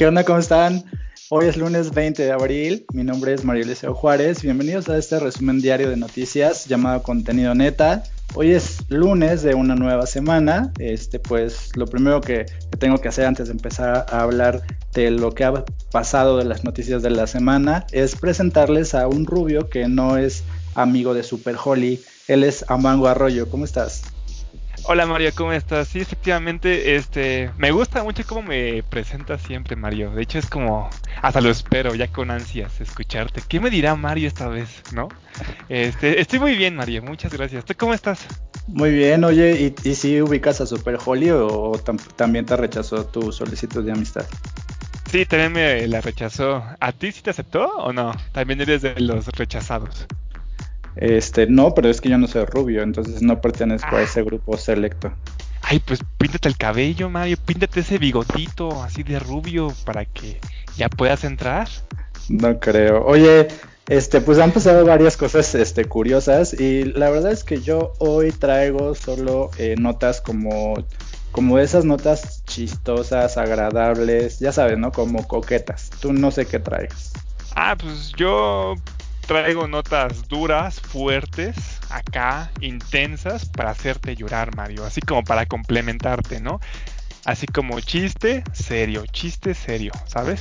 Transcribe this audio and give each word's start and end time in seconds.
¿Qué 0.00 0.06
onda? 0.06 0.24
¿Cómo 0.24 0.38
están? 0.38 0.82
Hoy 1.28 1.44
es 1.44 1.58
lunes 1.58 1.90
20 1.90 2.22
de 2.22 2.32
abril. 2.32 2.86
Mi 2.94 3.04
nombre 3.04 3.34
es 3.34 3.44
Mario 3.44 3.64
Eliseo 3.64 3.92
Juárez. 3.92 4.42
Bienvenidos 4.42 4.88
a 4.88 4.96
este 4.96 5.20
resumen 5.20 5.60
diario 5.60 5.90
de 5.90 5.98
noticias 5.98 6.64
llamado 6.64 7.02
Contenido 7.02 7.54
Neta. 7.54 8.02
Hoy 8.34 8.52
es 8.52 8.78
lunes 8.88 9.42
de 9.42 9.54
una 9.54 9.74
nueva 9.74 10.06
semana. 10.06 10.72
Este, 10.78 11.18
pues 11.18 11.76
lo 11.76 11.84
primero 11.84 12.22
que, 12.22 12.46
que 12.46 12.78
tengo 12.78 12.96
que 12.96 13.08
hacer 13.08 13.26
antes 13.26 13.48
de 13.48 13.52
empezar 13.52 14.06
a 14.08 14.22
hablar 14.22 14.62
de 14.94 15.10
lo 15.10 15.32
que 15.32 15.44
ha 15.44 15.66
pasado 15.92 16.38
de 16.38 16.46
las 16.46 16.64
noticias 16.64 17.02
de 17.02 17.10
la 17.10 17.26
semana 17.26 17.86
es 17.92 18.16
presentarles 18.16 18.94
a 18.94 19.06
un 19.06 19.26
rubio 19.26 19.68
que 19.68 19.86
no 19.86 20.16
es 20.16 20.44
amigo 20.74 21.12
de 21.12 21.24
Super 21.24 21.56
Holly. 21.62 22.00
Él 22.26 22.42
es 22.44 22.64
Amango 22.68 23.06
Arroyo. 23.06 23.50
¿Cómo 23.50 23.66
estás? 23.66 24.02
Hola 24.84 25.06
Mario, 25.06 25.30
¿cómo 25.36 25.52
estás? 25.52 25.88
Sí, 25.88 26.00
efectivamente, 26.00 26.96
este, 26.96 27.50
me 27.58 27.70
gusta 27.70 28.02
mucho 28.02 28.24
cómo 28.26 28.42
me 28.42 28.82
presentas 28.82 29.40
siempre, 29.42 29.76
Mario. 29.76 30.10
De 30.10 30.22
hecho, 30.22 30.38
es 30.38 30.46
como, 30.46 30.90
hasta 31.22 31.40
lo 31.40 31.50
espero, 31.50 31.94
ya 31.94 32.08
con 32.08 32.30
ansias, 32.30 32.80
escucharte. 32.80 33.42
¿Qué 33.46 33.60
me 33.60 33.70
dirá 33.70 33.94
Mario 33.94 34.26
esta 34.26 34.48
vez, 34.48 34.82
no? 34.92 35.08
Este, 35.68 36.20
estoy 36.20 36.40
muy 36.40 36.56
bien, 36.56 36.74
Mario, 36.74 37.02
muchas 37.02 37.32
gracias. 37.32 37.64
¿Tú 37.64 37.74
cómo 37.76 37.94
estás? 37.94 38.26
Muy 38.66 38.90
bien, 38.90 39.22
oye, 39.24 39.74
¿y, 39.84 39.88
y 39.88 39.94
si 39.94 40.20
ubicas 40.20 40.60
a 40.60 40.66
Super 40.66 40.98
Holly 41.04 41.30
o, 41.30 41.46
o 41.46 41.78
tam 41.78 41.98
también 42.16 42.46
te 42.46 42.56
rechazó 42.56 43.06
tu 43.06 43.30
solicitud 43.32 43.84
de 43.84 43.92
amistad? 43.92 44.26
Sí, 45.10 45.26
también 45.26 45.52
me 45.52 45.86
la 45.88 46.00
rechazó. 46.00 46.64
¿A 46.80 46.92
ti 46.92 47.12
sí 47.12 47.22
te 47.22 47.30
aceptó 47.30 47.66
o 47.78 47.92
no? 47.92 48.12
También 48.32 48.60
eres 48.60 48.82
de 48.82 48.98
los 49.00 49.26
rechazados. 49.28 50.06
Este, 50.96 51.46
no, 51.46 51.74
pero 51.74 51.88
es 51.88 52.00
que 52.00 52.08
yo 52.08 52.18
no 52.18 52.26
soy 52.26 52.44
rubio, 52.44 52.82
entonces 52.82 53.22
no 53.22 53.40
pertenezco 53.40 53.88
ah. 53.92 53.98
a 53.98 54.02
ese 54.02 54.22
grupo 54.22 54.56
selecto. 54.56 55.12
Ay, 55.62 55.78
pues 55.78 56.00
píntate 56.18 56.48
el 56.48 56.56
cabello, 56.56 57.10
Mario, 57.10 57.36
píntate 57.44 57.80
ese 57.80 57.98
bigotito 57.98 58.82
así 58.82 59.02
de 59.02 59.18
rubio 59.20 59.72
para 59.84 60.04
que 60.04 60.40
ya 60.76 60.88
puedas 60.88 61.24
entrar. 61.24 61.68
No 62.28 62.58
creo. 62.58 63.04
Oye, 63.04 63.48
este, 63.88 64.20
pues 64.20 64.38
han 64.38 64.52
pasado 64.52 64.84
varias 64.84 65.16
cosas 65.16 65.54
este, 65.54 65.84
curiosas 65.84 66.58
y 66.58 66.84
la 66.84 67.10
verdad 67.10 67.32
es 67.32 67.44
que 67.44 67.60
yo 67.60 67.92
hoy 67.98 68.32
traigo 68.32 68.94
solo 68.94 69.50
eh, 69.58 69.74
notas 69.78 70.20
como, 70.20 70.74
como 71.32 71.58
esas 71.58 71.84
notas 71.84 72.44
chistosas, 72.46 73.36
agradables, 73.36 74.38
ya 74.38 74.52
sabes, 74.52 74.78
¿no? 74.78 74.92
Como 74.92 75.26
coquetas. 75.26 75.90
Tú 76.00 76.12
no 76.12 76.30
sé 76.30 76.46
qué 76.46 76.58
traes. 76.58 77.12
Ah, 77.54 77.76
pues 77.78 78.12
yo 78.16 78.74
traigo 79.30 79.68
notas 79.68 80.26
duras, 80.26 80.80
fuertes, 80.80 81.78
acá, 81.88 82.50
intensas, 82.60 83.48
para 83.48 83.70
hacerte 83.70 84.16
llorar, 84.16 84.56
Mario. 84.56 84.84
Así 84.84 85.00
como 85.00 85.22
para 85.22 85.46
complementarte, 85.46 86.40
¿no? 86.40 86.58
Así 87.24 87.46
como 87.46 87.78
chiste, 87.78 88.42
serio, 88.52 89.04
chiste, 89.12 89.54
serio, 89.54 89.92
¿sabes? 90.06 90.40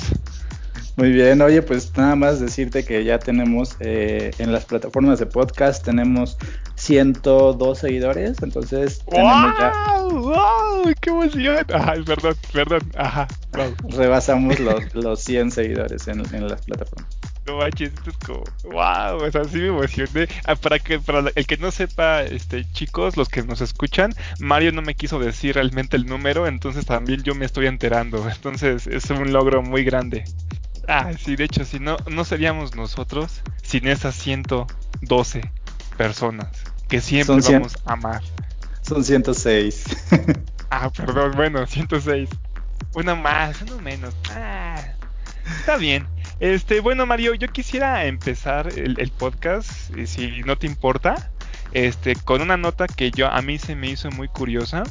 Muy 0.95 1.11
bien, 1.11 1.39
oye, 1.43 1.61
pues 1.61 1.95
nada 1.95 2.15
más 2.15 2.39
decirte 2.39 2.83
que 2.83 3.03
ya 3.03 3.19
tenemos 3.19 3.77
eh, 3.79 4.31
en 4.39 4.51
las 4.51 4.65
plataformas 4.65 5.19
de 5.19 5.27
podcast, 5.27 5.85
tenemos 5.85 6.39
102 6.73 7.77
seguidores, 7.77 8.41
entonces 8.41 9.03
tenemos 9.07 9.53
ya... 9.59 9.71
¡Wow! 10.01 10.91
¡Qué 10.99 11.11
emoción! 11.11 11.63
Ajá, 11.71 11.93
perdón, 12.03 12.35
perdón, 12.51 12.91
ajá. 12.97 13.27
Wow. 13.53 13.75
Rebasamos 13.91 14.59
los, 14.59 14.95
los 14.95 15.19
100 15.19 15.51
seguidores 15.51 16.07
en, 16.07 16.23
en 16.33 16.47
las 16.47 16.65
plataformas. 16.65 17.28
No 17.49 17.57
manches, 17.57 17.91
esto 17.93 18.11
es 18.11 18.17
como, 18.17 18.43
wow, 18.63 19.17
o 19.25 19.31
sea, 19.31 19.43
sí 19.45 19.57
me 19.57 19.67
emocioné. 19.67 20.27
Ah, 20.45 20.55
para 20.55 20.77
que, 20.77 20.99
para 20.99 21.31
el 21.33 21.47
que 21.47 21.57
no 21.57 21.71
sepa, 21.71 22.21
este, 22.21 22.69
chicos, 22.73 23.17
los 23.17 23.27
que 23.27 23.41
nos 23.41 23.61
escuchan, 23.61 24.13
Mario 24.39 24.71
no 24.71 24.83
me 24.83 24.93
quiso 24.93 25.19
decir 25.19 25.55
realmente 25.55 25.97
el 25.97 26.05
número, 26.05 26.45
entonces 26.45 26.85
también 26.85 27.23
yo 27.23 27.33
me 27.33 27.45
estoy 27.45 27.65
enterando. 27.65 28.29
Entonces 28.29 28.85
es 28.85 29.09
un 29.09 29.33
logro 29.33 29.63
muy 29.63 29.83
grande. 29.83 30.25
Ah, 30.87 31.11
sí, 31.17 31.35
de 31.35 31.45
hecho, 31.45 31.65
si 31.65 31.79
no, 31.79 31.97
no 32.07 32.23
seríamos 32.23 32.75
nosotros 32.75 33.41
sin 33.63 33.87
esas 33.87 34.15
112 34.15 35.51
personas 35.97 36.49
que 36.87 37.01
siempre 37.01 37.41
Son 37.41 37.53
vamos 37.53 37.77
a 37.85 37.93
amar. 37.93 38.21
Son 38.81 39.03
106. 39.03 39.85
ah, 40.69 40.91
perdón, 40.91 41.33
bueno, 41.35 41.65
106. 41.65 42.29
Una 42.93 43.15
más, 43.15 43.61
uno 43.63 43.79
menos. 43.79 44.15
Ah, 44.31 44.83
está 45.59 45.77
bien. 45.77 46.07
Este, 46.39 46.79
bueno, 46.79 47.05
Mario, 47.05 47.33
yo 47.33 47.47
quisiera 47.49 48.05
empezar 48.05 48.69
el, 48.77 48.99
el 48.99 49.11
podcast, 49.11 49.69
si 50.05 50.41
no 50.43 50.57
te 50.57 50.67
importa, 50.67 51.31
este, 51.73 52.15
con 52.15 52.41
una 52.41 52.57
nota 52.57 52.87
que 52.87 53.11
yo 53.11 53.27
a 53.27 53.41
mí 53.41 53.57
se 53.57 53.75
me 53.75 53.89
hizo 53.89 54.09
muy 54.11 54.27
curiosa. 54.27 54.83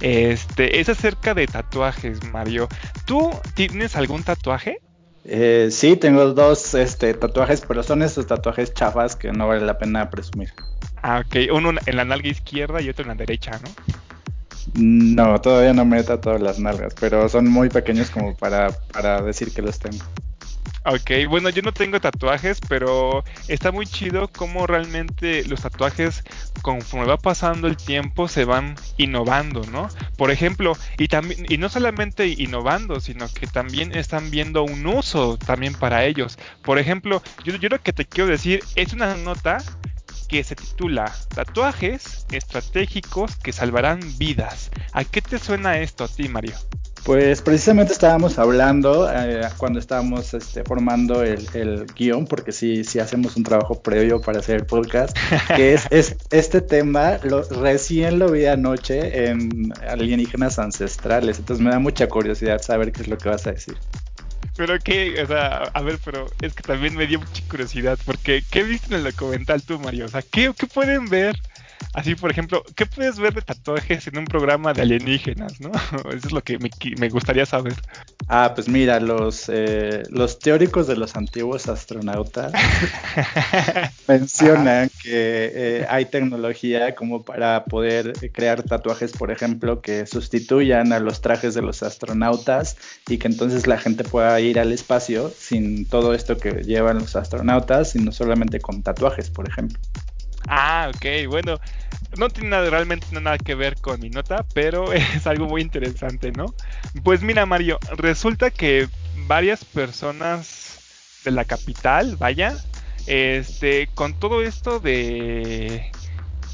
Este, 0.00 0.80
es 0.80 0.88
acerca 0.88 1.34
de 1.34 1.46
tatuajes, 1.46 2.24
Mario. 2.32 2.68
¿Tú 3.04 3.30
tienes 3.54 3.96
algún 3.96 4.22
tatuaje? 4.22 4.80
Eh, 5.24 5.68
sí, 5.70 5.96
tengo 5.96 6.32
dos 6.32 6.74
este, 6.74 7.12
tatuajes, 7.14 7.60
pero 7.60 7.82
son 7.82 8.02
esos 8.02 8.26
tatuajes 8.26 8.72
chafas 8.72 9.16
que 9.16 9.30
no 9.32 9.48
vale 9.48 9.64
la 9.64 9.78
pena 9.78 10.08
presumir. 10.08 10.52
Ah, 11.02 11.22
ok. 11.24 11.52
Uno 11.52 11.72
en 11.84 11.96
la 11.96 12.04
nalga 12.04 12.28
izquierda 12.28 12.80
y 12.80 12.88
otro 12.88 13.02
en 13.02 13.08
la 13.08 13.14
derecha, 13.14 13.52
¿no? 13.62 13.70
No, 14.74 15.40
todavía 15.40 15.74
no 15.74 15.84
me 15.84 15.98
he 15.98 16.04
tatuado 16.04 16.38
las 16.38 16.58
nalgas, 16.58 16.94
pero 16.98 17.28
son 17.28 17.48
muy 17.48 17.68
pequeños 17.68 18.10
como 18.10 18.36
para, 18.36 18.70
para 18.92 19.20
decir 19.20 19.52
que 19.52 19.62
los 19.62 19.78
tengo. 19.78 20.04
Ok, 20.86 21.10
bueno, 21.28 21.50
yo 21.50 21.60
no 21.60 21.72
tengo 21.72 22.00
tatuajes, 22.00 22.58
pero 22.66 23.22
está 23.48 23.70
muy 23.70 23.86
chido 23.86 24.28
cómo 24.28 24.66
realmente 24.66 25.44
los 25.44 25.60
tatuajes, 25.60 26.22
conforme 26.62 27.06
va 27.06 27.18
pasando 27.18 27.68
el 27.68 27.76
tiempo, 27.76 28.28
se 28.28 28.46
van 28.46 28.74
innovando, 28.96 29.60
¿no? 29.70 29.88
Por 30.16 30.30
ejemplo, 30.30 30.72
y 30.96 31.08
también, 31.08 31.44
y 31.50 31.58
no 31.58 31.68
solamente 31.68 32.26
innovando, 32.28 32.98
sino 33.00 33.28
que 33.28 33.46
también 33.46 33.94
están 33.94 34.30
viendo 34.30 34.62
un 34.62 34.86
uso 34.86 35.36
también 35.36 35.74
para 35.74 36.04
ellos. 36.06 36.38
Por 36.62 36.78
ejemplo, 36.78 37.22
yo, 37.44 37.54
yo 37.56 37.68
lo 37.68 37.78
que 37.82 37.92
te 37.92 38.06
quiero 38.06 38.30
decir 38.30 38.60
es 38.74 38.94
una 38.94 39.16
nota 39.16 39.58
que 40.28 40.42
se 40.44 40.56
titula 40.56 41.14
Tatuajes 41.34 42.24
estratégicos 42.30 43.36
que 43.36 43.52
salvarán 43.52 44.00
vidas. 44.16 44.70
¿A 44.92 45.04
qué 45.04 45.20
te 45.20 45.38
suena 45.38 45.78
esto 45.78 46.04
a 46.04 46.08
ti, 46.08 46.28
Mario? 46.28 46.56
Pues 47.04 47.40
precisamente 47.40 47.92
estábamos 47.92 48.38
hablando 48.38 49.10
eh, 49.10 49.40
cuando 49.56 49.78
estábamos 49.78 50.34
este, 50.34 50.62
formando 50.64 51.22
el, 51.22 51.86
guion, 51.96 52.26
porque 52.26 52.52
sí, 52.52 52.84
sí 52.84 52.98
hacemos 52.98 53.36
un 53.36 53.42
trabajo 53.42 53.82
previo 53.82 54.20
para 54.20 54.40
hacer 54.40 54.56
el 54.56 54.66
podcast, 54.66 55.16
que 55.56 55.74
es, 55.74 55.86
es 55.90 56.16
este 56.30 56.60
tema, 56.60 57.18
lo, 57.22 57.42
recién 57.42 58.18
lo 58.18 58.30
vi 58.30 58.46
anoche 58.46 59.28
en 59.28 59.72
Alienígenas 59.88 60.58
Ancestrales, 60.58 61.38
entonces 61.38 61.64
me 61.64 61.70
da 61.70 61.78
mucha 61.78 62.06
curiosidad 62.08 62.60
saber 62.60 62.92
qué 62.92 63.02
es 63.02 63.08
lo 63.08 63.16
que 63.16 63.30
vas 63.30 63.46
a 63.46 63.52
decir. 63.52 63.76
Pero 64.56 64.78
que, 64.78 65.22
o 65.22 65.26
sea, 65.26 65.62
a 65.72 65.82
ver, 65.82 65.98
pero 66.04 66.26
es 66.42 66.52
que 66.52 66.62
también 66.62 66.94
me 66.94 67.06
dio 67.06 67.18
mucha 67.18 67.42
curiosidad, 67.48 67.98
porque 68.04 68.44
¿qué 68.50 68.62
viste 68.62 68.88
en 68.88 69.00
el 69.00 69.04
documental 69.04 69.62
tú, 69.62 69.78
Mario? 69.78 70.04
O 70.04 70.08
sea, 70.08 70.20
¿qué, 70.20 70.52
qué 70.58 70.66
pueden 70.66 71.08
ver? 71.08 71.34
Así, 71.92 72.14
por 72.14 72.30
ejemplo, 72.30 72.62
¿qué 72.76 72.86
puedes 72.86 73.18
ver 73.18 73.34
de 73.34 73.42
tatuajes 73.42 74.06
en 74.06 74.18
un 74.18 74.24
programa 74.24 74.72
de 74.72 74.82
alienígenas, 74.82 75.60
no? 75.60 75.72
Eso 76.14 76.28
es 76.28 76.32
lo 76.32 76.42
que 76.42 76.58
me, 76.58 76.70
me 76.98 77.08
gustaría 77.08 77.44
saber. 77.46 77.74
Ah, 78.28 78.52
pues 78.54 78.68
mira, 78.68 79.00
los, 79.00 79.48
eh, 79.48 80.04
los 80.08 80.38
teóricos 80.38 80.86
de 80.86 80.96
los 80.96 81.16
antiguos 81.16 81.68
astronautas 81.68 82.52
mencionan 84.08 84.88
que 85.02 85.50
eh, 85.52 85.86
hay 85.88 86.04
tecnología 86.06 86.94
como 86.94 87.24
para 87.24 87.64
poder 87.64 88.12
crear 88.32 88.62
tatuajes, 88.62 89.12
por 89.12 89.32
ejemplo, 89.32 89.80
que 89.80 90.06
sustituyan 90.06 90.92
a 90.92 91.00
los 91.00 91.20
trajes 91.20 91.54
de 91.54 91.62
los 91.62 91.82
astronautas 91.82 92.76
y 93.08 93.18
que 93.18 93.26
entonces 93.26 93.66
la 93.66 93.78
gente 93.78 94.04
pueda 94.04 94.40
ir 94.40 94.60
al 94.60 94.72
espacio 94.72 95.32
sin 95.36 95.86
todo 95.86 96.14
esto 96.14 96.36
que 96.36 96.62
llevan 96.62 96.98
los 96.98 97.16
astronautas, 97.16 97.90
sino 97.90 98.12
solamente 98.12 98.60
con 98.60 98.82
tatuajes, 98.82 99.28
por 99.28 99.48
ejemplo. 99.48 99.80
Ah, 100.52 100.90
ok, 100.92 101.28
bueno, 101.28 101.58
no 102.18 102.28
tiene 102.28 102.48
nada, 102.50 102.68
realmente 102.68 103.06
nada 103.20 103.38
que 103.38 103.54
ver 103.54 103.76
con 103.80 104.00
mi 104.00 104.10
nota, 104.10 104.44
pero 104.52 104.92
es 104.92 105.24
algo 105.28 105.46
muy 105.46 105.62
interesante, 105.62 106.32
¿no? 106.32 106.46
Pues 107.04 107.22
mira, 107.22 107.46
Mario, 107.46 107.78
resulta 107.96 108.50
que 108.50 108.88
varias 109.28 109.64
personas 109.64 110.80
de 111.24 111.30
la 111.30 111.44
capital, 111.44 112.16
vaya, 112.16 112.56
este, 113.06 113.88
con 113.94 114.18
todo 114.18 114.42
esto 114.42 114.80
de 114.80 115.88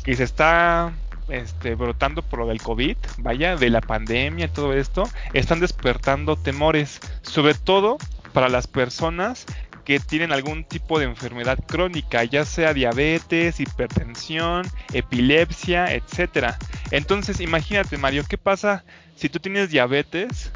que 0.05 0.15
se 0.15 0.25
está 0.25 0.93
este, 1.29 1.75
brotando 1.75 2.21
por 2.21 2.41
lo 2.41 2.49
del 2.49 2.61
COVID, 2.61 2.99
vaya, 3.17 3.57
de 3.57 3.71
la 3.71 3.81
pandemia, 3.81 4.53
todo 4.53 4.75
esto, 4.75 5.05
están 5.33 5.61
despertando 5.61 6.37
temores, 6.37 7.01
sobre 7.23 7.55
todo 7.55 7.97
para 8.35 8.51
las 8.51 8.67
personas 8.67 9.47
que 9.87 10.01
tienen 10.01 10.33
algún 10.33 10.65
tipo 10.65 10.99
de 10.99 11.05
enfermedad 11.05 11.59
crónica, 11.65 12.25
ya 12.25 12.45
sea 12.45 12.75
diabetes, 12.75 13.61
hipertensión, 13.61 14.67
epilepsia, 14.93 15.95
etcétera. 15.95 16.59
Entonces, 16.91 17.41
imagínate, 17.41 17.97
Mario, 17.97 18.25
¿qué 18.29 18.37
pasa 18.37 18.85
si 19.15 19.29
tú 19.29 19.39
tienes 19.39 19.71
diabetes 19.71 20.51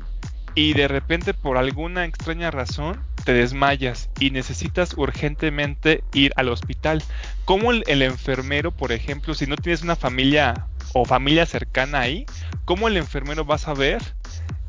y 0.57 0.75
de 0.75 0.89
repente 0.89 1.33
por 1.33 1.59
alguna 1.59 2.05
extraña 2.07 2.51
razón 2.51 3.05
te 3.25 3.33
desmayas 3.33 4.11
y 4.19 4.31
necesitas 4.31 4.95
urgentemente 4.99 6.03
ir 6.13 6.33
al 6.35 6.49
hospital? 6.49 7.01
¿Cómo 7.45 7.71
el, 7.71 8.03
enfermero, 8.03 8.73
por 8.73 8.91
ejemplo, 8.91 9.35
si 9.35 9.47
no 9.47 9.55
tienes 9.55 9.83
una 9.83 9.95
familia 9.95 10.67
o 10.93 11.05
familia 11.05 11.47
cercana 11.47 12.01
ahí, 12.01 12.27
cómo 12.65 12.89
el 12.89 12.97
enfermero 12.97 13.47
va 13.47 13.55
a 13.55 13.59
saber 13.59 14.03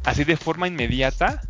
así 0.06 0.24
de 0.24 0.38
forma 0.38 0.68
inmediata 0.68 1.42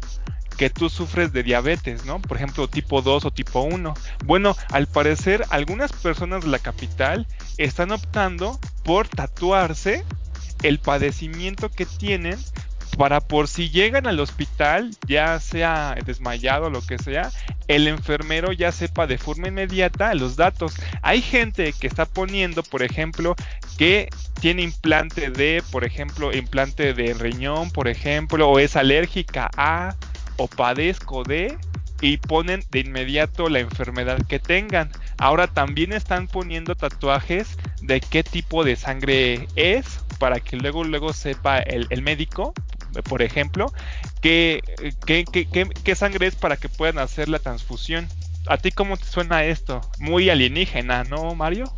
que 0.61 0.69
tú 0.69 0.91
sufres 0.91 1.33
de 1.33 1.41
diabetes, 1.41 2.05
¿no? 2.05 2.21
Por 2.21 2.37
ejemplo, 2.37 2.67
tipo 2.67 3.01
2 3.01 3.25
o 3.25 3.31
tipo 3.31 3.61
1. 3.61 3.95
Bueno, 4.25 4.55
al 4.69 4.85
parecer 4.85 5.43
algunas 5.49 5.91
personas 5.91 6.43
de 6.43 6.49
la 6.49 6.59
capital 6.59 7.25
están 7.57 7.91
optando 7.91 8.59
por 8.83 9.07
tatuarse 9.07 10.05
el 10.61 10.77
padecimiento 10.77 11.69
que 11.69 11.87
tienen 11.87 12.37
para 12.95 13.21
por 13.21 13.47
si 13.47 13.71
llegan 13.71 14.05
al 14.05 14.19
hospital, 14.19 14.91
ya 15.07 15.39
sea 15.39 15.95
desmayado 16.05 16.67
o 16.67 16.69
lo 16.69 16.83
que 16.83 16.99
sea, 16.99 17.31
el 17.67 17.87
enfermero 17.87 18.51
ya 18.51 18.71
sepa 18.71 19.07
de 19.07 19.17
forma 19.17 19.47
inmediata 19.47 20.13
los 20.13 20.35
datos. 20.35 20.75
Hay 21.01 21.23
gente 21.23 21.73
que 21.73 21.87
está 21.87 22.05
poniendo, 22.05 22.61
por 22.61 22.83
ejemplo, 22.83 23.35
que 23.79 24.09
tiene 24.39 24.61
implante 24.61 25.31
de, 25.31 25.63
por 25.71 25.85
ejemplo, 25.85 26.31
implante 26.31 26.93
de 26.93 27.15
riñón, 27.15 27.71
por 27.71 27.87
ejemplo, 27.87 28.47
o 28.47 28.59
es 28.59 28.75
alérgica 28.75 29.49
a, 29.57 29.95
o 30.41 30.47
padezco 30.47 31.23
de, 31.23 31.55
y 32.01 32.17
ponen 32.17 32.63
de 32.71 32.79
inmediato 32.79 33.47
la 33.47 33.59
enfermedad 33.59 34.19
que 34.27 34.39
tengan. 34.39 34.89
Ahora 35.19 35.45
también 35.47 35.93
están 35.93 36.27
poniendo 36.27 36.73
tatuajes 36.73 37.57
de 37.81 38.01
qué 38.01 38.23
tipo 38.23 38.63
de 38.63 38.75
sangre 38.75 39.47
es 39.55 39.99
para 40.17 40.39
que 40.39 40.57
luego 40.57 40.83
luego 40.83 41.13
sepa 41.13 41.59
el, 41.59 41.85
el 41.91 42.01
médico 42.01 42.53
por 43.03 43.21
ejemplo, 43.21 43.71
¿qué, 44.21 44.61
qué, 45.05 45.23
qué, 45.31 45.47
qué, 45.83 45.95
sangre 45.95 46.27
es 46.27 46.35
para 46.35 46.57
que 46.57 46.67
puedan 46.67 46.99
hacer 46.99 47.29
la 47.29 47.39
transfusión. 47.39 48.09
¿A 48.47 48.57
ti 48.57 48.71
cómo 48.71 48.97
te 48.97 49.05
suena 49.05 49.45
esto? 49.45 49.79
Muy 49.99 50.29
alienígena, 50.29 51.05
¿no, 51.05 51.33
Mario? 51.35 51.71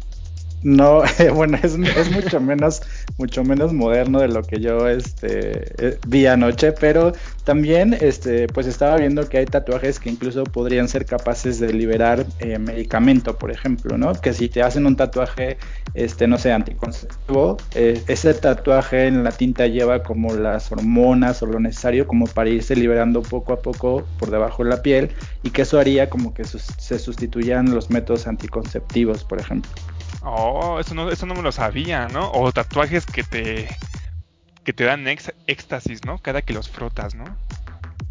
No, 0.64 1.04
bueno, 1.36 1.58
es, 1.62 1.76
es, 1.76 2.12
mucho 2.12 2.40
menos, 2.40 2.82
mucho 3.18 3.44
menos 3.44 3.74
moderno 3.74 4.20
de 4.22 4.30
lo 4.30 4.44
que 4.44 4.62
yo 4.62 4.88
este, 4.88 5.74
eh, 5.78 6.00
vi 6.08 6.26
anoche, 6.26 6.72
pero 6.72 7.12
también 7.44 7.94
este, 8.00 8.48
pues 8.48 8.68
estaba 8.68 8.96
viendo 8.96 9.28
que 9.28 9.40
hay 9.40 9.46
tatuajes 9.46 10.00
que 10.00 10.10
incluso 10.10 10.44
podrían 10.46 10.88
ser 10.88 11.06
capaces 11.06 11.60
de 11.60 11.74
liberar 11.74 12.26
eh, 12.40 12.60
medicamento, 12.60 13.38
por 13.38 13.52
ejemplo, 13.52 13.98
¿no? 13.98 14.14
Que 14.14 14.34
si 14.34 14.48
te 14.48 14.64
hacen 14.64 14.86
un 14.86 14.96
tatuaje, 14.96 15.58
este, 15.94 16.28
no 16.28 16.38
sé, 16.38 16.54
anticonceptivo, 16.54 17.58
eh, 17.76 18.02
ese 18.08 18.34
tatuaje 18.34 19.08
en 19.08 19.26
la 19.26 19.34
tinta 19.34 19.68
lleva 19.68 20.02
como 20.02 20.34
las 20.34 20.72
hormonas 20.72 21.44
o 21.44 21.46
lo 21.46 21.60
necesario 21.60 22.08
como 22.08 22.26
para 22.26 22.50
irse 22.50 22.76
liberando 22.78 23.22
poco 23.22 23.52
a 23.52 23.62
poco 23.62 24.08
por 24.18 24.32
debajo 24.32 24.64
de 24.64 24.70
la 24.70 24.82
piel 24.82 25.12
y 25.44 25.52
que 25.52 25.64
eso 25.64 25.78
haría 25.78 26.10
como 26.10 26.34
que 26.34 26.46
se 26.46 27.00
sustituyan 27.00 27.74
los 27.76 27.90
métodos 27.90 28.28
anticonceptivos, 28.28 29.26
por 29.26 29.42
ejemplo. 29.42 29.70
Oh, 30.24 30.80
eso 30.80 30.96
no, 30.96 31.10
eso 31.10 31.26
no 31.26 31.36
me 31.36 31.42
lo 31.42 31.52
sabía, 31.52 32.08
¿no? 32.08 32.32
O 32.32 32.52
tatuajes 32.52 33.06
que 33.06 33.24
te 33.24 33.68
que 34.64 34.72
te 34.72 34.86
dan 34.86 35.06
éxtasis, 35.08 36.06
¿no? 36.06 36.18
Cada 36.20 36.42
que 36.42 36.54
los 36.54 36.70
frotas, 36.70 37.16
¿no? 37.16 37.26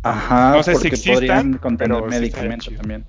Ajá, 0.02 0.52
no 0.52 0.62
sé 0.62 0.74
si 0.74 0.88
existan, 0.88 1.54
contener 1.54 2.02
medicamento 2.02 2.70
también. 2.72 3.04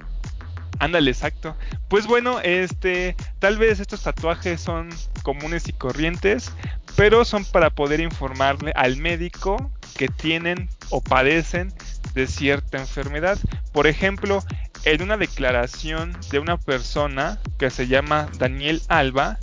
Ándale, 0.80 1.12
exacto. 1.12 1.56
Pues 1.88 2.08
bueno, 2.08 2.40
este, 2.42 3.16
tal 3.40 3.58
vez 3.58 3.80
estos 3.80 4.04
tatuajes 4.04 4.62
son 4.62 4.90
comunes 5.24 5.68
y 5.68 5.74
corrientes, 5.74 6.52
pero 6.96 7.26
son 7.26 7.46
para 7.46 7.70
poder 7.70 8.00
informarle 8.00 8.72
al 8.76 8.98
médico 8.98 9.72
que 9.96 10.08
tienen 10.08 10.70
o 10.90 11.02
padecen 11.02 11.74
de 12.14 12.28
cierta 12.28 12.78
enfermedad. 12.78 13.38
Por 13.72 13.88
ejemplo, 13.88 14.44
en 14.86 15.02
una 15.02 15.18
declaración 15.18 16.18
de 16.30 16.40
una 16.40 16.58
persona 16.58 17.40
que 17.58 17.70
se 17.70 17.88
llama 17.88 18.30
Daniel 18.38 18.82
Alba, 18.88 19.38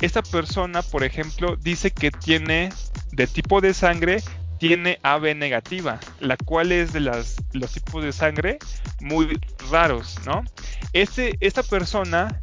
esta 0.00 0.22
persona, 0.22 0.82
por 0.82 1.04
ejemplo, 1.04 1.56
dice 1.56 1.90
que 1.90 2.10
tiene 2.10 2.70
de 3.12 3.26
tipo 3.26 3.60
de 3.60 3.74
sangre 3.74 4.22
tiene 4.58 5.00
AB 5.02 5.34
negativa, 5.34 5.98
la 6.20 6.36
cual 6.36 6.70
es 6.70 6.92
de 6.92 7.00
los 7.00 7.34
tipos 7.72 8.04
de 8.04 8.12
sangre 8.12 8.58
muy 9.00 9.36
raros, 9.72 10.20
¿no? 10.24 10.44
Este, 10.92 11.36
esta 11.40 11.64
persona 11.64 12.38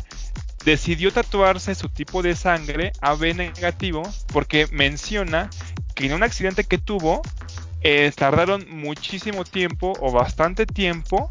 decidió 0.65 1.13
tatuarse 1.13 1.75
su 1.75 1.87
tipo 1.87 2.21
de 2.21 2.35
sangre 2.35 2.91
AB 2.99 3.35
negativo 3.35 4.03
porque 4.33 4.67
menciona 4.71 5.49
que 5.95 6.07
en 6.07 6.13
un 6.13 6.23
accidente 6.23 6.65
que 6.65 6.77
tuvo 6.77 7.21
eh, 7.81 8.11
tardaron 8.15 8.65
muchísimo 8.69 9.45
tiempo 9.45 9.97
o 10.01 10.11
bastante 10.11 10.65
tiempo 10.65 11.29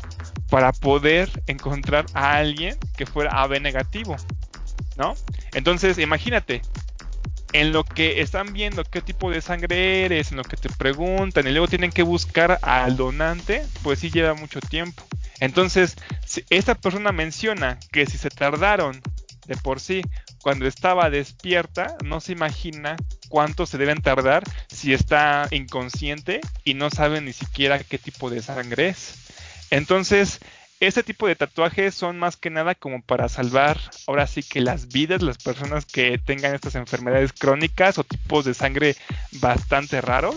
para 0.48 0.72
poder 0.72 1.30
encontrar 1.46 2.06
a 2.14 2.36
alguien 2.36 2.76
que 2.96 3.06
fuera 3.06 3.42
AB 3.42 3.60
negativo, 3.60 4.16
¿no? 4.96 5.14
Entonces, 5.52 5.98
imagínate, 5.98 6.62
en 7.52 7.72
lo 7.72 7.84
que 7.84 8.20
están 8.20 8.52
viendo 8.52 8.84
qué 8.84 9.00
tipo 9.00 9.30
de 9.30 9.40
sangre 9.40 10.04
eres, 10.04 10.30
en 10.30 10.38
lo 10.38 10.44
que 10.44 10.56
te 10.56 10.68
preguntan 10.70 11.46
y 11.46 11.50
luego 11.50 11.68
tienen 11.68 11.90
que 11.90 12.02
buscar 12.02 12.58
al 12.62 12.96
donante, 12.96 13.62
pues 13.82 13.98
sí 14.00 14.10
lleva 14.10 14.34
mucho 14.34 14.60
tiempo. 14.60 15.02
Entonces, 15.40 15.96
si 16.26 16.44
esta 16.50 16.74
persona 16.74 17.12
menciona 17.12 17.78
que 17.92 18.06
si 18.06 18.18
se 18.18 18.30
tardaron 18.30 19.00
de 19.46 19.56
por 19.56 19.80
sí 19.80 20.02
cuando 20.42 20.66
estaba 20.66 21.10
despierta, 21.10 21.96
no 22.04 22.20
se 22.20 22.32
imagina 22.32 22.96
cuánto 23.28 23.66
se 23.66 23.78
deben 23.78 24.02
tardar 24.02 24.44
si 24.68 24.92
está 24.92 25.48
inconsciente 25.50 26.40
y 26.64 26.74
no 26.74 26.90
sabe 26.90 27.20
ni 27.20 27.32
siquiera 27.32 27.82
qué 27.82 27.98
tipo 27.98 28.30
de 28.30 28.42
sangre 28.42 28.88
es. 28.88 29.14
Entonces, 29.70 30.40
este 30.80 31.02
tipo 31.02 31.26
de 31.26 31.34
tatuajes 31.34 31.94
son 31.94 32.18
más 32.18 32.36
que 32.36 32.50
nada 32.50 32.74
como 32.76 33.02
para 33.02 33.28
salvar 33.28 33.80
ahora 34.06 34.28
sí 34.28 34.42
que 34.44 34.60
las 34.60 34.88
vidas, 34.88 35.22
las 35.22 35.38
personas 35.38 35.84
que 35.86 36.18
tengan 36.18 36.54
estas 36.54 36.76
enfermedades 36.76 37.32
crónicas 37.32 37.98
o 37.98 38.04
tipos 38.04 38.44
de 38.44 38.54
sangre 38.54 38.96
bastante 39.32 40.00
raros. 40.00 40.36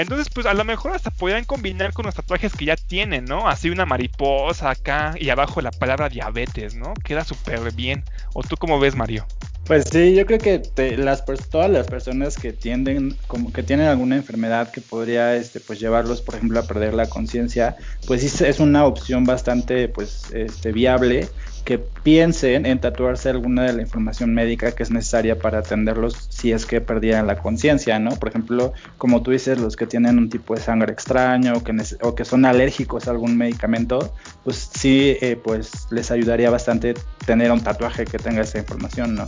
Entonces, 0.00 0.28
pues 0.32 0.46
a 0.46 0.54
lo 0.54 0.64
mejor 0.64 0.92
hasta 0.92 1.10
podrían 1.10 1.44
combinar 1.44 1.92
con 1.92 2.06
los 2.06 2.14
tatuajes 2.14 2.54
que 2.54 2.64
ya 2.64 2.76
tienen, 2.76 3.24
¿no? 3.24 3.48
Así 3.48 3.70
una 3.70 3.86
mariposa 3.86 4.70
acá 4.70 5.14
y 5.18 5.30
abajo 5.30 5.60
la 5.60 5.70
palabra 5.70 6.08
diabetes, 6.08 6.74
¿no? 6.74 6.94
Queda 7.04 7.24
súper 7.24 7.72
bien. 7.72 8.04
¿O 8.32 8.42
tú 8.42 8.56
cómo 8.56 8.80
ves, 8.80 8.96
Mario? 8.96 9.26
Pues 9.66 9.84
sí, 9.92 10.14
yo 10.14 10.26
creo 10.26 10.38
que 10.38 10.62
las, 10.96 11.24
todas 11.48 11.70
las 11.70 11.86
personas 11.86 12.36
que 12.36 12.52
tienden, 12.52 13.16
como 13.28 13.52
que 13.52 13.62
tienen 13.62 13.86
alguna 13.86 14.16
enfermedad 14.16 14.70
que 14.72 14.80
podría, 14.80 15.36
este, 15.36 15.60
pues 15.60 15.78
llevarlos, 15.78 16.22
por 16.22 16.34
ejemplo, 16.34 16.58
a 16.58 16.64
perder 16.64 16.94
la 16.94 17.06
conciencia, 17.06 17.76
pues 18.06 18.22
sí 18.22 18.44
es 18.44 18.58
una 18.58 18.84
opción 18.84 19.24
bastante, 19.24 19.88
pues, 19.88 20.24
este, 20.32 20.72
viable 20.72 21.28
que 21.60 21.78
piensen 21.78 22.66
en 22.66 22.80
tatuarse 22.80 23.28
alguna 23.28 23.64
de 23.64 23.72
la 23.72 23.82
información 23.82 24.34
médica 24.34 24.72
que 24.72 24.82
es 24.82 24.90
necesaria 24.90 25.38
para 25.38 25.58
atenderlos 25.58 26.26
si 26.30 26.52
es 26.52 26.66
que 26.66 26.80
perdieran 26.80 27.26
la 27.26 27.36
conciencia, 27.36 27.98
¿no? 27.98 28.10
Por 28.16 28.28
ejemplo, 28.30 28.72
como 28.98 29.22
tú 29.22 29.30
dices, 29.30 29.58
los 29.58 29.76
que 29.76 29.86
tienen 29.86 30.18
un 30.18 30.28
tipo 30.28 30.54
de 30.54 30.60
sangre 30.60 30.92
extraño 30.92 31.54
o 32.02 32.14
que, 32.14 32.24
son 32.24 32.44
alérgicos 32.44 33.08
a 33.08 33.10
algún 33.10 33.36
medicamento, 33.36 34.14
pues 34.44 34.70
sí, 34.72 35.16
eh, 35.20 35.38
pues 35.42 35.86
les 35.90 36.10
ayudaría 36.10 36.50
bastante 36.50 36.94
tener 37.26 37.50
un 37.52 37.60
tatuaje 37.60 38.04
que 38.04 38.18
tenga 38.18 38.42
esa 38.42 38.58
información, 38.58 39.14
¿no? 39.14 39.26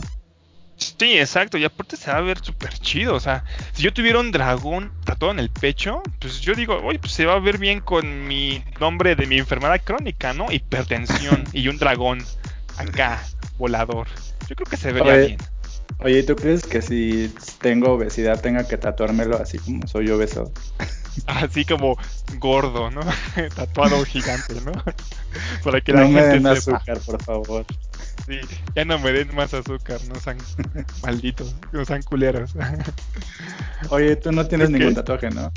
Sí, 0.77 1.17
exacto, 1.17 1.57
y 1.57 1.65
aparte 1.65 1.97
se 1.97 2.11
va 2.11 2.17
a 2.17 2.21
ver 2.21 2.39
súper 2.43 2.73
chido, 2.73 3.15
o 3.15 3.19
sea, 3.19 3.43
si 3.73 3.83
yo 3.83 3.93
tuviera 3.93 4.19
un 4.19 4.31
dragón 4.31 4.91
tatuado 5.05 5.33
en 5.33 5.39
el 5.39 5.49
pecho, 5.49 6.01
pues 6.19 6.41
yo 6.41 6.55
digo, 6.55 6.79
oye, 6.83 6.99
pues 6.99 7.13
se 7.13 7.25
va 7.25 7.33
a 7.33 7.39
ver 7.39 7.57
bien 7.57 7.79
con 7.79 8.27
mi 8.27 8.63
nombre 8.79 9.15
de 9.15 9.27
mi 9.27 9.37
enfermedad 9.37 9.81
crónica, 9.83 10.33
¿no? 10.33 10.51
Hipertensión 10.51 11.43
y 11.53 11.67
un 11.67 11.77
dragón 11.77 12.23
acá, 12.77 13.23
volador. 13.57 14.07
Yo 14.47 14.55
creo 14.55 14.65
que 14.65 14.77
se 14.77 14.91
vería 14.91 15.17
bien. 15.17 15.37
Oye, 15.99 16.23
¿tú 16.23 16.35
crees 16.35 16.63
que 16.63 16.81
si 16.81 17.33
tengo 17.61 17.93
obesidad 17.93 18.41
tenga 18.41 18.67
que 18.67 18.77
tatuármelo 18.77 19.37
así 19.37 19.57
como 19.59 19.87
soy 19.87 20.09
obeso? 20.09 20.51
Así 21.27 21.63
como 21.63 21.95
gordo, 22.39 22.89
¿no? 22.89 23.01
Tatuado 23.55 24.03
gigante, 24.03 24.55
¿no? 24.65 24.71
Para 25.63 25.79
que 25.79 25.93
la 25.93 26.01
no 26.01 26.07
gente 26.07 26.21
me 26.21 26.27
den 26.27 26.47
azúcar, 26.47 26.99
por 27.05 27.23
favor. 27.23 27.65
Sí, 28.25 28.39
ya 28.75 28.85
no 28.85 28.97
me 28.99 29.11
den 29.11 29.33
más 29.35 29.53
azúcar, 29.53 29.99
no 30.07 30.19
sean 30.19 30.37
malditos, 31.03 31.55
no 31.71 31.85
sean 31.85 32.01
culeros. 32.01 32.53
Oye, 33.89 34.15
tú 34.15 34.31
no 34.31 34.45
tienes 34.47 34.69
ningún 34.69 34.95
tatuaje, 34.95 35.29
¿no? 35.29 35.51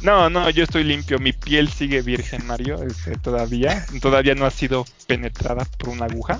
No, 0.00 0.30
no, 0.30 0.48
yo 0.50 0.62
estoy 0.62 0.84
limpio, 0.84 1.18
mi 1.18 1.32
piel 1.32 1.68
sigue 1.68 2.02
virgen, 2.02 2.46
Mario, 2.46 2.82
este, 2.82 3.16
todavía, 3.16 3.84
todavía 4.00 4.34
no 4.34 4.46
ha 4.46 4.50
sido 4.50 4.84
penetrada 5.06 5.64
por 5.64 5.88
una 5.88 6.04
aguja. 6.04 6.38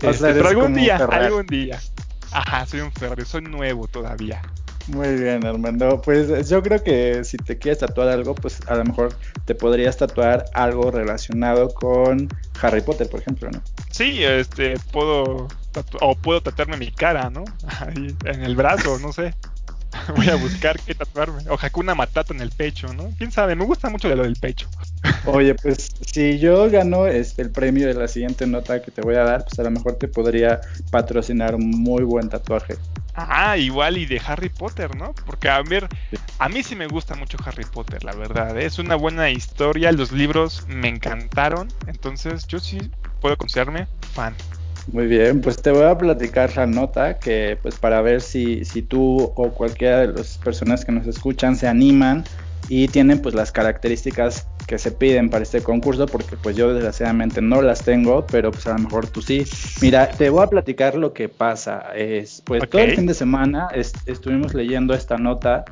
Este, 0.00 0.32
pero 0.32 0.48
algún 0.48 0.74
día, 0.74 0.96
algún 0.96 1.46
día. 1.46 1.80
Ajá, 2.32 2.66
soy 2.66 2.80
un 2.80 2.92
Ferrari, 2.92 3.24
soy 3.24 3.42
nuevo 3.42 3.86
todavía. 3.88 4.42
Muy 4.88 5.14
bien, 5.14 5.46
Armando. 5.46 6.00
Pues 6.00 6.48
yo 6.48 6.62
creo 6.62 6.82
que 6.82 7.22
si 7.24 7.36
te 7.36 7.56
quieres 7.56 7.78
tatuar 7.78 8.08
algo, 8.08 8.34
pues 8.34 8.60
a 8.66 8.74
lo 8.74 8.84
mejor 8.84 9.14
te 9.44 9.54
podrías 9.54 9.96
tatuar 9.96 10.44
algo 10.54 10.90
relacionado 10.90 11.72
con 11.72 12.28
Harry 12.60 12.80
Potter, 12.80 13.08
por 13.08 13.20
ejemplo, 13.20 13.50
¿no? 13.50 13.62
Sí, 13.90 14.24
este, 14.24 14.74
puedo 14.90 15.48
o 16.00 16.14
puedo 16.16 16.40
tatuarme 16.40 16.76
mi 16.76 16.90
cara, 16.90 17.30
¿no? 17.30 17.44
Ahí 17.80 18.16
en 18.24 18.42
el 18.42 18.56
brazo, 18.56 18.98
no 18.98 19.12
sé. 19.12 19.34
Voy 20.16 20.28
a 20.28 20.36
buscar 20.36 20.78
qué 20.80 20.94
tatuarme. 20.94 21.42
O 21.48 21.58
Hakuna 21.60 21.94
Matata 21.94 22.32
en 22.32 22.40
el 22.40 22.50
pecho, 22.50 22.92
¿no? 22.94 23.10
Quién 23.18 23.30
sabe, 23.30 23.54
me 23.54 23.64
gusta 23.64 23.90
mucho 23.90 24.08
de 24.08 24.16
lo 24.16 24.22
del 24.22 24.36
pecho. 24.36 24.68
Oye, 25.26 25.54
pues 25.54 25.90
si 26.06 26.38
yo 26.38 26.70
gano 26.70 27.06
este, 27.06 27.42
el 27.42 27.50
premio 27.50 27.86
de 27.86 27.94
la 27.94 28.08
siguiente 28.08 28.46
nota 28.46 28.82
que 28.82 28.90
te 28.90 29.02
voy 29.02 29.16
a 29.16 29.24
dar, 29.24 29.44
pues 29.44 29.58
a 29.58 29.62
lo 29.62 29.70
mejor 29.70 29.94
te 29.96 30.08
podría 30.08 30.60
patrocinar 30.90 31.54
un 31.54 31.70
muy 31.70 32.02
buen 32.02 32.28
tatuaje. 32.28 32.76
Ah, 33.14 33.58
igual 33.58 33.98
y 33.98 34.06
de 34.06 34.20
Harry 34.24 34.48
Potter, 34.48 34.96
¿no? 34.96 35.14
Porque 35.26 35.48
a 35.48 35.60
ver, 35.62 35.86
a 36.38 36.48
mí 36.48 36.62
sí 36.62 36.74
me 36.74 36.86
gusta 36.86 37.14
mucho 37.14 37.36
Harry 37.44 37.64
Potter, 37.64 38.02
la 38.04 38.14
verdad. 38.14 38.58
¿eh? 38.58 38.64
Es 38.64 38.78
una 38.78 38.94
buena 38.94 39.30
historia, 39.30 39.92
los 39.92 40.12
libros 40.12 40.66
me 40.66 40.88
encantaron, 40.88 41.68
entonces 41.86 42.46
yo 42.46 42.58
sí 42.58 42.90
puedo 43.20 43.36
considerarme 43.36 43.86
fan. 44.14 44.34
Muy 44.90 45.06
bien, 45.06 45.40
pues 45.40 45.56
te 45.62 45.70
voy 45.70 45.84
a 45.84 45.96
platicar 45.96 46.56
la 46.56 46.66
nota 46.66 47.18
que 47.18 47.56
pues 47.62 47.76
para 47.78 48.02
ver 48.02 48.20
si, 48.20 48.64
si 48.64 48.82
tú 48.82 49.32
o 49.36 49.50
cualquiera 49.50 50.00
de 50.00 50.08
las 50.08 50.38
personas 50.38 50.84
que 50.84 50.92
nos 50.92 51.06
escuchan 51.06 51.54
se 51.54 51.68
animan 51.68 52.24
y 52.68 52.88
tienen 52.88 53.20
pues 53.20 53.34
las 53.34 53.52
características 53.52 54.48
que 54.66 54.78
se 54.78 54.90
piden 54.90 55.30
para 55.30 55.42
este 55.42 55.62
concurso 55.62 56.06
porque 56.06 56.36
pues 56.36 56.56
yo 56.56 56.72
desgraciadamente 56.72 57.40
no 57.40 57.62
las 57.62 57.82
tengo 57.82 58.26
pero 58.26 58.50
pues 58.50 58.66
a 58.66 58.72
lo 58.72 58.80
mejor 58.80 59.06
tú 59.06 59.22
sí. 59.22 59.44
Mira 59.80 60.08
te 60.10 60.30
voy 60.30 60.42
a 60.42 60.46
platicar 60.48 60.96
lo 60.96 61.12
que 61.12 61.28
pasa. 61.28 61.92
Es 61.94 62.42
pues 62.44 62.68
todo 62.68 62.82
el 62.82 62.96
fin 62.96 63.06
de 63.06 63.14
semana 63.14 63.68
estuvimos 64.06 64.54
leyendo 64.54 64.94
esta 64.94 65.16
nota 65.16 65.64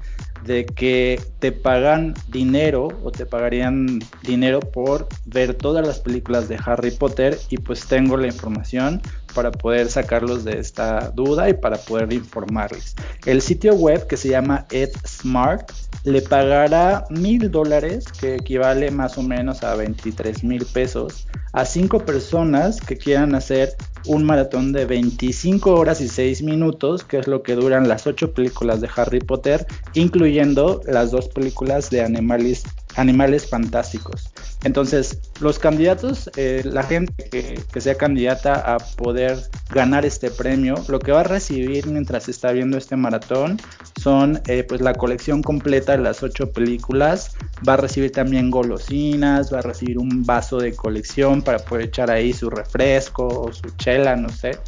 de 0.44 0.66
que 0.66 1.20
te 1.38 1.52
pagan 1.52 2.14
dinero 2.28 2.88
o 3.02 3.10
te 3.10 3.26
pagarían 3.26 4.00
dinero 4.22 4.60
por 4.60 5.08
ver 5.26 5.54
todas 5.54 5.86
las 5.86 6.00
películas 6.00 6.48
de 6.48 6.58
Harry 6.64 6.90
Potter 6.90 7.38
y 7.50 7.58
pues 7.58 7.86
tengo 7.86 8.16
la 8.16 8.26
información 8.26 9.00
para 9.34 9.50
poder 9.50 9.90
sacarlos 9.90 10.44
de 10.44 10.58
esta 10.58 11.10
duda 11.10 11.48
y 11.48 11.54
para 11.54 11.76
poder 11.76 12.12
informarles. 12.12 12.94
El 13.26 13.42
sitio 13.42 13.74
web 13.74 14.06
que 14.06 14.16
se 14.16 14.28
llama 14.28 14.66
EdSmart 14.70 15.70
le 16.04 16.22
pagará 16.22 17.04
mil 17.10 17.50
dólares, 17.50 18.06
que 18.20 18.36
equivale 18.36 18.90
más 18.90 19.18
o 19.18 19.22
menos 19.22 19.62
a 19.62 19.74
23 19.74 20.44
mil 20.44 20.64
pesos, 20.64 21.26
a 21.52 21.64
cinco 21.64 22.00
personas 22.00 22.80
que 22.80 22.96
quieran 22.96 23.34
hacer 23.34 23.76
un 24.06 24.24
maratón 24.24 24.72
de 24.72 24.86
25 24.86 25.74
horas 25.74 26.00
y 26.00 26.08
6 26.08 26.42
minutos, 26.42 27.04
que 27.04 27.18
es 27.18 27.26
lo 27.26 27.42
que 27.42 27.54
duran 27.54 27.88
las 27.88 28.06
ocho 28.06 28.32
películas 28.32 28.80
de 28.80 28.88
Harry 28.96 29.20
Potter, 29.20 29.66
incluyendo 29.94 30.80
las 30.86 31.10
dos 31.10 31.28
películas 31.28 31.90
de 31.90 32.02
animales 32.02 33.46
fantásticos. 33.50 34.29
Entonces, 34.62 35.18
los 35.40 35.58
candidatos, 35.58 36.30
eh, 36.36 36.62
la 36.64 36.82
gente 36.82 37.12
que, 37.30 37.80
sea 37.80 37.94
candidata 37.94 38.74
a 38.74 38.78
poder 38.78 39.38
ganar 39.70 40.04
este 40.04 40.30
premio, 40.30 40.74
lo 40.88 40.98
que 40.98 41.12
va 41.12 41.20
a 41.20 41.24
recibir 41.24 41.86
mientras 41.86 42.28
está 42.28 42.52
viendo 42.52 42.76
este 42.76 42.94
maratón 42.94 43.58
son 43.98 44.40
eh, 44.48 44.64
pues 44.64 44.82
la 44.82 44.92
colección 44.94 45.42
completa 45.42 45.92
de 45.92 46.02
las 46.02 46.22
ocho 46.22 46.52
películas, 46.52 47.36
va 47.66 47.74
a 47.74 47.76
recibir 47.78 48.12
también 48.12 48.50
golosinas, 48.50 49.52
va 49.52 49.60
a 49.60 49.62
recibir 49.62 49.98
un 49.98 50.24
vaso 50.24 50.58
de 50.58 50.74
colección 50.74 51.40
para 51.40 51.58
poder 51.58 51.86
echar 51.86 52.10
ahí 52.10 52.34
su 52.34 52.50
refresco 52.50 53.26
o 53.26 53.52
su 53.52 53.70
chela, 53.76 54.14
no 54.16 54.28
sé. 54.28 54.58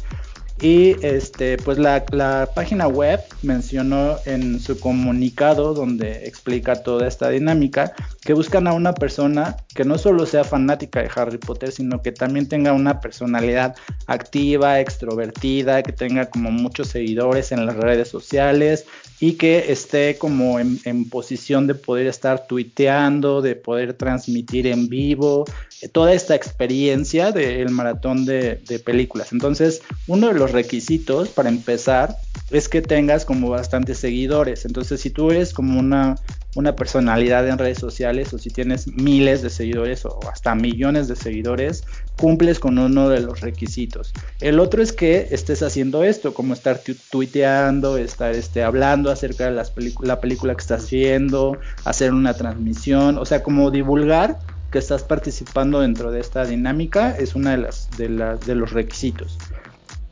Y 0.61 0.95
este, 1.05 1.57
pues 1.57 1.77
la, 1.77 2.05
la, 2.11 2.47
página 2.53 2.87
web 2.87 3.19
mencionó 3.41 4.17
en 4.25 4.59
su 4.59 4.79
comunicado 4.79 5.73
donde 5.73 6.27
explica 6.27 6.83
toda 6.83 7.07
esta 7.07 7.29
dinámica 7.29 7.93
que 8.21 8.33
buscan 8.33 8.67
a 8.67 8.73
una 8.73 8.93
persona 8.93 9.57
que 9.73 9.83
no 9.83 9.97
solo 9.97 10.25
sea 10.25 10.43
fanática 10.43 11.01
de 11.01 11.09
Harry 11.15 11.37
Potter, 11.37 11.71
sino 11.71 12.01
que 12.01 12.11
también 12.11 12.47
tenga 12.47 12.71
una 12.71 13.01
personalidad 13.01 13.75
activa, 14.05 14.79
extrovertida, 14.79 15.81
que 15.83 15.91
tenga 15.91 16.27
como 16.27 16.51
muchos 16.51 16.87
seguidores 16.87 17.51
en 17.51 17.65
las 17.65 17.75
redes 17.75 18.07
sociales 18.07 18.85
y 19.23 19.35
que 19.35 19.71
esté 19.71 20.17
como 20.17 20.59
en, 20.59 21.09
posición 21.09 21.65
de 21.65 21.75
poder 21.75 22.07
estar 22.07 22.45
tuiteando, 22.45 23.41
de 23.41 23.55
poder 23.55 23.93
transmitir 23.93 24.67
en 24.67 24.89
vivo, 24.89 25.45
eh, 25.81 25.87
toda 25.87 26.11
esta 26.11 26.35
experiencia 26.35 27.31
del 27.31 27.69
maratón 27.69 28.25
de, 28.25 28.55
de 28.67 28.79
películas. 28.79 29.31
Entonces, 29.31 29.81
uno 30.07 30.27
de 30.27 30.33
los 30.33 30.51
requisitos 30.51 31.29
para 31.29 31.47
empezar 31.47 32.17
es 32.51 32.67
que 32.67 32.81
tengas 32.81 33.23
como 33.23 33.49
bastantes 33.49 33.97
seguidores. 33.97 34.65
Entonces, 34.65 34.99
si 34.99 35.09
tú 35.09 35.31
eres 35.31 35.53
como 35.53 35.79
una, 35.79 36.15
una 36.55 36.75
personalidad 36.75 37.47
en 37.47 37.57
redes 37.57 37.79
sociales 37.79 38.33
o 38.33 38.37
si 38.37 38.49
tienes 38.49 38.87
miles 38.87 39.41
de 39.41 39.49
seguidores 39.49 40.05
o 40.05 40.19
hasta 40.31 40.55
millones 40.55 41.07
de 41.07 41.15
seguidores, 41.15 41.83
cumples 42.17 42.59
con 42.59 42.77
uno 42.77 43.09
de 43.09 43.21
los 43.21 43.41
requisitos. 43.41 44.13
El 44.39 44.59
otro 44.59 44.81
es 44.81 44.93
que 44.93 45.27
estés 45.31 45.63
haciendo 45.63 46.03
esto, 46.03 46.33
como 46.33 46.53
estar 46.53 46.79
tuiteando, 47.09 47.97
estar 47.97 48.33
este, 48.33 48.63
hablando 48.63 49.11
acerca 49.11 49.45
de 49.45 49.51
las 49.51 49.73
la 50.01 50.21
película 50.21 50.55
que 50.55 50.61
estás 50.61 50.89
viendo, 50.89 51.57
hacer 51.85 52.13
una 52.13 52.33
transmisión, 52.33 53.17
o 53.17 53.25
sea, 53.25 53.41
como 53.41 53.71
divulgar 53.71 54.37
que 54.71 54.79
estás 54.79 55.03
participando 55.03 55.81
dentro 55.81 56.11
de 56.11 56.19
esta 56.19 56.45
dinámica 56.45 57.15
es 57.17 57.35
uno 57.35 57.51
de, 57.51 57.57
las, 57.57 57.89
de, 57.97 58.07
de 58.45 58.55
los 58.55 58.71
requisitos. 58.71 59.37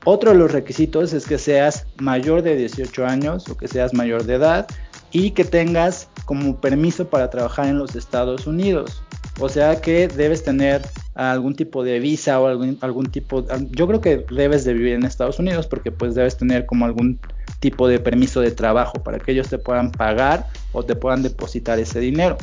Otro 0.03 0.31
de 0.31 0.37
los 0.37 0.51
requisitos 0.51 1.13
es 1.13 1.27
que 1.27 1.37
seas 1.37 1.85
mayor 1.97 2.41
de 2.41 2.55
18 2.55 3.05
años 3.05 3.47
o 3.49 3.57
que 3.57 3.67
seas 3.67 3.93
mayor 3.93 4.23
de 4.23 4.35
edad 4.35 4.67
y 5.11 5.31
que 5.31 5.43
tengas 5.43 6.09
como 6.25 6.59
permiso 6.59 7.09
para 7.09 7.29
trabajar 7.29 7.67
en 7.67 7.77
los 7.77 7.95
Estados 7.95 8.47
Unidos. 8.47 9.03
O 9.39 9.49
sea 9.49 9.81
que 9.81 10.07
debes 10.07 10.43
tener 10.43 10.81
algún 11.15 11.55
tipo 11.55 11.83
de 11.83 11.99
visa 11.99 12.39
o 12.39 12.47
algún, 12.47 12.77
algún 12.81 13.07
tipo, 13.07 13.45
yo 13.71 13.87
creo 13.87 14.01
que 14.01 14.25
debes 14.31 14.63
de 14.63 14.73
vivir 14.73 14.93
en 14.93 15.03
Estados 15.03 15.39
Unidos 15.39 15.67
porque 15.67 15.91
pues 15.91 16.15
debes 16.15 16.37
tener 16.37 16.65
como 16.65 16.85
algún 16.85 17.19
tipo 17.59 17.87
de 17.87 17.99
permiso 17.99 18.41
de 18.41 18.51
trabajo 18.51 18.93
para 19.03 19.19
que 19.19 19.31
ellos 19.31 19.49
te 19.49 19.57
puedan 19.57 19.91
pagar 19.91 20.47
o 20.73 20.83
te 20.83 20.95
puedan 20.95 21.23
depositar 21.23 21.79
ese 21.79 21.99
dinero. 21.99 22.37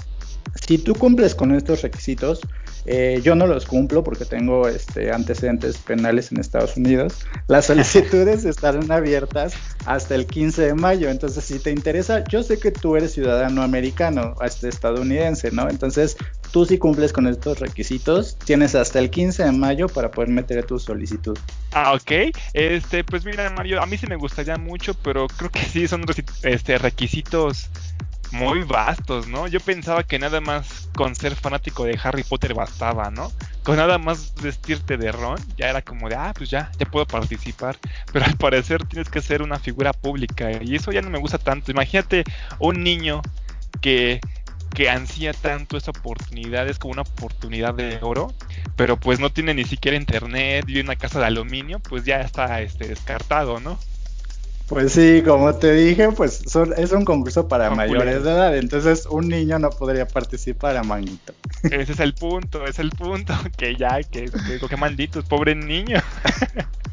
Si 0.66 0.78
tú 0.78 0.94
cumples 0.94 1.34
con 1.34 1.54
estos 1.54 1.82
requisitos, 1.82 2.40
eh, 2.84 3.20
yo 3.22 3.34
no 3.34 3.46
los 3.46 3.66
cumplo 3.66 4.02
porque 4.02 4.24
tengo 4.24 4.68
este, 4.68 5.12
antecedentes 5.12 5.78
penales 5.78 6.32
en 6.32 6.40
Estados 6.40 6.76
Unidos. 6.76 7.26
Las 7.46 7.66
solicitudes 7.66 8.44
estarán 8.46 8.90
abiertas 8.90 9.54
hasta 9.86 10.14
el 10.14 10.26
15 10.26 10.62
de 10.62 10.74
mayo. 10.74 11.08
Entonces, 11.08 11.44
si 11.44 11.58
te 11.58 11.70
interesa, 11.70 12.24
yo 12.24 12.42
sé 12.42 12.58
que 12.58 12.70
tú 12.70 12.96
eres 12.96 13.12
ciudadano 13.12 13.62
americano, 13.62 14.34
este, 14.44 14.68
estadounidense, 14.68 15.50
¿no? 15.50 15.68
Entonces, 15.68 16.16
tú 16.52 16.64
si 16.64 16.78
cumples 16.78 17.12
con 17.12 17.26
estos 17.26 17.60
requisitos, 17.60 18.36
tienes 18.44 18.74
hasta 18.74 18.98
el 18.98 19.10
15 19.10 19.44
de 19.44 19.52
mayo 19.52 19.88
para 19.88 20.10
poder 20.10 20.30
meter 20.30 20.64
tu 20.64 20.78
solicitud. 20.78 21.38
Ah, 21.72 21.92
ok. 21.92 22.34
Este, 22.54 23.04
pues 23.04 23.24
mira, 23.24 23.50
Mario, 23.50 23.82
a 23.82 23.86
mí 23.86 23.96
sí 23.96 24.06
me 24.06 24.16
gustaría 24.16 24.56
mucho, 24.56 24.94
pero 24.94 25.26
creo 25.28 25.50
que 25.50 25.60
sí 25.60 25.86
son 25.86 26.04
este, 26.42 26.78
requisitos 26.78 27.70
muy 28.32 28.62
vastos, 28.62 29.26
¿no? 29.28 29.46
Yo 29.46 29.60
pensaba 29.60 30.02
que 30.02 30.18
nada 30.18 30.40
más 30.40 30.88
con 30.94 31.14
ser 31.14 31.34
fanático 31.34 31.84
de 31.84 31.98
Harry 32.02 32.22
Potter 32.22 32.54
bastaba, 32.54 33.10
¿no? 33.10 33.32
Con 33.62 33.76
nada 33.76 33.98
más 33.98 34.34
vestirte 34.42 34.96
de 34.96 35.12
Ron, 35.12 35.38
ya 35.56 35.68
era 35.68 35.82
como 35.82 36.08
de, 36.08 36.16
ah, 36.16 36.32
pues 36.36 36.50
ya, 36.50 36.70
ya 36.78 36.86
puedo 36.86 37.06
participar. 37.06 37.76
Pero 38.12 38.24
al 38.24 38.36
parecer 38.36 38.86
tienes 38.86 39.08
que 39.08 39.20
ser 39.20 39.42
una 39.42 39.58
figura 39.58 39.92
pública 39.92 40.50
y 40.62 40.74
eso 40.74 40.92
ya 40.92 41.02
no 41.02 41.10
me 41.10 41.18
gusta 41.18 41.38
tanto. 41.38 41.70
Imagínate 41.70 42.24
un 42.58 42.82
niño 42.82 43.22
que 43.80 44.20
que 44.74 44.90
ansía 44.90 45.32
tanto 45.32 45.76
esa 45.76 45.90
oportunidad, 45.90 46.68
es 46.68 46.78
como 46.78 46.92
una 46.92 47.02
oportunidad 47.02 47.74
de 47.74 47.98
oro, 48.02 48.32
pero 48.76 48.98
pues 48.98 49.18
no 49.18 49.30
tiene 49.30 49.54
ni 49.54 49.64
siquiera 49.64 49.96
internet, 49.96 50.66
y 50.68 50.78
una 50.80 50.96
casa 50.96 51.18
de 51.18 51.26
aluminio, 51.26 51.80
pues 51.80 52.04
ya 52.04 52.20
está 52.20 52.60
este, 52.60 52.86
descartado, 52.86 53.60
¿no? 53.60 53.78
Pues 54.68 54.92
sí, 54.92 55.22
como 55.24 55.54
te 55.54 55.72
dije, 55.72 56.10
pues 56.12 56.42
es 56.76 56.92
un 56.92 57.04
concurso 57.06 57.48
para 57.48 57.70
mayores 57.70 58.22
de 58.22 58.30
edad, 58.30 58.54
entonces 58.54 59.06
un 59.06 59.28
niño 59.28 59.58
no 59.58 59.70
podría 59.70 60.06
participar 60.06 60.76
a 60.76 60.82
Magnito. 60.82 61.32
Ese 61.62 61.92
es 61.92 62.00
el 62.00 62.12
punto, 62.12 62.66
es 62.66 62.78
el 62.78 62.90
punto, 62.90 63.32
que 63.56 63.76
ya, 63.76 64.02
que, 64.02 64.30
que, 64.68 64.76
malditos, 64.76 65.24
pobre 65.24 65.54
niño. 65.54 65.98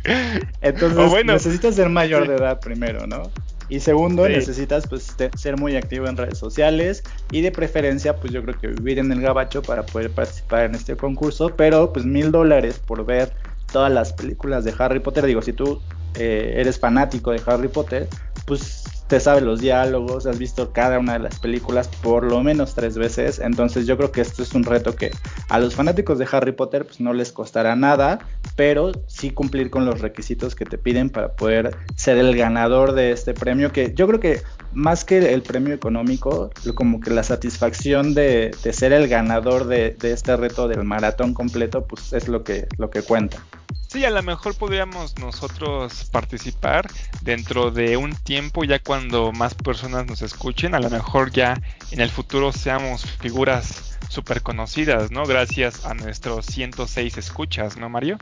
Entonces 0.61 1.25
necesitas 1.25 1.75
ser 1.75 1.89
mayor 1.89 2.27
de 2.27 2.35
edad 2.35 2.61
primero, 2.61 3.07
¿no? 3.07 3.29
Y 3.67 3.81
segundo, 3.81 4.29
necesitas 4.29 4.87
pues 4.87 5.15
ser 5.35 5.57
muy 5.57 5.75
activo 5.75 6.07
en 6.07 6.15
redes 6.15 6.37
sociales 6.37 7.03
y 7.31 7.41
de 7.41 7.51
preferencia 7.51 8.15
pues 8.15 8.31
yo 8.31 8.43
creo 8.43 8.57
que 8.57 8.67
vivir 8.67 8.99
en 8.99 9.11
el 9.11 9.19
gabacho 9.19 9.63
para 9.63 9.83
poder 9.83 10.11
participar 10.11 10.65
en 10.65 10.75
este 10.75 10.95
concurso, 10.95 11.55
pero 11.55 11.91
pues 11.91 12.05
mil 12.05 12.31
dólares 12.31 12.79
por 12.79 13.03
ver 13.05 13.33
todas 13.73 13.91
las 13.91 14.13
películas 14.13 14.63
de 14.63 14.73
Harry 14.77 14.99
Potter, 14.99 15.25
digo, 15.25 15.41
si 15.41 15.51
tú 15.51 15.81
eh, 16.17 16.55
eres 16.57 16.79
fanático 16.79 17.31
de 17.31 17.41
Harry 17.45 17.67
Potter, 17.67 18.07
pues 18.45 18.83
te 19.07 19.19
sabes 19.19 19.43
los 19.43 19.59
diálogos, 19.59 20.25
has 20.25 20.39
visto 20.39 20.71
cada 20.73 20.97
una 20.97 21.13
de 21.13 21.19
las 21.19 21.39
películas 21.39 21.87
por 22.01 22.23
lo 22.23 22.41
menos 22.41 22.73
tres 22.73 22.97
veces, 22.97 23.39
entonces 23.39 23.85
yo 23.85 23.97
creo 23.97 24.11
que 24.11 24.21
esto 24.21 24.41
es 24.41 24.53
un 24.53 24.63
reto 24.63 24.95
que 24.95 25.11
a 25.49 25.59
los 25.59 25.75
fanáticos 25.75 26.17
de 26.17 26.27
Harry 26.31 26.53
Potter 26.53 26.85
pues 26.85 26.99
no 26.99 27.13
les 27.13 27.31
costará 27.31 27.75
nada, 27.75 28.19
pero 28.55 28.91
sí 29.07 29.29
cumplir 29.29 29.69
con 29.69 29.85
los 29.85 30.01
requisitos 30.01 30.55
que 30.55 30.65
te 30.65 30.77
piden 30.77 31.11
para 31.11 31.33
poder 31.33 31.75
ser 31.95 32.17
el 32.17 32.35
ganador 32.35 32.93
de 32.93 33.11
este 33.11 33.33
premio, 33.33 33.71
que 33.71 33.93
yo 33.93 34.07
creo 34.07 34.19
que 34.19 34.41
más 34.73 35.05
que 35.05 35.33
el 35.33 35.41
premio 35.43 35.73
económico, 35.73 36.49
como 36.73 36.99
que 36.99 37.11
la 37.11 37.23
satisfacción 37.23 38.15
de, 38.15 38.55
ser 38.71 38.91
el 38.91 39.07
ganador 39.07 39.65
de, 39.67 39.95
de, 39.99 40.13
este 40.13 40.35
reto 40.35 40.67
del 40.67 40.83
maratón 40.83 41.33
completo, 41.33 41.85
pues 41.85 42.11
es 42.13 42.27
lo 42.27 42.43
que, 42.43 42.67
lo 42.77 42.89
que 42.89 43.03
cuenta. 43.03 43.37
Sí, 43.87 44.03
a 44.03 44.09
lo 44.09 44.21
mejor 44.23 44.57
podríamos 44.57 45.17
nosotros 45.19 46.09
participar 46.11 46.87
dentro 47.21 47.71
de 47.71 47.97
un 47.97 48.13
tiempo 48.13 48.63
ya 48.63 48.79
cuando 48.79 49.31
más 49.31 49.53
personas 49.53 50.05
nos 50.05 50.21
escuchen, 50.21 50.75
a 50.75 50.79
lo 50.79 50.89
mejor 50.89 51.31
ya 51.31 51.61
en 51.91 52.01
el 52.01 52.09
futuro 52.09 52.51
seamos 52.51 53.05
figuras 53.05 53.97
súper 54.09 54.41
conocidas, 54.41 55.11
¿no? 55.11 55.25
Gracias 55.25 55.85
a 55.85 55.93
nuestros 55.93 56.45
106 56.47 57.17
escuchas, 57.17 57.77
¿no, 57.77 57.89
Mario? 57.89 58.17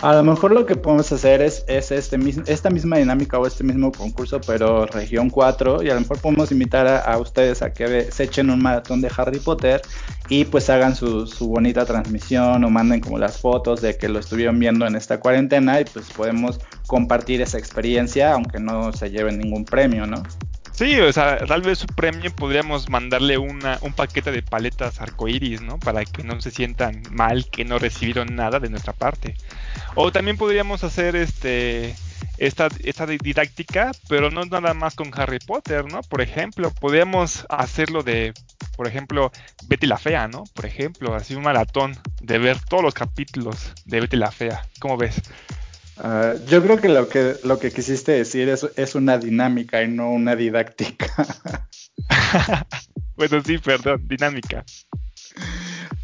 A 0.00 0.14
lo 0.14 0.22
mejor 0.24 0.52
lo 0.52 0.66
que 0.66 0.76
podemos 0.76 1.10
hacer 1.10 1.40
es, 1.40 1.64
es 1.68 1.90
este 1.90 2.18
esta 2.46 2.70
misma 2.70 2.98
dinámica 2.98 3.38
o 3.38 3.46
este 3.46 3.64
mismo 3.64 3.90
concurso, 3.92 4.40
pero 4.40 4.86
región 4.86 5.30
4, 5.30 5.82
y 5.82 5.90
a 5.90 5.94
lo 5.94 6.00
mejor 6.00 6.18
podemos 6.20 6.52
invitar 6.52 6.86
a, 6.86 7.18
ustedes 7.18 7.62
a 7.62 7.72
que 7.72 8.10
se 8.12 8.24
echen 8.24 8.50
un 8.50 8.62
maratón 8.62 9.00
de 9.00 9.10
Harry 9.16 9.38
Potter 9.38 9.80
y 10.28 10.44
pues 10.44 10.68
hagan 10.70 10.94
su, 10.94 11.26
su, 11.26 11.48
bonita 11.48 11.86
transmisión 11.86 12.62
o 12.64 12.70
manden 12.70 13.00
como 13.00 13.18
las 13.18 13.40
fotos 13.40 13.80
de 13.80 13.96
que 13.96 14.08
lo 14.08 14.18
estuvieron 14.18 14.58
viendo 14.58 14.86
en 14.86 14.96
esta 14.96 15.20
cuarentena 15.20 15.80
y 15.80 15.84
pues 15.84 16.10
podemos 16.12 16.60
compartir 16.86 17.40
esa 17.40 17.58
experiencia, 17.58 18.32
aunque 18.32 18.60
no 18.60 18.92
se 18.92 19.10
lleven 19.10 19.38
ningún 19.38 19.64
premio, 19.64 20.06
¿no? 20.06 20.22
Sí, 20.76 21.00
o 21.00 21.10
sea, 21.10 21.38
tal 21.38 21.62
vez 21.62 21.78
su 21.78 21.86
premio 21.86 22.30
podríamos 22.30 22.90
mandarle 22.90 23.38
una, 23.38 23.78
un 23.80 23.94
paquete 23.94 24.30
de 24.30 24.42
paletas 24.42 25.00
arcoíris, 25.00 25.62
¿no? 25.62 25.78
Para 25.78 26.04
que 26.04 26.22
no 26.22 26.38
se 26.42 26.50
sientan 26.50 27.02
mal 27.10 27.48
que 27.50 27.64
no 27.64 27.78
recibieron 27.78 28.36
nada 28.36 28.60
de 28.60 28.68
nuestra 28.68 28.92
parte. 28.92 29.34
O 29.94 30.12
también 30.12 30.36
podríamos 30.36 30.84
hacer 30.84 31.16
este 31.16 31.94
esta, 32.36 32.68
esta 32.84 33.06
didáctica, 33.06 33.92
pero 34.06 34.30
no 34.30 34.44
nada 34.44 34.74
más 34.74 34.94
con 34.94 35.10
Harry 35.14 35.38
Potter, 35.38 35.90
¿no? 35.90 36.02
Por 36.02 36.20
ejemplo, 36.20 36.70
podríamos 36.70 37.46
hacerlo 37.48 38.02
de, 38.02 38.34
por 38.76 38.86
ejemplo, 38.86 39.32
Betty 39.68 39.86
la 39.86 39.96
Fea, 39.96 40.28
¿no? 40.28 40.44
Por 40.54 40.66
ejemplo, 40.66 41.14
así 41.14 41.34
un 41.34 41.42
maratón 41.42 41.96
de 42.20 42.38
ver 42.38 42.58
todos 42.60 42.82
los 42.82 42.92
capítulos 42.92 43.72
de 43.86 44.00
Betty 44.00 44.16
la 44.16 44.30
Fea. 44.30 44.66
¿Cómo 44.78 44.98
ves? 44.98 45.22
Ah, 45.98 46.34
yo 46.46 46.62
creo 46.62 46.78
que 46.78 46.88
lo 46.88 47.08
que 47.08 47.36
lo 47.42 47.58
que 47.58 47.70
quisiste 47.70 48.12
decir 48.12 48.48
es, 48.48 48.66
es 48.76 48.94
una 48.94 49.18
dinámica 49.18 49.82
y 49.82 49.88
no 49.88 50.10
una 50.10 50.36
didáctica. 50.36 51.06
bueno, 53.16 53.42
sí, 53.42 53.58
perdón, 53.58 54.06
dinámica. 54.06 54.64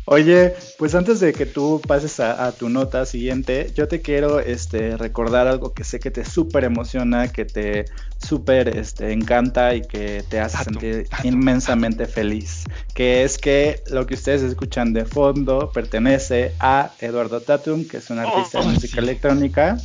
Oye, 0.04 0.52
pues 0.78 0.97
antes 0.97 1.21
de 1.21 1.32
que 1.32 1.47
tú 1.47 1.80
pases 1.87 2.18
a, 2.18 2.50
tu 2.50 2.68
nota 2.68 3.06
siguiente, 3.06 3.71
yo 3.76 3.87
te 3.87 4.00
quiero 4.00 4.40
este, 4.40 4.97
recordar 4.97 5.47
algo 5.47 5.73
que 5.73 5.85
sé 5.85 6.00
que 6.00 6.11
te 6.11 6.25
súper 6.25 6.64
emociona, 6.64 7.28
que 7.28 7.44
te 7.44 7.85
súper 8.18 8.76
este, 8.76 9.12
encanta 9.12 9.76
y 9.76 9.82
que 9.82 10.25
te 10.28 10.40
hace 10.40 10.64
sentir 10.64 11.09
inmensamente 11.23 12.06
feliz, 12.06 12.64
que 12.94 13.23
es 13.23 13.38
que 13.38 13.80
lo 13.90 14.04
que 14.06 14.14
ustedes 14.14 14.42
escuchan 14.42 14.92
de 14.92 15.04
fondo 15.04 15.71
pertenece 15.73 16.52
a 16.59 16.90
Eduardo 16.99 17.40
Tatum, 17.40 17.87
que 17.87 17.99
es 17.99 18.11
un 18.11 18.18
artista 18.18 18.59
de 18.59 18.66
oh, 18.66 18.71
música 18.71 19.00
electrónica, 19.00 19.76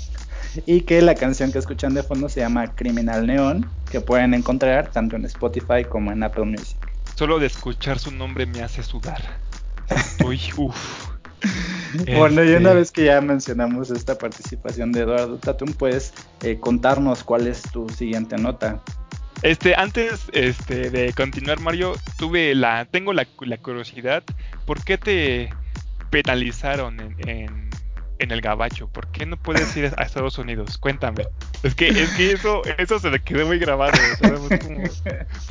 y 0.66 0.82
que 0.82 1.04
la 1.04 1.14
canción 1.14 1.52
que 1.52 1.60
escuchan 1.60 1.94
de 1.94 2.02
fondo 2.02 2.28
se 2.28 2.40
llama 2.40 2.74
Criminal 2.74 3.28
Neon, 3.28 3.70
que 3.92 4.02
pueden 4.02 4.34
encontrar 4.34 4.90
tanto 4.90 5.16
en 5.16 5.26
Spotify 5.26 5.84
como 5.88 6.12
en 6.12 6.24
Apple 6.24 6.46
Music. 6.46 6.78
Solo 7.16 7.38
de 7.38 7.46
escuchar 7.46 8.00
su 8.00 8.12
nombre 8.12 8.48
me 8.48 8.64
hace 8.64 8.82
sudar. 8.82 9.47
Uy, 10.26 10.40
uff. 10.58 11.08
Bueno, 12.18 12.44
y 12.44 12.50
una 12.50 12.70
este 12.70 12.74
vez 12.74 12.92
que 12.92 13.06
ya 13.06 13.22
mencionamos 13.22 13.90
esta 13.92 14.18
participación 14.18 14.92
de 14.92 15.02
Eduardo 15.02 15.38
Tatum, 15.38 15.74
puedes 15.74 16.14
eh, 16.44 16.60
contarnos 16.60 17.24
cuál 17.24 17.48
es 17.48 17.62
tu 17.72 17.88
siguiente 17.90 18.38
nota. 18.38 18.82
Este, 19.42 19.76
antes 19.76 20.26
este, 20.34 20.90
de 20.90 21.14
continuar, 21.14 21.60
Mario, 21.60 21.94
tuve 22.18 22.56
la, 22.56 22.86
tengo 22.86 23.14
la, 23.14 23.26
curiosidad, 23.26 24.24
¿por 24.66 24.84
qué 24.84 24.98
te 24.98 25.50
penalizaron 26.10 27.00
en 27.00 27.16
en 27.28 27.67
el 28.32 28.42
gabacho. 28.42 28.88
¿Por 28.88 29.08
qué 29.08 29.26
no 29.26 29.38
puedes 29.38 29.76
ir 29.78 29.94
a 29.98 30.04
Estados 30.04 30.38
Unidos? 30.38 30.78
Cuéntame. 30.78 31.28
Es 31.64 31.76
que, 31.76 31.90
es 31.90 32.10
que 32.12 32.32
eso, 32.32 32.62
eso 32.78 33.00
se 33.00 33.10
me 33.10 33.20
quedó 33.20 33.48
muy 33.48 33.60
grabado. 33.60 33.98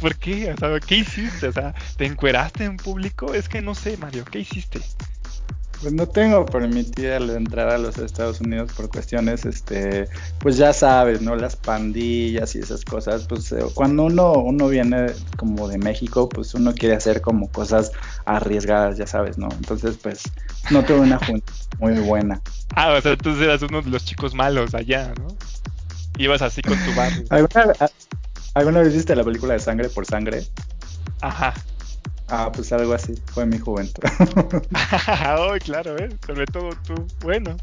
¿Por 0.00 0.16
qué? 0.16 0.54
¿qué 0.86 0.96
hiciste? 0.96 1.48
O 1.48 1.52
sea, 1.52 1.74
¿te 1.96 2.06
encueraste 2.06 2.64
en 2.64 2.76
público? 2.76 3.34
Es 3.34 3.48
que 3.48 3.62
no 3.62 3.74
sé, 3.74 3.96
Mario, 3.96 4.24
¿qué 4.30 4.40
hiciste? 4.40 4.80
Pues 5.80 5.92
no 5.92 6.06
tengo 6.06 6.46
permitida 6.46 7.20
la 7.20 7.34
entrada 7.34 7.74
a 7.74 7.78
los 7.78 7.98
Estados 7.98 8.40
Unidos 8.40 8.72
por 8.72 8.88
cuestiones, 8.88 9.44
este, 9.44 10.08
pues 10.38 10.56
ya 10.56 10.72
sabes, 10.72 11.20
¿no? 11.20 11.36
Las 11.36 11.56
pandillas 11.56 12.54
y 12.54 12.60
esas 12.60 12.84
cosas, 12.84 13.26
pues 13.28 13.52
eh, 13.52 13.64
cuando 13.74 14.04
uno, 14.04 14.32
uno 14.32 14.68
viene 14.68 15.06
como 15.36 15.68
de 15.68 15.78
México, 15.78 16.28
pues 16.28 16.54
uno 16.54 16.74
quiere 16.74 16.96
hacer 16.96 17.20
como 17.20 17.50
cosas 17.50 17.92
arriesgadas, 18.24 18.96
ya 18.96 19.06
sabes, 19.06 19.36
¿no? 19.36 19.48
Entonces, 19.52 19.98
pues 20.02 20.22
no 20.70 20.82
tuve 20.84 21.00
una 21.00 21.18
junta 21.18 21.52
muy 21.78 21.92
buena. 22.00 22.40
Ah, 22.74 22.92
o 22.92 23.00
sea, 23.00 23.12
entonces 23.12 23.42
eras 23.42 23.62
uno 23.62 23.82
de 23.82 23.90
los 23.90 24.04
chicos 24.04 24.34
malos 24.34 24.74
allá, 24.74 25.12
¿no? 25.18 25.28
Ibas 26.18 26.40
así 26.40 26.62
con 26.62 26.78
tu 26.84 26.94
barrio. 26.94 27.24
¿Alguna, 27.28 27.74
¿Alguna 28.54 28.80
vez 28.80 28.94
viste 28.94 29.14
la 29.14 29.24
película 29.24 29.52
de 29.52 29.60
Sangre 29.60 29.90
por 29.90 30.06
Sangre? 30.06 30.42
Ajá. 31.20 31.52
Ah, 32.28 32.50
pues 32.52 32.72
algo 32.72 32.92
así, 32.92 33.14
fue 33.26 33.46
mi 33.46 33.58
juventud. 33.58 34.02
Ay, 35.06 35.60
claro, 35.60 35.96
¿eh? 35.96 36.08
Sobre 36.26 36.46
todo 36.46 36.70
tú. 36.86 37.06
Bueno, 37.20 37.56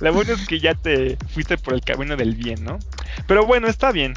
lo 0.00 0.12
bueno 0.12 0.34
es 0.34 0.46
que 0.46 0.60
ya 0.60 0.74
te 0.74 1.16
fuiste 1.32 1.56
por 1.56 1.72
el 1.74 1.80
camino 1.80 2.16
del 2.16 2.34
bien, 2.34 2.64
¿no? 2.64 2.78
Pero 3.26 3.46
bueno, 3.46 3.66
está 3.66 3.92
bien. 3.92 4.12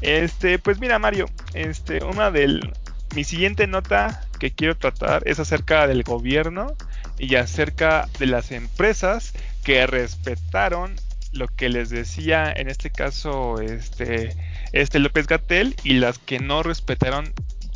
Este, 0.00 0.58
pues 0.58 0.80
mira, 0.80 0.98
Mario, 0.98 1.26
este, 1.54 2.02
una 2.04 2.30
del. 2.30 2.72
Mi 3.14 3.22
siguiente 3.24 3.66
nota 3.66 4.22
que 4.40 4.50
quiero 4.50 4.76
tratar 4.76 5.22
es 5.24 5.38
acerca 5.38 5.86
del 5.86 6.02
gobierno 6.02 6.76
y 7.18 7.36
acerca 7.36 8.08
de 8.18 8.26
las 8.26 8.50
empresas 8.50 9.32
que 9.62 9.86
respetaron 9.86 10.96
lo 11.32 11.48
que 11.48 11.68
les 11.68 11.88
decía 11.90 12.52
en 12.52 12.68
este 12.68 12.90
caso 12.90 13.60
este, 13.60 14.36
este 14.72 14.98
López 14.98 15.26
Gatel 15.26 15.76
y 15.82 15.94
las 15.94 16.18
que 16.18 16.40
no 16.40 16.62
respetaron 16.62 17.32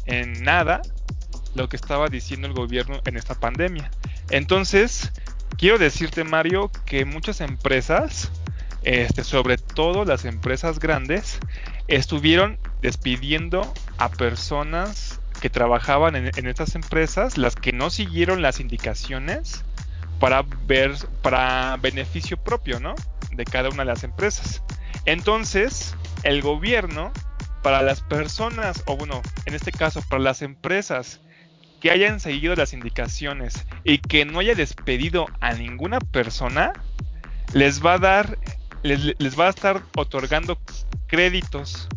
en 0.06 0.42
nada 0.42 0.82
lo 1.60 1.68
que 1.68 1.76
estaba 1.76 2.08
diciendo 2.08 2.46
el 2.46 2.54
gobierno 2.54 3.00
en 3.04 3.16
esta 3.16 3.34
pandemia. 3.34 3.90
Entonces, 4.30 5.12
quiero 5.58 5.78
decirte, 5.78 6.24
Mario, 6.24 6.70
que 6.86 7.04
muchas 7.04 7.40
empresas, 7.40 8.32
este, 8.82 9.24
sobre 9.24 9.58
todo 9.58 10.04
las 10.04 10.24
empresas 10.24 10.78
grandes, 10.78 11.38
estuvieron 11.86 12.58
despidiendo 12.80 13.72
a 13.98 14.08
personas 14.08 15.20
que 15.40 15.50
trabajaban 15.50 16.16
en, 16.16 16.46
estas 16.46 16.74
empresas, 16.74 17.36
las 17.36 17.56
que 17.56 17.72
no 17.72 17.90
siguieron 17.90 18.42
las 18.42 18.60
indicaciones 18.60 19.64
para 20.18 20.42
ver, 20.66 20.94
para 21.22 21.76
beneficio 21.76 22.36
propio, 22.36 22.80
¿no? 22.80 22.94
De 23.32 23.44
cada 23.44 23.68
una 23.68 23.78
de 23.78 23.86
las 23.86 24.04
empresas. 24.04 24.62
Entonces, 25.06 25.94
el 26.22 26.42
gobierno, 26.42 27.12
para 27.62 27.82
las 27.82 28.00
personas, 28.02 28.82
o 28.86 28.96
bueno, 28.96 29.22
en 29.46 29.54
este 29.54 29.72
caso, 29.72 30.02
para 30.08 30.22
las 30.22 30.42
empresas 30.42 31.20
que 31.80 31.90
hayan 31.90 32.20
seguido 32.20 32.54
las 32.54 32.72
indicaciones 32.72 33.66
y 33.84 33.98
que 33.98 34.24
no 34.24 34.40
haya 34.40 34.54
despedido 34.54 35.26
a 35.40 35.54
ninguna 35.54 35.98
persona, 35.98 36.72
les 37.52 37.84
va 37.84 37.94
a 37.94 37.98
dar, 37.98 38.38
les, 38.82 39.38
va 39.38 39.46
a 39.46 39.50
estar 39.50 39.82
otorgando 39.96 40.58
créditos 41.06 41.88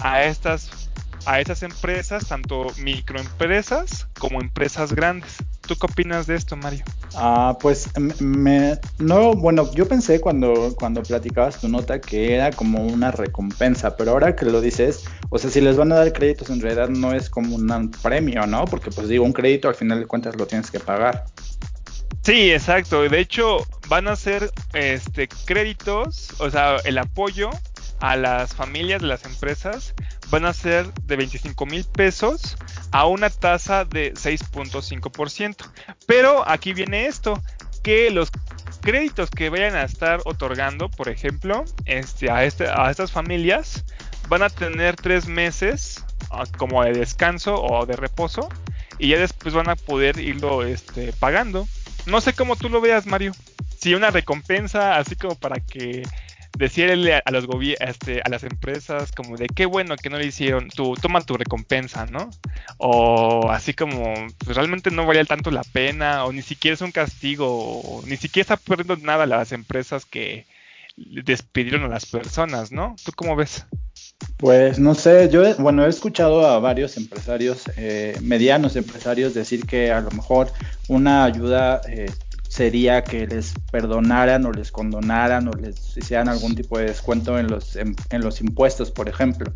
a 0.00 0.24
estas, 0.24 0.90
a 1.24 1.40
estas 1.40 1.62
empresas, 1.62 2.28
tanto 2.28 2.66
microempresas 2.78 4.08
como 4.18 4.40
empresas 4.40 4.92
grandes. 4.92 5.38
¿Tú 5.68 5.76
qué 5.76 5.84
opinas 5.84 6.26
de 6.26 6.34
esto, 6.34 6.56
Mario? 6.56 6.82
Ah, 7.14 7.58
pues 7.60 7.90
me, 8.20 8.78
no, 8.98 9.34
bueno, 9.34 9.70
yo 9.74 9.86
pensé 9.86 10.18
cuando, 10.18 10.74
cuando 10.76 11.02
platicabas 11.02 11.60
tu 11.60 11.68
nota 11.68 12.00
que 12.00 12.34
era 12.34 12.50
como 12.52 12.86
una 12.86 13.10
recompensa, 13.10 13.94
pero 13.94 14.12
ahora 14.12 14.34
que 14.34 14.46
lo 14.46 14.62
dices, 14.62 15.04
o 15.28 15.38
sea, 15.38 15.50
si 15.50 15.60
les 15.60 15.76
van 15.76 15.92
a 15.92 15.96
dar 15.96 16.10
créditos 16.14 16.48
en 16.48 16.62
realidad 16.62 16.88
no 16.88 17.12
es 17.12 17.28
como 17.28 17.54
un 17.54 17.90
premio, 18.02 18.46
¿no? 18.46 18.64
Porque 18.64 18.90
pues 18.90 19.08
digo, 19.08 19.26
un 19.26 19.34
crédito 19.34 19.68
al 19.68 19.74
final 19.74 20.00
de 20.00 20.06
cuentas 20.06 20.36
lo 20.36 20.46
tienes 20.46 20.70
que 20.70 20.80
pagar. 20.80 21.26
Sí, 22.22 22.50
exacto. 22.50 23.02
De 23.06 23.20
hecho, 23.20 23.58
van 23.88 24.08
a 24.08 24.16
ser 24.16 24.50
este 24.72 25.28
créditos, 25.44 26.34
o 26.38 26.48
sea, 26.48 26.76
el 26.86 26.96
apoyo 26.96 27.50
a 28.00 28.16
las 28.16 28.54
familias 28.54 29.02
de 29.02 29.08
las 29.08 29.26
empresas 29.26 29.94
van 30.30 30.44
a 30.44 30.52
ser 30.52 30.92
de 31.04 31.16
25 31.16 31.66
mil 31.66 31.84
pesos 31.84 32.56
a 32.90 33.06
una 33.06 33.30
tasa 33.30 33.84
de 33.84 34.14
6.5%. 34.14 35.56
Pero 36.06 36.48
aquí 36.48 36.72
viene 36.72 37.06
esto, 37.06 37.42
que 37.82 38.10
los 38.10 38.30
créditos 38.80 39.30
que 39.30 39.50
vayan 39.50 39.76
a 39.76 39.82
estar 39.82 40.20
otorgando, 40.24 40.88
por 40.88 41.08
ejemplo, 41.08 41.64
este, 41.84 42.30
a, 42.30 42.44
este, 42.44 42.68
a 42.68 42.90
estas 42.90 43.12
familias, 43.12 43.84
van 44.28 44.42
a 44.42 44.50
tener 44.50 44.96
tres 44.96 45.26
meses 45.26 46.04
ah, 46.30 46.44
como 46.56 46.84
de 46.84 46.92
descanso 46.92 47.62
o 47.62 47.86
de 47.86 47.96
reposo 47.96 48.48
y 48.98 49.08
ya 49.08 49.18
después 49.18 49.54
van 49.54 49.68
a 49.68 49.76
poder 49.76 50.18
irlo 50.18 50.64
este, 50.64 51.12
pagando. 51.12 51.66
No 52.06 52.20
sé 52.20 52.32
cómo 52.32 52.56
tú 52.56 52.68
lo 52.68 52.80
veas, 52.80 53.06
Mario. 53.06 53.32
Si 53.78 53.94
una 53.94 54.10
recompensa 54.10 54.96
así 54.96 55.14
como 55.14 55.34
para 55.36 55.60
que 55.60 56.02
decirle 56.58 57.22
a, 57.24 57.30
los 57.30 57.46
este, 57.78 58.20
a 58.24 58.28
las 58.28 58.42
empresas 58.42 59.12
como 59.12 59.36
de 59.36 59.46
qué 59.46 59.64
bueno 59.64 59.94
que 59.96 60.10
no 60.10 60.18
le 60.18 60.26
hicieron, 60.26 60.68
tú 60.68 60.94
toma 61.00 61.20
tu 61.20 61.36
recompensa, 61.36 62.06
¿no? 62.06 62.30
O 62.78 63.50
así 63.50 63.74
como 63.74 64.14
pues, 64.44 64.56
realmente 64.56 64.90
no 64.90 65.06
valía 65.06 65.24
tanto 65.24 65.52
la 65.52 65.62
pena, 65.62 66.24
o 66.24 66.32
ni 66.32 66.42
siquiera 66.42 66.74
es 66.74 66.80
un 66.80 66.90
castigo, 66.90 67.46
o 67.80 68.02
ni 68.06 68.16
siquiera 68.16 68.42
está 68.42 68.56
perdiendo 68.56 68.96
nada 68.96 69.24
las 69.26 69.52
empresas 69.52 70.04
que 70.04 70.46
despidieron 70.96 71.84
a 71.84 71.88
las 71.88 72.06
personas, 72.06 72.72
¿no? 72.72 72.96
¿Tú 73.04 73.12
cómo 73.14 73.36
ves? 73.36 73.64
Pues 74.36 74.80
no 74.80 74.96
sé, 74.96 75.28
yo 75.30 75.42
bueno 75.58 75.86
he 75.86 75.88
escuchado 75.88 76.44
a 76.44 76.58
varios 76.58 76.96
empresarios, 76.96 77.70
eh, 77.76 78.16
medianos 78.20 78.74
empresarios 78.74 79.32
decir 79.32 79.64
que 79.64 79.92
a 79.92 80.00
lo 80.00 80.10
mejor 80.10 80.50
una 80.88 81.24
ayuda 81.24 81.80
eh, 81.88 82.10
sería 82.48 83.04
que 83.04 83.26
les 83.26 83.52
perdonaran 83.70 84.44
o 84.46 84.52
les 84.52 84.72
condonaran 84.72 85.48
o 85.48 85.52
les 85.52 85.96
hicieran 85.96 86.28
algún 86.28 86.56
tipo 86.56 86.78
de 86.78 86.86
descuento 86.86 87.38
en 87.38 87.48
los, 87.48 87.76
en, 87.76 87.94
los 88.10 88.40
impuestos, 88.40 88.90
por 88.90 89.08
ejemplo. 89.08 89.52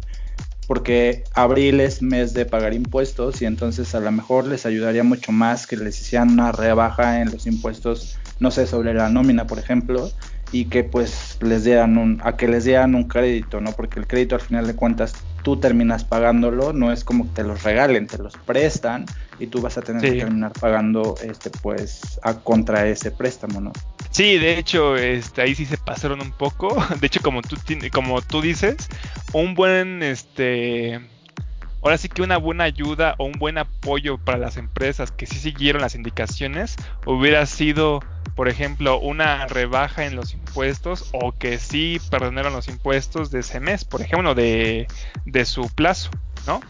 Porque 0.68 1.24
abril 1.34 1.80
es 1.80 2.02
mes 2.02 2.34
de 2.34 2.46
pagar 2.46 2.72
impuestos 2.74 3.42
y 3.42 3.46
entonces 3.46 3.94
a 3.94 4.00
lo 4.00 4.12
mejor 4.12 4.46
les 4.46 4.64
ayudaría 4.64 5.02
mucho 5.02 5.32
más 5.32 5.66
que 5.66 5.76
les 5.76 6.00
hicieran 6.00 6.30
una 6.30 6.52
rebaja 6.52 7.20
en 7.20 7.30
los 7.30 7.46
impuestos, 7.46 8.18
no 8.38 8.50
sé, 8.50 8.66
sobre 8.66 8.94
la 8.94 9.08
nómina, 9.08 9.46
por 9.46 9.58
ejemplo, 9.58 10.10
y 10.52 10.66
que 10.66 10.84
pues 10.84 11.38
les 11.40 11.64
dieran 11.64 11.98
un, 11.98 12.20
a 12.22 12.36
que 12.36 12.46
les 12.46 12.64
dieran 12.64 12.94
un 12.94 13.04
crédito, 13.04 13.60
¿no? 13.60 13.72
Porque 13.72 13.98
el 13.98 14.06
crédito 14.06 14.34
al 14.34 14.42
final 14.42 14.66
de 14.66 14.76
cuentas 14.76 15.14
tú 15.42 15.58
terminas 15.58 16.04
pagándolo, 16.04 16.72
no 16.72 16.92
es 16.92 17.04
como 17.04 17.24
que 17.24 17.36
te 17.36 17.44
los 17.44 17.62
regalen, 17.64 18.06
te 18.06 18.18
los 18.18 18.34
prestan 18.36 19.06
y 19.38 19.46
tú 19.46 19.60
vas 19.60 19.78
a 19.78 19.82
tener 19.82 20.02
que 20.02 20.18
terminar 20.18 20.52
pagando 20.52 21.16
este 21.22 21.50
pues 21.50 22.20
a 22.22 22.34
contra 22.34 22.86
ese 22.86 23.10
préstamo, 23.10 23.60
¿no? 23.60 23.72
Sí, 24.10 24.38
de 24.38 24.58
hecho, 24.58 24.96
este, 24.96 25.42
ahí 25.42 25.54
sí 25.54 25.64
se 25.64 25.78
pasaron 25.78 26.20
un 26.20 26.32
poco. 26.32 26.76
De 27.00 27.06
hecho, 27.06 27.20
como 27.22 27.40
tú 27.42 27.56
como 27.92 28.20
tú 28.20 28.40
dices, 28.42 28.88
un 29.32 29.54
buen 29.54 30.02
este 30.02 31.00
ahora 31.82 31.98
sí 31.98 32.08
que 32.08 32.22
una 32.22 32.36
buena 32.36 32.64
ayuda 32.64 33.16
o 33.18 33.24
un 33.24 33.32
buen 33.32 33.58
apoyo 33.58 34.18
para 34.18 34.38
las 34.38 34.56
empresas 34.56 35.10
que 35.10 35.26
sí 35.26 35.36
siguieron 35.36 35.82
las 35.82 35.96
indicaciones 35.96 36.76
hubiera 37.06 37.44
sido 37.46 38.00
por 38.34 38.48
ejemplo, 38.48 38.98
una 38.98 39.46
rebaja 39.46 40.06
en 40.06 40.16
los 40.16 40.32
impuestos 40.32 41.10
o 41.12 41.32
que 41.32 41.58
sí 41.58 42.00
perdonaron 42.10 42.52
los 42.52 42.68
impuestos 42.68 43.30
de 43.30 43.40
ese 43.40 43.60
mes, 43.60 43.84
por 43.84 44.00
ejemplo, 44.00 44.34
de, 44.34 44.86
de 45.26 45.44
su 45.44 45.68
plazo, 45.68 46.10
¿no? 46.46 46.60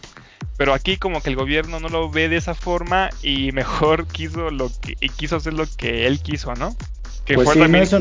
Pero 0.57 0.75
aquí 0.75 0.97
como 0.97 1.21
que 1.23 1.31
el 1.31 1.37
gobierno 1.37 1.81
no 1.81 1.89
lo 1.89 2.11
ve 2.11 2.29
de 2.29 2.37
esa 2.37 2.55
forma 2.55 3.11
y 3.23 3.53
mejor 3.53 4.07
quiso 4.13 4.51
lo 4.51 4.71
que 4.81 4.97
y 5.01 5.09
quiso 5.09 5.37
hacer 5.37 5.55
lo 5.55 5.65
que 5.77 6.07
él 6.07 6.21
quiso, 6.21 6.55
¿no? 6.55 6.77
Que 7.25 7.35
pues 7.35 7.51
sí, 7.51 7.59
no, 7.59 7.79
es 7.79 7.95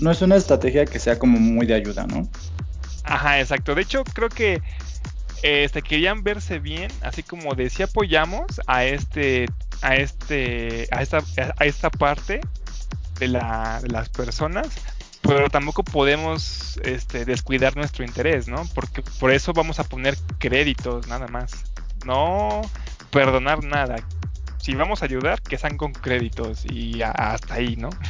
no 0.00 0.10
es 0.10 0.22
una 0.22 0.36
estrategia 0.36 0.84
que 0.84 0.98
sea 0.98 1.18
como 1.18 1.38
muy 1.38 1.66
de 1.66 1.74
ayuda, 1.74 2.06
¿no? 2.06 2.28
Ajá, 3.04 3.40
exacto. 3.40 3.74
De 3.74 3.82
hecho, 3.82 4.04
creo 4.04 4.28
que 4.28 4.60
este 5.42 5.82
querían 5.82 6.22
verse 6.22 6.58
bien, 6.58 6.90
así 7.00 7.22
como 7.22 7.54
de 7.54 7.70
si 7.70 7.82
apoyamos 7.82 8.60
a 8.66 8.84
este 8.84 9.46
a 9.82 9.96
este 9.96 10.88
a 10.90 11.02
esta 11.02 11.18
a 11.58 11.64
esta 11.64 11.90
parte 11.90 12.40
de, 13.18 13.28
la, 13.28 13.80
de 13.82 13.88
las 13.88 14.08
personas, 14.08 14.68
pero 15.22 15.48
tampoco 15.50 15.82
podemos 15.82 16.78
este, 16.84 17.24
descuidar 17.24 17.76
nuestro 17.76 18.04
interés, 18.04 18.48
¿no? 18.48 18.64
Porque 18.74 19.02
por 19.18 19.32
eso 19.32 19.52
vamos 19.52 19.78
a 19.78 19.84
poner 19.84 20.16
créditos 20.38 21.06
nada 21.08 21.26
más, 21.28 21.64
no 22.08 22.62
perdonar 23.10 23.62
nada. 23.62 23.96
Si 24.58 24.74
vamos 24.74 25.02
a 25.02 25.04
ayudar, 25.04 25.40
que 25.40 25.56
sean 25.56 25.76
con 25.76 25.92
créditos 25.92 26.64
y 26.64 27.00
hasta 27.02 27.54
ahí, 27.54 27.76
¿no? 27.76 27.90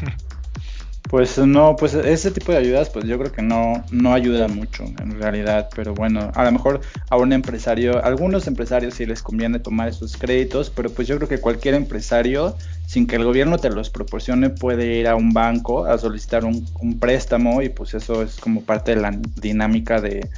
Pues 1.08 1.38
no, 1.38 1.74
pues 1.76 1.94
ese 1.94 2.30
tipo 2.30 2.52
de 2.52 2.58
ayudas, 2.58 2.90
pues 2.90 3.06
yo 3.06 3.18
creo 3.18 3.32
que 3.32 3.40
no, 3.40 3.82
no 3.90 4.12
ayuda 4.12 4.46
mucho 4.46 4.84
en 4.84 5.18
realidad, 5.18 5.70
pero 5.74 5.94
bueno, 5.94 6.30
a 6.34 6.44
lo 6.44 6.52
mejor 6.52 6.82
a 7.08 7.16
un 7.16 7.32
empresario, 7.32 7.96
a 7.96 8.06
algunos 8.06 8.46
empresarios 8.46 8.92
sí 8.92 9.06
les 9.06 9.22
conviene 9.22 9.58
tomar 9.58 9.88
esos 9.88 10.18
créditos, 10.18 10.68
pero 10.68 10.90
pues 10.90 11.08
yo 11.08 11.16
creo 11.16 11.26
que 11.26 11.40
cualquier 11.40 11.76
empresario, 11.76 12.58
sin 12.86 13.06
que 13.06 13.16
el 13.16 13.24
gobierno 13.24 13.56
te 13.56 13.70
los 13.70 13.88
proporcione, 13.88 14.50
puede 14.50 14.98
ir 14.98 15.08
a 15.08 15.16
un 15.16 15.32
banco 15.32 15.86
a 15.86 15.96
solicitar 15.96 16.44
un, 16.44 16.66
préstamo 17.00 17.62
y 17.62 17.70
pues 17.70 17.94
eso 17.94 18.22
es 18.22 18.36
como 18.36 18.60
parte 18.60 18.94
de 18.94 19.00
la 19.00 19.18
dinámica 19.36 20.02
de, 20.02 20.28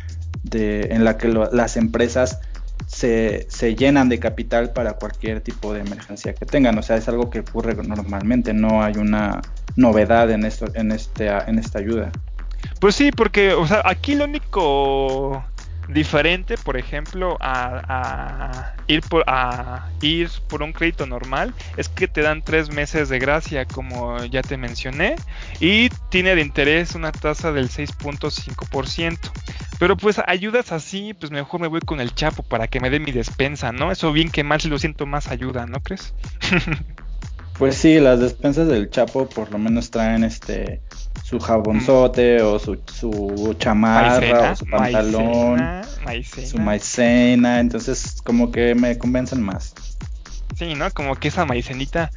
de 0.44 0.83
en 0.92 1.05
la 1.05 1.18
que 1.18 1.35
las 1.51 1.77
empresas 1.77 2.38
se, 2.90 3.46
se, 3.48 3.76
llenan 3.76 4.09
de 4.09 4.18
capital 4.18 4.72
para 4.72 4.94
cualquier 4.94 5.40
tipo 5.40 5.72
de 5.72 5.81
emergencia 5.81 6.35
que 6.35 6.44
tengan. 6.44 6.76
O 6.76 6.83
sea, 6.83 6.96
es 6.96 7.09
algo 7.09 7.31
que 7.31 7.40
ocurre 7.40 7.74
normalmente, 7.74 8.53
no 8.53 8.83
hay 8.83 8.94
una 8.96 9.40
novedad 9.76 10.31
en, 10.31 10.44
esto, 10.44 10.66
en, 10.74 10.90
este, 10.90 11.29
en 11.29 11.59
esta 11.59 11.79
ayuda. 11.79 12.11
Pues 12.81 12.96
sí, 12.96 13.11
porque 13.12 13.53
o 13.53 13.66
sea, 13.66 13.83
aquí 13.85 14.14
lo 14.14 14.24
único 14.24 15.44
diferente, 15.92 16.57
por 16.57 16.76
ejemplo, 16.76 17.37
a, 17.40 18.74
ir 18.87 19.03
por, 20.48 20.62
un 20.62 20.72
crédito 20.72 21.07
normal, 21.07 21.55
es 21.76 21.88
que 21.88 22.09
te 22.09 22.22
dan 22.22 22.42
tres 22.42 22.70
meses 22.70 23.09
de 23.09 23.18
gracia, 23.18 23.64
como 23.64 24.22
ya 24.24 24.42
te 24.42 24.57
mencioné, 24.57 25.16
y 25.61 25.88
tiene 26.11 26.35
de 26.35 26.42
interés 26.42 26.94
una 26.94 27.12
tasa 27.12 27.53
del 27.53 27.68
6.5%. 27.68 29.18
Pero 29.79 29.96
pues 29.96 30.20
ayudas 30.26 30.72
así, 30.72 31.14
pues 31.14 31.31
mejor 31.31 31.61
me 31.61 31.68
voy 31.68 31.81
con 31.81 32.00
el 32.00 32.14
Chapo 32.14 32.42
para 32.42 32.68
que 32.68 32.81
me 32.81 32.90
dé 32.90 33.00
mi 33.00 33.12
despensa, 33.12 33.72
¿no? 33.72 33.90
Eso 33.90 34.12
bien 34.12 34.31
que 34.31 34.44
si 34.59 34.68
lo 34.68 34.79
siento 34.79 35.07
más 35.07 35.29
ayuda, 35.29 35.66
¿no 35.66 35.81
crees? 35.81 36.14
pues 37.61 37.77
sí, 37.77 38.01
las 38.01 38.18
despensas 38.18 38.68
del 38.68 38.88
Chapo 38.88 39.29
por 39.29 39.53
lo 39.53 39.59
menos 39.59 39.90
traen 39.90 40.25
este 40.25 40.81
su 41.23 41.38
jabonzote 41.38 42.40
o 42.40 42.59
su, 42.59 42.81
su 42.90 43.55
chamarra 43.59 44.53
o 44.53 44.57
su 44.57 44.64
pantalón, 44.64 45.83
su 46.46 46.57
maicena, 46.57 47.61
entonces 47.61 48.23
como 48.25 48.51
que 48.51 48.75
me 48.75 48.96
convencen 48.96 49.42
más. 49.42 49.75
Sí, 50.57 50.75
¿no? 50.75 50.90
Como 50.90 51.16
que 51.16 51.29
esa 51.29 51.44
maicenita, 51.44 52.11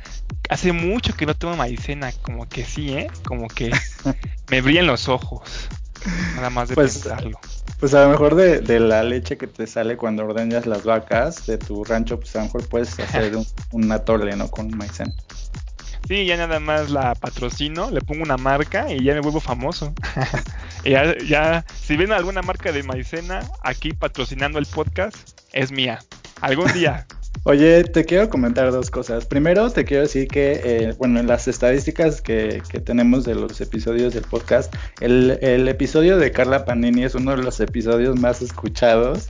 hace 0.50 0.72
mucho 0.72 1.14
que 1.14 1.26
no 1.26 1.36
tomo 1.36 1.58
maicena, 1.58 2.14
como 2.22 2.48
que 2.48 2.64
sí, 2.64 2.94
¿eh? 2.94 3.08
Como 3.26 3.50
que 3.50 3.70
me 4.50 4.62
brillan 4.62 4.88
los 4.88 5.10
ojos, 5.10 5.42
nada 6.36 6.50
más 6.50 6.70
de 6.70 6.76
pues, 6.76 7.00
pensarlo. 7.00 7.40
Pues 7.80 7.94
a 7.94 8.04
lo 8.04 8.10
mejor 8.10 8.36
de, 8.36 8.60
de, 8.60 8.80
la 8.80 9.04
leche 9.04 9.38
que 9.38 9.48
te 9.48 9.68
sale 9.68 9.98
cuando 9.98 10.26
ordeñas 10.26 10.66
las 10.66 10.84
vacas 10.84 11.46
de 11.46 11.58
tu 11.58 11.84
rancho, 11.84 12.20
pues 12.20 12.36
a 12.36 12.40
lo 12.40 12.46
mejor 12.46 12.68
puedes 12.68 13.00
hacer 13.00 13.36
un, 13.36 13.46
un 13.72 13.92
atole, 13.92 14.36
¿no? 14.36 14.50
Con 14.50 14.76
maicena. 14.76 15.14
Sí, 16.08 16.26
ya 16.26 16.36
nada 16.36 16.60
más 16.60 16.90
la 16.90 17.16
patrocino, 17.16 17.90
le 17.90 18.02
pongo 18.02 18.24
una 18.24 18.36
marca 18.36 18.92
y 18.92 19.04
ya 19.04 19.14
me 19.14 19.22
vuelvo 19.22 19.40
famoso. 19.40 19.94
ya, 20.84 21.18
ya, 21.18 21.66
si 21.82 21.96
ven 21.96 22.12
alguna 22.12 22.42
marca 22.42 22.74
de 22.74 22.84
maicena 22.84 23.40
aquí 23.64 23.94
patrocinando 23.94 24.60
el 24.60 24.66
podcast, 24.66 25.18
es 25.54 25.72
mía. 25.72 26.00
Algún 26.42 26.72
día. 26.74 27.08
Oye, 27.46 27.84
te 27.84 28.06
quiero 28.06 28.30
comentar 28.30 28.72
dos 28.72 28.90
cosas. 28.90 29.26
Primero, 29.26 29.70
te 29.70 29.84
quiero 29.84 30.04
decir 30.04 30.28
que, 30.28 30.62
eh, 30.64 30.94
bueno, 30.98 31.20
en 31.20 31.28
las 31.28 31.48
estadísticas 31.48 32.22
que, 32.22 32.62
que, 32.70 32.80
tenemos 32.80 33.26
de 33.26 33.36
los 33.36 33.60
episodios 33.60 34.14
del 34.14 34.24
podcast, 34.24 34.74
el, 35.02 35.40
el 35.42 35.68
episodio 35.68 36.18
de 36.18 36.32
Carla 36.32 36.64
Panini 36.64 37.04
es 37.04 37.16
uno 37.16 37.36
de 37.36 37.44
los 37.44 37.60
episodios 37.60 38.18
más 38.18 38.42
escuchados 38.42 39.30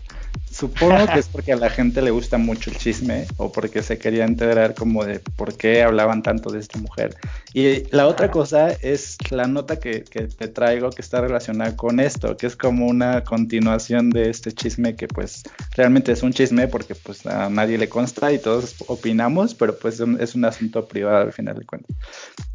Supongo 0.63 1.07
que 1.11 1.19
es 1.19 1.27
porque 1.33 1.51
a 1.51 1.57
la 1.57 1.69
gente 1.69 2.01
le 2.01 2.09
gusta 2.11 2.37
mucho 2.37 2.69
el 2.69 2.77
chisme 2.77 3.25
o 3.35 3.51
porque 3.51 3.83
se 3.83 3.97
quería 3.97 4.23
enterar 4.23 4.75
como 4.75 5.03
de 5.03 5.19
por 5.19 5.57
qué 5.57 5.83
hablaban 5.83 6.23
tanto 6.23 6.51
de 6.51 6.59
esta 6.59 6.79
mujer. 6.79 7.17
Y 7.53 7.83
la 7.93 8.07
otra 8.07 8.31
cosa 8.31 8.71
es 8.71 9.17
la 9.29 9.45
nota 9.45 9.77
que, 9.77 10.05
te 10.05 10.47
traigo 10.47 10.89
que 10.89 11.01
está 11.01 11.19
relacionada 11.19 11.75
con 11.75 11.99
esto, 11.99 12.37
que 12.37 12.47
es 12.47 12.55
como 12.55 12.87
una 12.87 13.25
continuación 13.25 14.09
de 14.09 14.29
este 14.29 14.53
chisme 14.53 14.95
que 14.95 15.09
pues 15.09 15.43
realmente 15.75 16.13
es 16.13 16.23
un 16.23 16.31
chisme 16.31 16.69
porque 16.69 16.95
pues 16.95 17.25
a 17.25 17.49
nadie 17.49 17.77
le 17.77 17.89
consta 17.89 18.31
y 18.31 18.39
todos 18.39 18.75
opinamos, 18.87 19.55
pero 19.55 19.77
pues 19.77 19.99
es 19.99 20.33
un 20.33 20.45
asunto 20.45 20.87
privado 20.87 21.23
al 21.23 21.33
final 21.33 21.59
de 21.59 21.65
cuentas. 21.65 21.97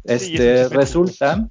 Este 0.03 0.67
resulta 0.67 1.47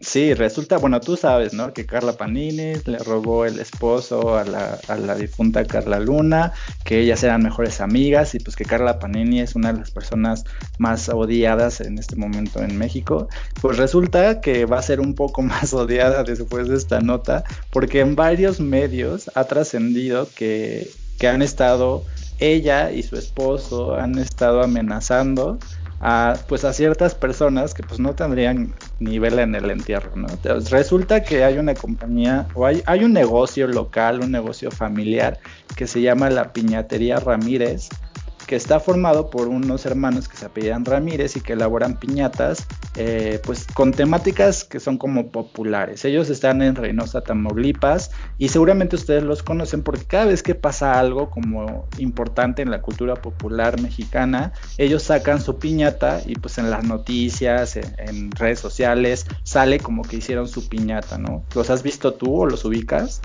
Sí, 0.00 0.32
resulta, 0.32 0.78
bueno, 0.78 1.00
tú 1.00 1.16
sabes, 1.16 1.54
¿no? 1.54 1.72
Que 1.72 1.84
Carla 1.84 2.12
Panini 2.12 2.74
le 2.84 2.98
robó 2.98 3.44
el 3.44 3.58
esposo 3.58 4.36
a 4.36 4.44
la, 4.44 4.78
a 4.86 4.96
la, 4.96 5.16
difunta 5.16 5.64
Carla 5.64 5.97
Luna, 6.00 6.52
que 6.84 7.00
ellas 7.00 7.22
eran 7.22 7.42
mejores 7.42 7.80
amigas 7.80 8.34
y 8.34 8.38
pues 8.38 8.56
que 8.56 8.64
Carla 8.64 8.98
Panini 8.98 9.40
es 9.40 9.54
una 9.54 9.72
de 9.72 9.80
las 9.80 9.90
personas 9.90 10.44
más 10.78 11.08
odiadas 11.08 11.80
en 11.80 11.98
este 11.98 12.16
momento 12.16 12.62
en 12.62 12.76
México. 12.76 13.28
Pues 13.60 13.76
resulta 13.76 14.40
que 14.40 14.66
va 14.66 14.78
a 14.78 14.82
ser 14.82 15.00
un 15.00 15.14
poco 15.14 15.42
más 15.42 15.72
odiada 15.72 16.24
después 16.24 16.68
de 16.68 16.76
esta 16.76 17.00
nota, 17.00 17.44
porque 17.70 18.00
en 18.00 18.16
varios 18.16 18.60
medios 18.60 19.30
ha 19.34 19.44
trascendido 19.44 20.28
que, 20.34 20.88
que 21.18 21.28
han 21.28 21.42
estado, 21.42 22.04
ella 22.38 22.92
y 22.92 23.02
su 23.02 23.16
esposo 23.16 23.96
han 23.96 24.18
estado 24.18 24.62
amenazando 24.62 25.58
a 26.00 26.34
pues 26.48 26.64
a 26.64 26.72
ciertas 26.72 27.14
personas 27.14 27.74
que 27.74 27.82
pues 27.82 27.98
no 27.98 28.14
tendrían 28.14 28.72
nivel 29.00 29.38
en 29.38 29.54
el 29.54 29.70
entierro, 29.70 30.12
¿no? 30.14 30.28
resulta 30.70 31.22
que 31.22 31.44
hay 31.44 31.58
una 31.58 31.74
compañía 31.74 32.46
o 32.54 32.66
hay, 32.66 32.82
hay 32.86 33.04
un 33.04 33.12
negocio 33.12 33.66
local, 33.66 34.20
un 34.20 34.30
negocio 34.30 34.70
familiar 34.70 35.38
que 35.76 35.86
se 35.86 36.00
llama 36.00 36.30
la 36.30 36.52
Piñatería 36.52 37.16
Ramírez, 37.16 37.88
que 38.48 38.56
está 38.56 38.80
formado 38.80 39.28
por 39.28 39.46
unos 39.46 39.84
hermanos 39.84 40.26
que 40.26 40.38
se 40.38 40.46
apellidan 40.46 40.86
Ramírez 40.86 41.36
y 41.36 41.42
que 41.42 41.52
elaboran 41.52 41.98
piñatas, 41.98 42.66
eh, 42.96 43.40
pues 43.44 43.66
con 43.74 43.92
temáticas 43.92 44.64
que 44.64 44.80
son 44.80 44.96
como 44.96 45.30
populares. 45.30 46.06
Ellos 46.06 46.30
están 46.30 46.62
en 46.62 46.74
Reynosa, 46.74 47.20
Tamaulipas, 47.20 48.10
y 48.38 48.48
seguramente 48.48 48.96
ustedes 48.96 49.22
los 49.22 49.42
conocen 49.42 49.82
porque 49.82 50.06
cada 50.06 50.24
vez 50.24 50.42
que 50.42 50.54
pasa 50.54 50.98
algo 50.98 51.28
como 51.28 51.86
importante 51.98 52.62
en 52.62 52.70
la 52.70 52.80
cultura 52.80 53.16
popular 53.16 53.78
mexicana, 53.82 54.54
ellos 54.78 55.02
sacan 55.02 55.42
su 55.42 55.58
piñata 55.58 56.22
y 56.24 56.34
pues 56.36 56.56
en 56.56 56.70
las 56.70 56.84
noticias, 56.84 57.76
en, 57.76 57.94
en 57.98 58.30
redes 58.32 58.60
sociales, 58.60 59.26
sale 59.42 59.78
como 59.78 60.00
que 60.00 60.16
hicieron 60.16 60.48
su 60.48 60.70
piñata, 60.70 61.18
¿no? 61.18 61.44
¿Los 61.54 61.68
has 61.68 61.82
visto 61.82 62.14
tú 62.14 62.34
o 62.34 62.46
los 62.46 62.64
ubicas? 62.64 63.20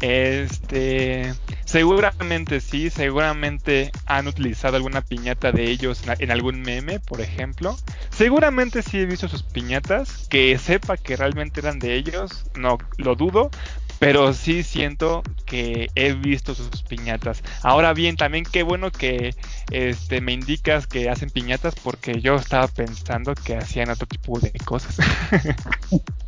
Este, 0.00 1.32
seguramente 1.64 2.60
sí, 2.60 2.90
seguramente 2.90 3.90
han 4.04 4.26
utilizado 4.26 4.76
alguna 4.76 5.00
piñata 5.00 5.52
de 5.52 5.70
ellos 5.70 6.02
en, 6.18 6.30
algún 6.30 6.60
meme, 6.60 7.00
por 7.00 7.20
ejemplo. 7.20 7.76
Seguramente 8.10 8.82
sí 8.82 8.98
he 8.98 9.06
visto 9.06 9.28
sus 9.28 9.42
piñatas, 9.42 10.28
que 10.28 10.58
sepa 10.58 10.96
que 10.96 11.16
realmente 11.16 11.60
eran 11.60 11.78
de 11.78 11.94
ellos, 11.94 12.44
no 12.56 12.78
lo 12.98 13.14
dudo, 13.14 13.50
pero 13.98 14.34
sí 14.34 14.62
siento 14.62 15.22
que 15.46 15.88
he 15.94 16.12
visto 16.12 16.54
sus 16.54 16.82
piñatas. 16.82 17.42
Ahora 17.62 17.94
bien, 17.94 18.16
también 18.16 18.44
qué 18.44 18.62
bueno 18.62 18.90
que 18.90 19.34
este 19.70 20.20
me 20.20 20.32
indicas 20.32 20.86
que 20.86 21.08
hacen 21.08 21.30
piñatas 21.30 21.74
porque 21.82 22.20
yo 22.20 22.34
estaba 22.34 22.68
pensando 22.68 23.34
que 23.34 23.56
hacían 23.56 23.88
otro 23.88 24.06
tipo 24.06 24.38
de 24.40 24.52
cosas. 24.64 24.98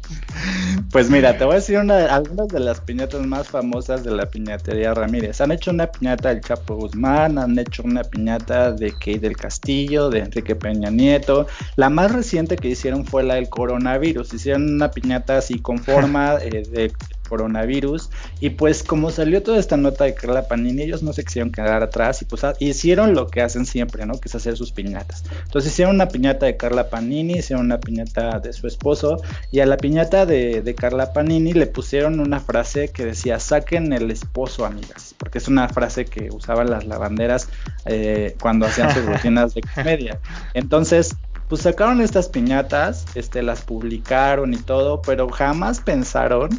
Pues 0.90 1.10
mira, 1.10 1.36
te 1.36 1.44
voy 1.44 1.54
a 1.54 1.56
decir 1.56 1.76
algunas 1.76 2.48
de 2.48 2.60
las 2.60 2.80
piñatas 2.80 3.26
más 3.26 3.48
famosas 3.48 4.04
de 4.04 4.10
la 4.10 4.26
piñatería 4.26 4.94
Ramírez. 4.94 5.40
Han 5.40 5.52
hecho 5.52 5.70
una 5.70 5.86
piñata 5.86 6.30
del 6.30 6.40
Chapo 6.40 6.76
Guzmán, 6.76 7.38
han 7.38 7.58
hecho 7.58 7.82
una 7.82 8.02
piñata 8.02 8.72
de 8.72 8.92
Key 8.92 9.18
del 9.18 9.36
Castillo, 9.36 10.08
de 10.08 10.20
Enrique 10.20 10.56
Peña 10.56 10.90
Nieto. 10.90 11.46
La 11.76 11.90
más 11.90 12.12
reciente 12.12 12.56
que 12.56 12.68
hicieron 12.68 13.04
fue 13.04 13.22
la 13.22 13.34
del 13.34 13.48
coronavirus. 13.48 14.32
Hicieron 14.32 14.74
una 14.74 14.90
piñata 14.90 15.38
así 15.38 15.58
con 15.58 15.78
forma 15.78 16.36
eh, 16.42 16.62
de 16.70 16.92
coronavirus. 17.28 18.10
Y 18.40 18.50
pues 18.50 18.82
como 18.82 19.10
salió 19.10 19.42
toda 19.42 19.58
esta 19.58 19.76
nota 19.76 20.04
de 20.04 20.14
Carla 20.14 20.48
Panini, 20.48 20.82
ellos 20.82 21.02
no 21.02 21.12
se 21.12 21.24
quisieron 21.24 21.52
quedar 21.52 21.82
atrás 21.82 22.22
y 22.22 22.24
pues 22.24 22.42
hicieron 22.58 23.14
lo 23.14 23.28
que 23.28 23.42
hacen 23.42 23.66
siempre, 23.66 24.06
¿no? 24.06 24.14
Que 24.18 24.28
es 24.28 24.34
hacer 24.34 24.56
sus 24.56 24.72
piñatas. 24.72 25.24
Entonces 25.44 25.72
hicieron 25.72 25.94
una 25.94 26.08
piñata 26.08 26.46
de 26.46 26.56
Carla 26.56 26.88
Panini, 26.88 27.34
hicieron 27.34 27.66
una 27.66 27.78
piñata 27.78 28.40
de 28.40 28.52
su 28.52 28.66
esposo 28.66 29.20
y 29.50 29.60
a 29.60 29.66
la 29.66 29.76
piñata 29.76 29.97
de, 30.04 30.62
de 30.62 30.74
Carla 30.74 31.12
Panini 31.12 31.52
le 31.52 31.66
pusieron 31.66 32.20
una 32.20 32.40
frase 32.40 32.88
que 32.88 33.04
decía, 33.04 33.40
saquen 33.40 33.92
el 33.92 34.10
esposo, 34.10 34.64
amigas, 34.64 35.14
porque 35.18 35.38
es 35.38 35.48
una 35.48 35.68
frase 35.68 36.04
que 36.04 36.30
usaban 36.30 36.70
las 36.70 36.86
lavanderas 36.86 37.48
eh, 37.84 38.36
cuando 38.40 38.66
hacían 38.66 38.92
sus 38.94 39.04
rutinas 39.06 39.54
de 39.54 39.62
comedia. 39.62 40.20
Entonces, 40.54 41.16
pues 41.48 41.62
sacaron 41.62 42.00
estas 42.00 42.28
piñatas, 42.28 43.06
este, 43.14 43.42
las 43.42 43.62
publicaron 43.62 44.54
y 44.54 44.58
todo, 44.58 45.02
pero 45.02 45.28
jamás 45.28 45.80
pensaron 45.80 46.50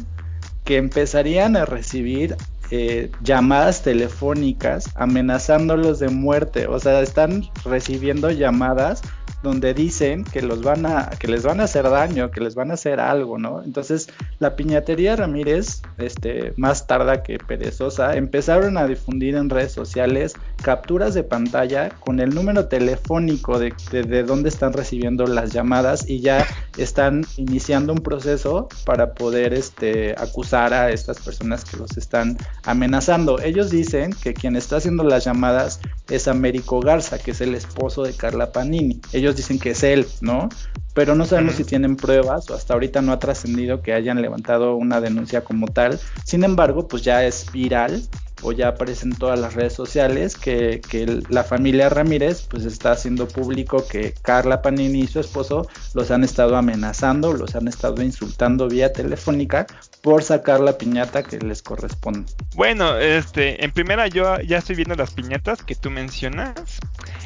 que 0.64 0.76
empezarían 0.76 1.56
a 1.56 1.64
recibir 1.64 2.36
eh, 2.72 3.10
llamadas 3.22 3.82
telefónicas 3.82 4.90
amenazándolos 4.94 5.98
de 5.98 6.08
muerte. 6.08 6.66
O 6.66 6.78
sea, 6.78 7.00
están 7.00 7.48
recibiendo 7.64 8.30
llamadas 8.30 9.02
donde 9.42 9.74
dicen 9.74 10.24
que 10.24 10.42
los 10.42 10.62
van 10.62 10.86
a, 10.86 11.10
que 11.18 11.28
les 11.28 11.42
van 11.42 11.60
a 11.60 11.64
hacer 11.64 11.88
daño, 11.88 12.30
que 12.30 12.40
les 12.40 12.54
van 12.54 12.70
a 12.70 12.74
hacer 12.74 13.00
algo, 13.00 13.38
¿no? 13.38 13.62
Entonces, 13.62 14.08
la 14.38 14.56
piñatería 14.56 15.16
Ramírez, 15.16 15.82
este, 15.98 16.52
más 16.56 16.86
tarda 16.86 17.22
que 17.22 17.38
perezosa, 17.38 18.16
empezaron 18.16 18.76
a 18.76 18.86
difundir 18.86 19.36
en 19.36 19.48
redes 19.48 19.72
sociales 19.72 20.34
capturas 20.62 21.14
de 21.14 21.22
pantalla 21.22 21.90
con 22.00 22.20
el 22.20 22.34
número 22.34 22.66
telefónico 22.66 23.58
de, 23.58 23.72
de, 23.90 24.22
dónde 24.22 24.50
están 24.50 24.72
recibiendo 24.72 25.26
las 25.26 25.52
llamadas 25.52 26.08
y 26.08 26.20
ya 26.20 26.46
están 26.76 27.24
iniciando 27.36 27.92
un 27.92 28.00
proceso 28.00 28.68
para 28.84 29.14
poder 29.14 29.54
este, 29.54 30.14
acusar 30.18 30.74
a 30.74 30.90
estas 30.90 31.20
personas 31.20 31.64
que 31.64 31.76
los 31.78 31.96
están 31.96 32.36
amenazando. 32.64 33.40
Ellos 33.40 33.70
dicen 33.70 34.12
que 34.12 34.34
quien 34.34 34.56
está 34.56 34.76
haciendo 34.76 35.04
las 35.04 35.24
llamadas 35.24 35.80
es 36.10 36.28
Américo 36.28 36.80
Garza, 36.80 37.18
que 37.18 37.30
es 37.30 37.40
el 37.40 37.54
esposo 37.54 38.02
de 38.02 38.12
Carla 38.12 38.52
Panini. 38.52 39.00
Ellos 39.12 39.36
dicen 39.36 39.58
que 39.58 39.70
es 39.70 39.82
él, 39.82 40.06
¿no? 40.20 40.48
Pero 40.92 41.14
no 41.14 41.24
sabemos 41.24 41.54
si 41.54 41.64
tienen 41.64 41.96
pruebas 41.96 42.50
o 42.50 42.54
hasta 42.54 42.74
ahorita 42.74 43.00
no 43.00 43.12
ha 43.12 43.18
trascendido 43.18 43.80
que 43.80 43.92
hayan 43.92 44.20
levantado 44.20 44.74
una 44.74 45.00
denuncia 45.00 45.42
como 45.42 45.68
tal. 45.68 46.00
Sin 46.24 46.42
embargo, 46.44 46.88
pues 46.88 47.02
ya 47.02 47.24
es 47.24 47.50
viral 47.52 48.02
o 48.42 48.52
ya 48.52 48.68
aparece 48.68 49.06
en 49.06 49.14
todas 49.14 49.38
las 49.38 49.54
redes 49.54 49.72
sociales 49.72 50.36
que, 50.36 50.80
que, 50.80 51.22
la 51.28 51.44
familia 51.44 51.88
Ramírez 51.88 52.46
pues 52.48 52.64
está 52.64 52.92
haciendo 52.92 53.28
público 53.28 53.86
que 53.86 54.14
Carla 54.22 54.62
Panini 54.62 55.00
y 55.00 55.06
su 55.06 55.20
esposo 55.20 55.68
los 55.94 56.10
han 56.10 56.24
estado 56.24 56.56
amenazando, 56.56 57.32
los 57.34 57.54
han 57.54 57.68
estado 57.68 58.02
insultando 58.02 58.68
vía 58.68 58.92
telefónica 58.92 59.66
por 60.02 60.22
sacar 60.22 60.60
la 60.60 60.76
piñata 60.78 61.22
que 61.22 61.38
les 61.38 61.62
corresponde. 61.62 62.30
Bueno, 62.54 62.96
este, 62.98 63.64
en 63.64 63.70
primera 63.72 64.06
yo 64.08 64.40
ya 64.40 64.58
estoy 64.58 64.76
viendo 64.76 64.94
las 64.94 65.12
piñatas 65.12 65.62
que 65.62 65.74
tú 65.74 65.90
mencionas. 65.90 66.80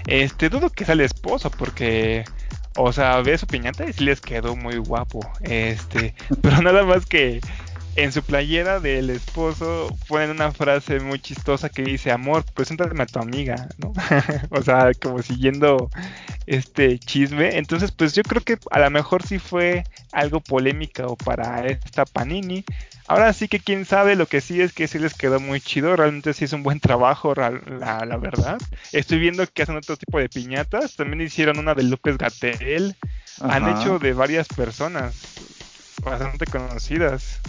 Este, 0.06 0.48
dudo 0.48 0.70
que 0.70 0.84
sea 0.84 0.94
el 0.94 1.00
esposo 1.00 1.50
porque 1.50 2.24
o 2.76 2.92
sea, 2.92 3.20
ve 3.20 3.38
su 3.38 3.46
piñata 3.46 3.88
y 3.88 3.92
sí 3.92 4.04
les 4.04 4.20
quedó 4.20 4.56
muy 4.56 4.76
guapo. 4.76 5.20
Este, 5.42 6.14
pero 6.42 6.62
nada 6.62 6.82
más 6.84 7.06
que 7.06 7.40
en 7.96 8.12
su 8.12 8.22
playera 8.22 8.80
del 8.80 9.10
esposo 9.10 9.94
ponen 10.08 10.30
una 10.30 10.52
frase 10.52 11.00
muy 11.00 11.18
chistosa 11.20 11.68
que 11.68 11.82
dice, 11.82 12.10
amor, 12.10 12.44
preséntame 12.54 13.02
a 13.02 13.06
tu 13.06 13.18
amiga, 13.18 13.68
¿no? 13.78 13.92
o 14.50 14.62
sea, 14.62 14.90
como 15.00 15.22
siguiendo 15.22 15.90
este 16.46 16.98
chisme. 16.98 17.56
Entonces, 17.56 17.92
pues 17.92 18.14
yo 18.14 18.22
creo 18.22 18.42
que 18.42 18.58
a 18.70 18.80
lo 18.80 18.90
mejor 18.90 19.22
sí 19.22 19.38
fue 19.38 19.84
algo 20.12 20.40
polémico 20.40 21.16
para 21.16 21.66
esta 21.66 22.04
Panini. 22.04 22.64
Ahora 23.06 23.32
sí 23.34 23.48
que 23.48 23.60
quién 23.60 23.84
sabe, 23.84 24.16
lo 24.16 24.26
que 24.26 24.40
sí 24.40 24.62
es 24.62 24.72
que 24.72 24.88
sí 24.88 24.98
les 24.98 25.14
quedó 25.14 25.38
muy 25.38 25.60
chido, 25.60 25.94
realmente 25.94 26.32
sí 26.32 26.46
es 26.46 26.54
un 26.54 26.62
buen 26.62 26.80
trabajo, 26.80 27.34
la, 27.34 27.50
la 27.50 28.16
verdad. 28.16 28.58
Estoy 28.92 29.18
viendo 29.18 29.46
que 29.46 29.62
hacen 29.62 29.76
otro 29.76 29.96
tipo 29.96 30.18
de 30.18 30.30
piñatas, 30.30 30.96
también 30.96 31.20
hicieron 31.20 31.58
una 31.58 31.74
de 31.74 31.82
López 31.82 32.16
Gatel, 32.16 32.96
han 33.40 33.68
hecho 33.68 33.98
de 33.98 34.14
varias 34.14 34.48
personas 34.48 35.34
bastante 36.04 36.46
conocidas. 36.46 37.40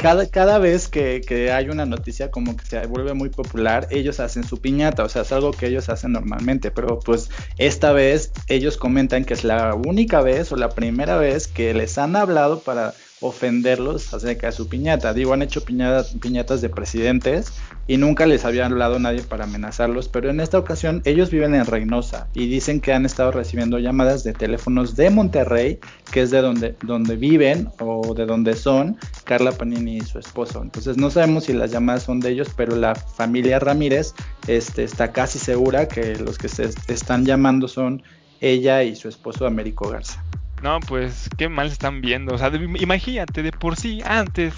Cada, 0.00 0.26
cada 0.26 0.58
vez 0.58 0.88
que, 0.88 1.20
que, 1.26 1.52
hay 1.52 1.68
una 1.68 1.86
noticia 1.86 2.30
como 2.30 2.56
que 2.56 2.64
se 2.64 2.86
vuelve 2.86 3.14
muy 3.14 3.28
popular, 3.28 3.88
ellos 3.90 4.20
hacen 4.20 4.44
su 4.44 4.60
piñata, 4.60 5.04
o 5.04 5.08
sea, 5.08 5.22
es 5.22 5.32
algo 5.32 5.52
que 5.52 5.66
ellos 5.66 5.88
hacen 5.88 6.12
normalmente, 6.12 6.70
pero 6.70 6.98
pues 6.98 7.30
esta 7.58 7.92
vez 7.92 8.30
ellos 8.46 8.76
comentan 8.76 9.24
que 9.24 9.34
es 9.34 9.44
la 9.44 9.74
única 9.74 10.20
vez 10.20 10.52
o 10.52 10.56
la 10.56 10.70
primera 10.70 11.16
vez 11.16 11.48
que 11.48 11.74
les 11.74 11.98
han 11.98 12.14
hablado 12.16 12.60
para 12.60 12.94
ofenderlos 13.20 14.14
acerca 14.14 14.46
de 14.46 14.52
su 14.52 14.68
piñata. 14.68 15.12
Digo, 15.12 15.32
han 15.32 15.42
hecho 15.42 15.62
piñatas 15.64 16.60
de 16.60 16.68
presidentes 16.68 17.52
y 17.86 17.96
nunca 17.96 18.26
les 18.26 18.44
había 18.44 18.66
hablado 18.66 18.98
nadie 18.98 19.22
para 19.22 19.44
amenazarlos, 19.44 20.08
pero 20.08 20.30
en 20.30 20.40
esta 20.40 20.58
ocasión 20.58 21.02
ellos 21.04 21.30
viven 21.30 21.54
en 21.54 21.66
Reynosa 21.66 22.28
y 22.34 22.46
dicen 22.46 22.80
que 22.80 22.92
han 22.92 23.04
estado 23.04 23.32
recibiendo 23.32 23.78
llamadas 23.78 24.24
de 24.24 24.32
teléfonos 24.32 24.96
de 24.96 25.10
Monterrey, 25.10 25.78
que 26.10 26.22
es 26.22 26.30
de 26.30 26.40
donde, 26.40 26.76
donde 26.82 27.16
viven 27.16 27.68
o 27.78 28.14
de 28.14 28.26
donde 28.26 28.56
son 28.56 28.96
Carla 29.24 29.52
Panini 29.52 29.98
y 29.98 30.00
su 30.00 30.18
esposo. 30.18 30.62
Entonces 30.62 30.96
no 30.96 31.10
sabemos 31.10 31.44
si 31.44 31.52
las 31.52 31.70
llamadas 31.70 32.04
son 32.04 32.20
de 32.20 32.30
ellos, 32.30 32.48
pero 32.56 32.76
la 32.76 32.94
familia 32.94 33.58
Ramírez 33.58 34.14
este, 34.46 34.84
está 34.84 35.12
casi 35.12 35.38
segura 35.38 35.88
que 35.88 36.16
los 36.16 36.38
que 36.38 36.48
se 36.48 36.70
están 36.88 37.26
llamando 37.26 37.68
son 37.68 38.02
ella 38.40 38.82
y 38.82 38.96
su 38.96 39.08
esposo 39.08 39.46
Américo 39.46 39.88
Garza. 39.88 40.24
No, 40.62 40.80
pues 40.80 41.28
qué 41.38 41.48
mal 41.48 41.68
se 41.68 41.74
están 41.74 42.00
viendo. 42.00 42.34
O 42.34 42.38
sea, 42.38 42.50
imagínate, 42.54 43.42
de 43.42 43.52
por 43.52 43.76
sí, 43.76 44.02
antes, 44.04 44.52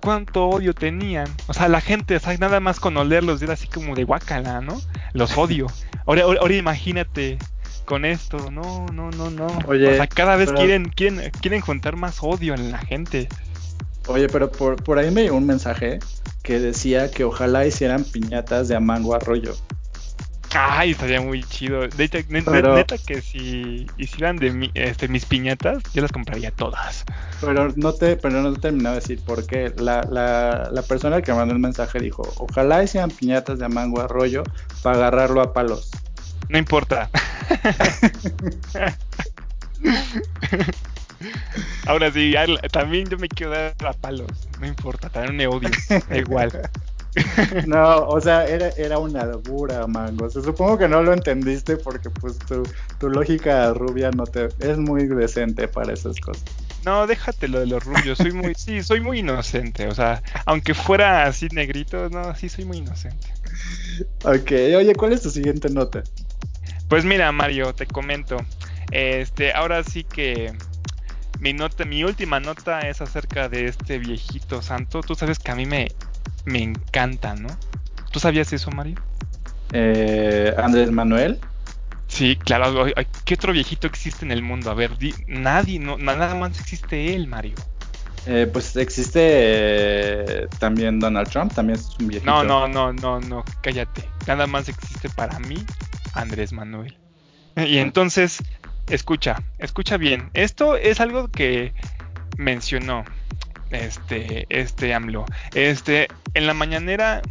cuánto 0.00 0.48
odio 0.48 0.74
tenían. 0.74 1.28
O 1.46 1.54
sea, 1.54 1.68
la 1.68 1.80
gente, 1.80 2.16
o 2.16 2.20
sea, 2.20 2.36
nada 2.38 2.60
más 2.60 2.80
con 2.80 2.96
olerlos 2.96 3.40
era 3.42 3.54
así 3.54 3.68
como 3.68 3.94
de 3.94 4.04
guacala, 4.04 4.60
¿no? 4.60 4.80
Los 5.12 5.36
odio. 5.36 5.66
Ahora, 6.06 6.22
ahora, 6.22 6.54
imagínate 6.54 7.36
con 7.84 8.06
esto. 8.06 8.50
No, 8.50 8.86
no, 8.94 9.10
no, 9.10 9.28
no. 9.28 9.46
Oye, 9.66 9.92
o 9.92 9.94
sea, 9.94 10.06
cada 10.06 10.36
vez 10.36 10.50
quieren, 10.52 10.86
quieren, 10.88 11.30
quieren 11.42 11.60
juntar 11.60 11.96
más 11.96 12.22
odio 12.22 12.54
en 12.54 12.72
la 12.72 12.78
gente. 12.78 13.28
Oye, 14.06 14.26
pero 14.28 14.50
por, 14.50 14.82
por 14.82 14.98
ahí 14.98 15.10
me 15.10 15.24
llegó 15.24 15.36
un 15.36 15.44
mensaje 15.44 15.98
que 16.42 16.60
decía 16.60 17.10
que 17.10 17.24
ojalá 17.24 17.66
hicieran 17.66 18.04
piñatas 18.04 18.68
de 18.68 18.76
Amango 18.76 19.14
Arroyo. 19.14 19.54
Ay, 20.54 20.92
estaría 20.92 21.20
muy 21.20 21.42
chido. 21.44 21.86
neta, 21.98 22.98
que 22.98 23.20
si 23.20 23.86
hicieran 23.98 24.36
de 24.36 24.70
este, 24.74 25.08
mis 25.08 25.24
piñatas, 25.26 25.82
yo 25.92 26.02
las 26.02 26.12
compraría 26.12 26.50
todas. 26.50 27.04
Pero 27.40 27.72
no 27.76 27.92
te, 27.92 28.16
pero 28.16 28.40
no 28.42 28.52
te 28.54 28.60
terminaba 28.60 28.96
de 28.96 29.00
decir 29.00 29.20
por 29.24 29.46
qué. 29.46 29.72
La, 29.76 30.02
la, 30.10 30.70
la 30.72 30.82
persona 30.82 31.20
que 31.22 31.32
mandó 31.32 31.54
el 31.54 31.60
mensaje 31.60 31.98
dijo, 32.00 32.22
ojalá 32.38 32.82
hicieran 32.82 33.10
piñatas 33.10 33.58
de 33.58 33.68
mango 33.68 34.00
arroyo 34.00 34.42
para 34.82 34.96
agarrarlo 34.96 35.42
a 35.42 35.52
palos. 35.52 35.90
No 36.48 36.56
importa. 36.58 37.10
Ahora 41.86 42.10
sí, 42.12 42.34
también 42.72 43.08
yo 43.08 43.18
me 43.18 43.28
quiero 43.28 43.52
dar 43.52 43.74
a 43.86 43.92
palos. 43.92 44.30
No 44.60 44.66
importa, 44.66 45.08
también 45.10 45.36
me 45.36 45.46
odio. 45.46 45.68
igual. 46.14 46.50
No, 47.66 48.06
o 48.06 48.20
sea, 48.20 48.46
era, 48.46 48.70
era 48.76 48.98
una 48.98 49.24
locura, 49.24 49.86
mango. 49.86 50.28
supongo 50.30 50.78
que 50.78 50.88
no 50.88 51.02
lo 51.02 51.12
entendiste 51.12 51.76
porque 51.76 52.10
pues 52.10 52.38
tu, 52.38 52.62
tu 52.98 53.08
lógica 53.08 53.72
rubia 53.72 54.10
no 54.10 54.24
te 54.24 54.48
es 54.60 54.78
muy 54.78 55.06
decente 55.06 55.68
para 55.68 55.92
esas 55.92 56.18
cosas. 56.20 56.44
No, 56.84 57.06
déjate 57.06 57.48
lo 57.48 57.60
de 57.60 57.66
los 57.66 57.84
rubios. 57.84 58.18
Soy 58.18 58.32
muy, 58.32 58.54
sí, 58.54 58.82
soy 58.82 59.00
muy 59.00 59.18
inocente. 59.18 59.88
O 59.88 59.94
sea, 59.94 60.22
aunque 60.46 60.74
fuera 60.74 61.24
así 61.24 61.48
negrito, 61.52 62.08
no, 62.08 62.34
sí 62.34 62.48
soy 62.48 62.64
muy 62.64 62.78
inocente. 62.78 63.28
Ok, 64.24 64.52
oye, 64.76 64.94
¿cuál 64.94 65.12
es 65.12 65.22
tu 65.22 65.30
siguiente 65.30 65.68
nota? 65.68 66.02
Pues 66.88 67.04
mira, 67.04 67.30
Mario, 67.32 67.74
te 67.74 67.86
comento. 67.86 68.36
Este, 68.90 69.52
ahora 69.52 69.82
sí 69.82 70.04
que 70.04 70.52
mi 71.40 71.52
nota, 71.52 71.84
mi 71.84 72.04
última 72.04 72.40
nota 72.40 72.80
es 72.80 73.00
acerca 73.00 73.48
de 73.48 73.66
este 73.66 73.98
viejito 73.98 74.62
santo. 74.62 75.02
Tú 75.02 75.14
sabes 75.14 75.38
que 75.38 75.50
a 75.50 75.54
mí 75.54 75.66
me 75.66 75.88
me 76.44 76.62
encanta, 76.62 77.34
¿no? 77.34 77.48
¿Tú 78.10 78.20
sabías 78.20 78.52
eso, 78.52 78.70
Mario? 78.70 78.96
Eh, 79.72 80.54
Andrés 80.56 80.90
Manuel. 80.90 81.38
Sí, 82.06 82.36
claro. 82.36 82.86
¿Qué 83.24 83.34
otro 83.34 83.52
viejito 83.52 83.86
existe 83.86 84.24
en 84.24 84.32
el 84.32 84.42
mundo? 84.42 84.70
A 84.70 84.74
ver, 84.74 84.92
nadie, 85.26 85.78
no, 85.78 85.98
nada 85.98 86.34
más 86.34 86.58
existe 86.58 87.14
él, 87.14 87.28
Mario. 87.28 87.54
Eh, 88.26 88.48
pues 88.52 88.76
existe 88.76 89.20
eh, 89.22 90.48
también 90.58 90.98
Donald 90.98 91.28
Trump, 91.30 91.52
también 91.54 91.78
es 91.78 91.88
un 91.98 92.08
viejito. 92.08 92.30
No, 92.30 92.44
no, 92.44 92.68
no, 92.68 92.92
no, 92.92 93.20
no, 93.20 93.44
cállate. 93.62 94.04
Nada 94.26 94.46
más 94.46 94.68
existe 94.68 95.08
para 95.10 95.38
mí 95.38 95.56
Andrés 96.14 96.52
Manuel. 96.52 96.96
Y 97.56 97.78
entonces, 97.78 98.38
escucha, 98.88 99.42
escucha 99.58 99.96
bien. 99.96 100.30
Esto 100.34 100.76
es 100.76 101.00
algo 101.00 101.28
que 101.28 101.72
mencionó 102.36 103.04
este, 103.70 104.46
este 104.48 104.94
AMLO. 104.94 105.24
Este, 105.54 106.08
en 106.34 106.46
la 106.46 106.54
mañanera 106.54 107.22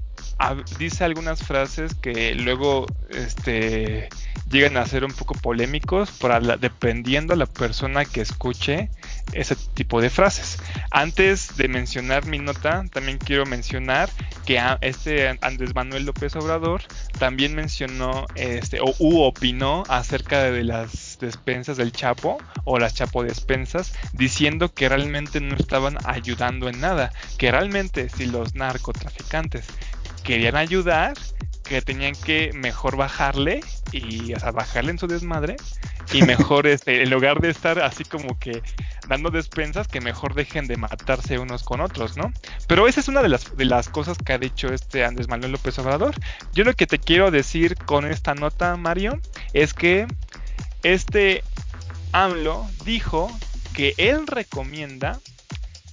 dice 0.78 1.04
algunas 1.04 1.44
frases 1.44 1.96
que 1.96 2.36
luego 2.36 2.86
este, 3.10 4.10
llegan 4.50 4.78
a 4.78 4.86
ser 4.86 5.04
un 5.04 5.12
poco 5.12 5.34
polémicos 5.34 6.12
para 6.12 6.40
dependiendo 6.40 7.34
a 7.34 7.38
la 7.38 7.46
persona 7.46 8.06
que 8.06 8.22
escuche 8.22 8.90
ese 9.34 9.56
tipo 9.74 10.02
de 10.02 10.10
frases. 10.10 10.60
Antes 10.92 11.58
de 11.58 11.68
mencionar 11.68 12.26
mi 12.26 12.40
nota, 12.40 12.86
también 12.92 13.18
quiero 13.18 13.46
mencionar 13.46 14.10
que 14.46 14.62
este 14.82 15.38
Andrés 15.42 15.76
Manuel 15.76 16.06
López 16.06 16.36
Obrador 16.36 16.82
también 17.20 17.56
mencionó 17.56 18.26
este, 18.36 18.80
o 18.80 18.96
opinó 19.26 19.84
acerca 19.90 20.44
de 20.44 20.64
las 20.64 21.18
despensas 21.20 21.78
del 21.78 21.92
Chapo 21.92 22.38
o 22.64 22.80
las 22.80 22.94
Chapo 22.94 23.24
despensas, 23.24 23.94
diciendo 24.14 24.74
que 24.74 24.88
realmente 24.88 25.42
no 25.42 25.56
estaban 25.56 25.98
ayudando 26.06 26.70
en 26.70 26.80
nada, 26.80 27.12
que 27.38 27.52
realmente 27.52 28.10
si 28.10 28.28
los 28.28 28.56
narcotraficantes 28.56 29.66
querían 30.28 30.58
ayudar, 30.58 31.14
que 31.64 31.82
tenían 31.82 32.14
que 32.14 32.52
mejor 32.54 32.98
bajarle 32.98 33.62
y, 33.94 34.34
o 34.34 34.40
sea, 34.40 34.52
bajarle 34.52 34.92
en 34.92 35.00
su 35.00 35.08
desmadre 35.08 35.56
y 36.12 36.22
mejor, 36.24 36.68
este, 36.68 37.02
en 37.02 37.10
lugar 37.10 37.40
de 37.40 37.50
estar 37.50 37.80
así 37.80 38.04
como 38.04 38.38
que 38.38 38.62
dando 39.08 39.30
despensas, 39.30 39.88
que 39.88 40.02
mejor 40.02 40.34
dejen 40.34 40.68
de 40.68 40.76
matarse 40.76 41.40
unos 41.40 41.64
con 41.64 41.80
otros, 41.80 42.18
¿no? 42.18 42.34
Pero 42.68 42.90
esa 42.90 43.00
es 43.00 43.08
una 43.08 43.22
de 43.22 43.30
las, 43.30 43.56
de 43.56 43.64
las 43.64 43.88
cosas 43.88 44.18
que 44.18 44.34
ha 44.34 44.38
dicho 44.38 44.68
este 44.74 45.06
Andrés 45.06 45.30
Manuel 45.30 45.54
López 45.54 45.80
Obrador. 45.80 46.14
Yo 46.52 46.66
lo 46.66 46.74
que 46.74 46.88
te 46.88 47.00
quiero 47.00 47.32
decir 47.32 47.78
con 47.78 48.06
esta 48.06 48.36
nota, 48.36 48.76
Mario, 48.76 49.22
es 49.54 49.74
que 49.74 50.08
este 50.84 51.42
AMLO 52.12 52.70
dijo 52.84 53.32
que 53.74 53.94
él 53.98 54.28
recomienda 54.28 55.22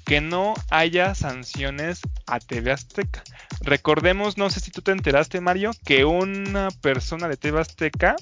que 0.05 0.21
no 0.21 0.55
haya 0.71 1.15
sanciones 1.15 2.01
a 2.27 2.39
TV 2.41 2.73
Azteca. 2.73 3.23
Recordemos, 3.63 4.37
no 4.37 4.51
sé 4.51 4.61
si 4.61 4.71
tú 4.71 4.83
te 4.83 4.93
enteraste, 4.93 5.41
Mario, 5.41 5.73
que 5.85 6.05
una 6.05 6.71
persona 6.71 7.29
de 7.29 7.37
TV 7.37 7.61
Azteca, 7.61 8.17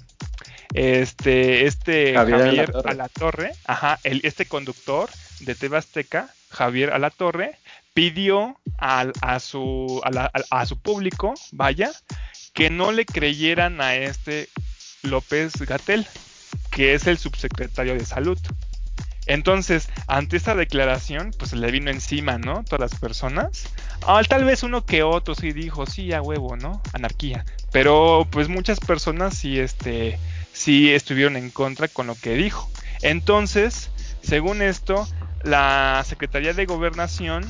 este, 0.75 1.67
este 1.67 2.15
Javier, 2.15 2.73
Alatorre, 2.85 3.53
ajá, 3.65 3.99
el, 4.05 4.21
este 4.25 4.47
conductor 4.47 5.11
de 5.41 5.55
TV 5.55 5.77
Azteca, 5.77 6.29
Javier 6.51 6.93
Alatorre, 6.93 7.59
pidió 7.95 8.57
a, 8.79 9.39
su, 9.41 10.01
a 10.51 10.67
su 10.67 10.79
público, 10.79 11.35
vaya, 11.53 11.91
que 12.55 12.71
no 12.71 12.93
le 12.93 13.05
creyeran 13.05 13.81
a 13.81 13.95
este 13.95 14.49
López 15.03 15.53
Gatel, 15.59 16.07
que 16.71 16.95
es 16.95 17.07
el 17.07 17.19
subsecretario 17.19 17.95
de 17.95 18.05
salud. 18.05 18.39
Entonces, 19.27 19.89
ante 20.09 20.37
esta 20.37 20.55
declaración, 20.55 21.33
pues 21.39 21.53
le 21.53 21.71
vino 21.71 21.91
encima, 21.91 22.39
¿no? 22.39 22.65
Todas 22.65 22.93
las 22.93 23.01
personas. 23.01 23.69
Ah, 24.07 24.21
tal 24.29 24.45
vez 24.45 24.63
uno 24.63 24.85
que 24.85 25.03
otro 25.03 25.35
sí 25.35 25.53
dijo, 25.53 25.87
sí, 25.87 26.13
a 26.13 26.23
huevo, 26.23 26.57
¿no? 26.57 26.83
Anarquía. 26.93 27.45
Pero 27.71 28.27
pues 28.31 28.49
muchas 28.49 28.81
personas 28.81 29.37
sí, 29.37 29.59
este, 29.59 30.19
sí 30.53 30.93
estuvieron 30.93 31.37
en 31.37 31.51
contra 31.51 31.89
con 31.89 32.07
lo 32.07 32.15
que 32.15 32.35
dijo. 32.35 32.71
Entonces, 33.03 33.91
según 34.23 34.63
esto, 34.63 35.07
la 35.43 36.03
Secretaría 36.07 36.53
de 36.53 36.67
Gobernación 36.67 37.45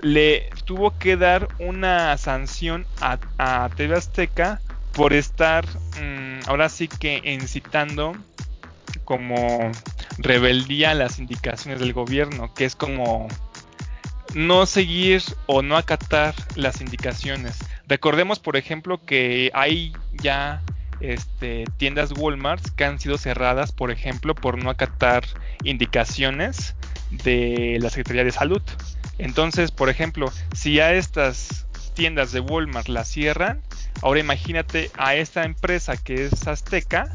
le 0.00 0.50
tuvo 0.64 0.96
que 0.96 1.16
dar 1.16 1.48
una 1.58 2.16
sanción 2.18 2.86
a, 3.00 3.18
a 3.38 3.68
TV 3.74 3.96
Azteca 3.96 4.60
por 4.92 5.12
estar, 5.12 5.64
mm, 6.00 6.48
ahora 6.48 6.68
sí 6.68 6.88
que 6.88 7.20
incitando 7.24 8.16
como 9.08 9.72
rebeldía 10.18 10.90
a 10.90 10.94
las 10.94 11.18
indicaciones 11.18 11.80
del 11.80 11.94
gobierno, 11.94 12.52
que 12.52 12.66
es 12.66 12.76
como 12.76 13.26
no 14.34 14.66
seguir 14.66 15.22
o 15.46 15.62
no 15.62 15.78
acatar 15.78 16.34
las 16.56 16.82
indicaciones. 16.82 17.56
Recordemos, 17.86 18.38
por 18.38 18.58
ejemplo, 18.58 19.02
que 19.02 19.50
hay 19.54 19.94
ya 20.12 20.60
este, 21.00 21.64
tiendas 21.78 22.12
Walmart 22.18 22.62
que 22.76 22.84
han 22.84 23.00
sido 23.00 23.16
cerradas, 23.16 23.72
por 23.72 23.90
ejemplo, 23.90 24.34
por 24.34 24.62
no 24.62 24.68
acatar 24.68 25.24
indicaciones 25.64 26.74
de 27.10 27.78
la 27.80 27.88
Secretaría 27.88 28.24
de 28.24 28.32
Salud. 28.32 28.60
Entonces, 29.16 29.70
por 29.70 29.88
ejemplo, 29.88 30.30
si 30.52 30.80
a 30.80 30.92
estas 30.92 31.66
tiendas 31.94 32.30
de 32.32 32.40
Walmart 32.40 32.88
las 32.88 33.08
cierran, 33.08 33.62
ahora 34.02 34.20
imagínate 34.20 34.90
a 34.98 35.14
esta 35.14 35.44
empresa 35.44 35.96
que 35.96 36.26
es 36.26 36.46
Azteca, 36.46 37.10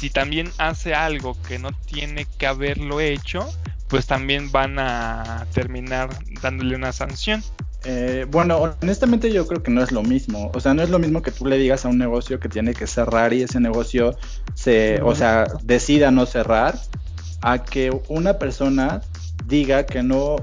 si 0.00 0.08
también 0.08 0.50
hace 0.56 0.94
algo 0.94 1.36
que 1.46 1.58
no 1.58 1.72
tiene 1.84 2.26
que 2.38 2.46
haberlo 2.46 3.00
hecho, 3.00 3.46
pues 3.86 4.06
también 4.06 4.50
van 4.50 4.78
a 4.78 5.46
terminar 5.52 6.08
dándole 6.40 6.74
una 6.74 6.90
sanción. 6.90 7.42
Eh, 7.84 8.24
bueno, 8.30 8.74
honestamente 8.80 9.30
yo 9.30 9.46
creo 9.46 9.62
que 9.62 9.70
no 9.70 9.82
es 9.82 9.92
lo 9.92 10.02
mismo. 10.02 10.50
O 10.54 10.60
sea, 10.60 10.72
no 10.72 10.82
es 10.82 10.88
lo 10.88 10.98
mismo 10.98 11.20
que 11.20 11.32
tú 11.32 11.44
le 11.44 11.58
digas 11.58 11.84
a 11.84 11.88
un 11.88 11.98
negocio 11.98 12.40
que 12.40 12.48
tiene 12.48 12.72
que 12.72 12.86
cerrar 12.86 13.34
y 13.34 13.42
ese 13.42 13.60
negocio 13.60 14.16
se, 14.54 15.02
o 15.02 15.14
sea, 15.14 15.44
decida 15.64 16.10
no 16.10 16.24
cerrar, 16.24 16.78
a 17.42 17.62
que 17.62 17.90
una 18.08 18.38
persona 18.38 19.02
diga 19.44 19.84
que 19.84 20.02
no 20.02 20.36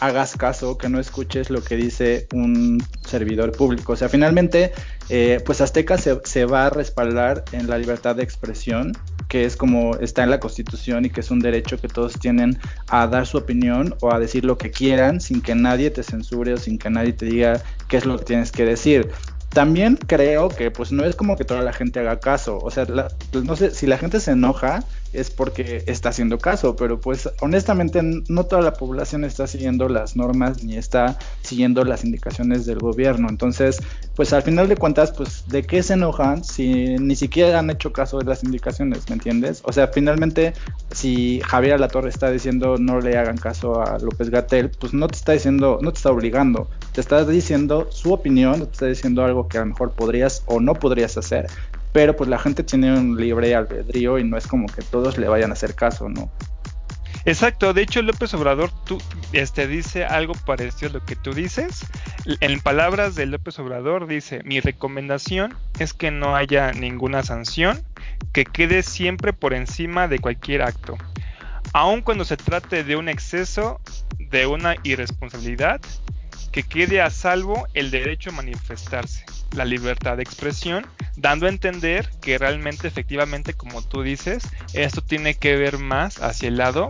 hagas 0.00 0.36
caso, 0.36 0.78
que 0.78 0.88
no 0.88 0.98
escuches 0.98 1.50
lo 1.50 1.62
que 1.62 1.76
dice 1.76 2.28
un 2.32 2.82
servidor 3.04 3.52
público. 3.52 3.92
O 3.92 3.96
sea, 3.96 4.08
finalmente, 4.08 4.72
eh, 5.08 5.40
pues 5.44 5.60
Azteca 5.60 5.98
se, 5.98 6.44
va 6.44 6.66
a 6.66 6.70
respaldar 6.70 7.44
en 7.52 7.68
la 7.68 7.78
libertad 7.78 8.16
de 8.16 8.22
expresión, 8.22 8.92
que 9.28 9.44
es 9.44 9.56
como 9.56 9.96
está 9.96 10.22
en 10.22 10.30
la 10.30 10.40
Constitución 10.40 11.04
y 11.04 11.10
que 11.10 11.20
es 11.20 11.30
un 11.30 11.40
derecho 11.40 11.80
que 11.80 11.88
todos 11.88 12.14
tienen 12.14 12.58
a 12.88 13.06
dar 13.06 13.26
su 13.26 13.38
opinión 13.38 13.94
o 14.00 14.12
a 14.12 14.18
decir 14.18 14.44
lo 14.44 14.56
que 14.56 14.70
quieran 14.70 15.20
sin 15.20 15.42
que 15.42 15.54
nadie 15.54 15.90
te 15.90 16.02
censure 16.02 16.54
o 16.54 16.56
sin 16.56 16.78
que 16.78 16.90
nadie 16.90 17.12
te 17.12 17.26
diga 17.26 17.62
qué 17.88 17.98
es 17.98 18.06
lo 18.06 18.18
que 18.18 18.24
tienes 18.24 18.52
que 18.52 18.64
decir. 18.64 19.10
También 19.50 19.96
creo 19.96 20.50
que 20.50 20.70
pues 20.70 20.92
no 20.92 21.04
es 21.04 21.16
como 21.16 21.36
que 21.36 21.44
toda 21.44 21.62
la 21.62 21.72
gente 21.72 22.00
haga 22.00 22.20
caso, 22.20 22.58
o 22.58 22.70
sea, 22.70 22.86
pues, 23.32 23.44
no 23.44 23.56
sé, 23.56 23.70
si 23.70 23.86
la 23.86 23.96
gente 23.96 24.20
se 24.20 24.32
enoja, 24.32 24.84
es 25.12 25.30
porque 25.30 25.84
está 25.86 26.10
haciendo 26.10 26.38
caso, 26.38 26.76
pero 26.76 27.00
pues 27.00 27.28
honestamente 27.40 28.00
no 28.02 28.44
toda 28.44 28.62
la 28.62 28.74
población 28.74 29.24
está 29.24 29.46
siguiendo 29.46 29.88
las 29.88 30.16
normas 30.16 30.62
ni 30.62 30.76
está 30.76 31.18
siguiendo 31.42 31.84
las 31.84 32.04
indicaciones 32.04 32.66
del 32.66 32.78
gobierno. 32.78 33.28
Entonces, 33.28 33.78
pues 34.14 34.32
al 34.32 34.42
final 34.42 34.68
de 34.68 34.76
cuentas, 34.76 35.12
pues 35.12 35.44
de 35.48 35.62
qué 35.62 35.82
se 35.82 35.94
enojan 35.94 36.44
si 36.44 36.96
ni 36.98 37.16
siquiera 37.16 37.58
han 37.58 37.70
hecho 37.70 37.92
caso 37.92 38.18
de 38.18 38.24
las 38.24 38.44
indicaciones, 38.44 39.08
¿me 39.08 39.14
entiendes? 39.14 39.62
O 39.64 39.72
sea, 39.72 39.88
finalmente 39.88 40.52
si 40.92 41.40
Javier 41.44 41.74
Alatorre 41.74 42.08
está 42.08 42.30
diciendo 42.30 42.76
no 42.78 43.00
le 43.00 43.16
hagan 43.16 43.36
caso 43.36 43.82
a 43.82 43.98
López 43.98 44.30
Gatel, 44.30 44.70
pues 44.70 44.92
no 44.92 45.08
te 45.08 45.16
está 45.16 45.32
diciendo, 45.32 45.78
no 45.82 45.92
te 45.92 45.98
está 45.98 46.10
obligando, 46.10 46.68
te 46.92 47.00
está 47.00 47.24
diciendo 47.24 47.88
su 47.90 48.12
opinión, 48.12 48.66
te 48.66 48.72
está 48.72 48.86
diciendo 48.86 49.24
algo 49.24 49.48
que 49.48 49.58
a 49.58 49.60
lo 49.60 49.66
mejor 49.66 49.92
podrías 49.92 50.42
o 50.46 50.60
no 50.60 50.74
podrías 50.74 51.16
hacer, 51.16 51.46
pero 51.98 52.14
pues 52.14 52.30
la 52.30 52.38
gente 52.38 52.62
tiene 52.62 52.96
un 52.96 53.16
libre 53.16 53.56
albedrío 53.56 54.20
y 54.20 54.22
no 54.22 54.36
es 54.36 54.46
como 54.46 54.68
que 54.68 54.82
todos 54.82 55.18
le 55.18 55.26
vayan 55.26 55.50
a 55.50 55.54
hacer 55.54 55.74
caso, 55.74 56.08
¿no? 56.08 56.30
Exacto, 57.24 57.74
de 57.74 57.82
hecho 57.82 58.02
López 58.02 58.32
Obrador 58.34 58.70
tú, 58.84 58.98
este, 59.32 59.66
dice 59.66 60.04
algo 60.04 60.34
parecido 60.46 60.90
a 60.90 60.92
lo 60.92 61.04
que 61.04 61.16
tú 61.16 61.32
dices. 61.32 61.84
En 62.38 62.60
palabras 62.60 63.16
de 63.16 63.26
López 63.26 63.58
Obrador 63.58 64.06
dice, 64.06 64.42
mi 64.44 64.60
recomendación 64.60 65.56
es 65.80 65.92
que 65.92 66.12
no 66.12 66.36
haya 66.36 66.70
ninguna 66.70 67.24
sanción, 67.24 67.82
que 68.32 68.44
quede 68.44 68.84
siempre 68.84 69.32
por 69.32 69.52
encima 69.52 70.06
de 70.06 70.20
cualquier 70.20 70.62
acto. 70.62 70.96
Aun 71.72 72.02
cuando 72.02 72.24
se 72.24 72.36
trate 72.36 72.84
de 72.84 72.94
un 72.94 73.08
exceso, 73.08 73.80
de 74.20 74.46
una 74.46 74.76
irresponsabilidad, 74.84 75.80
que 76.58 76.64
quede 76.64 77.00
a 77.00 77.08
salvo 77.08 77.68
el 77.72 77.92
derecho 77.92 78.30
a 78.30 78.32
manifestarse 78.32 79.24
la 79.52 79.64
libertad 79.64 80.16
de 80.16 80.24
expresión, 80.24 80.84
dando 81.14 81.46
a 81.46 81.50
entender 81.50 82.10
que 82.20 82.36
realmente, 82.36 82.88
efectivamente, 82.88 83.54
como 83.54 83.80
tú 83.80 84.02
dices, 84.02 84.42
esto 84.72 85.00
tiene 85.00 85.34
que 85.34 85.54
ver 85.54 85.78
más 85.78 86.20
hacia 86.20 86.48
el 86.48 86.56
lado 86.56 86.88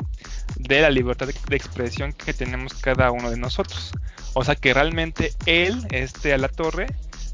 de 0.56 0.80
la 0.80 0.88
libertad 0.88 1.26
de, 1.26 1.56
expresión 1.56 2.14
que 2.14 2.32
tenemos 2.32 2.72
cada 2.72 3.10
uno 3.10 3.30
de 3.30 3.36
nosotros. 3.36 3.92
O 4.32 4.42
sea 4.42 4.54
que 4.54 4.72
realmente 4.72 5.34
él, 5.44 5.86
este 5.90 6.32
a 6.32 6.38
la 6.38 6.48
torre, 6.48 6.86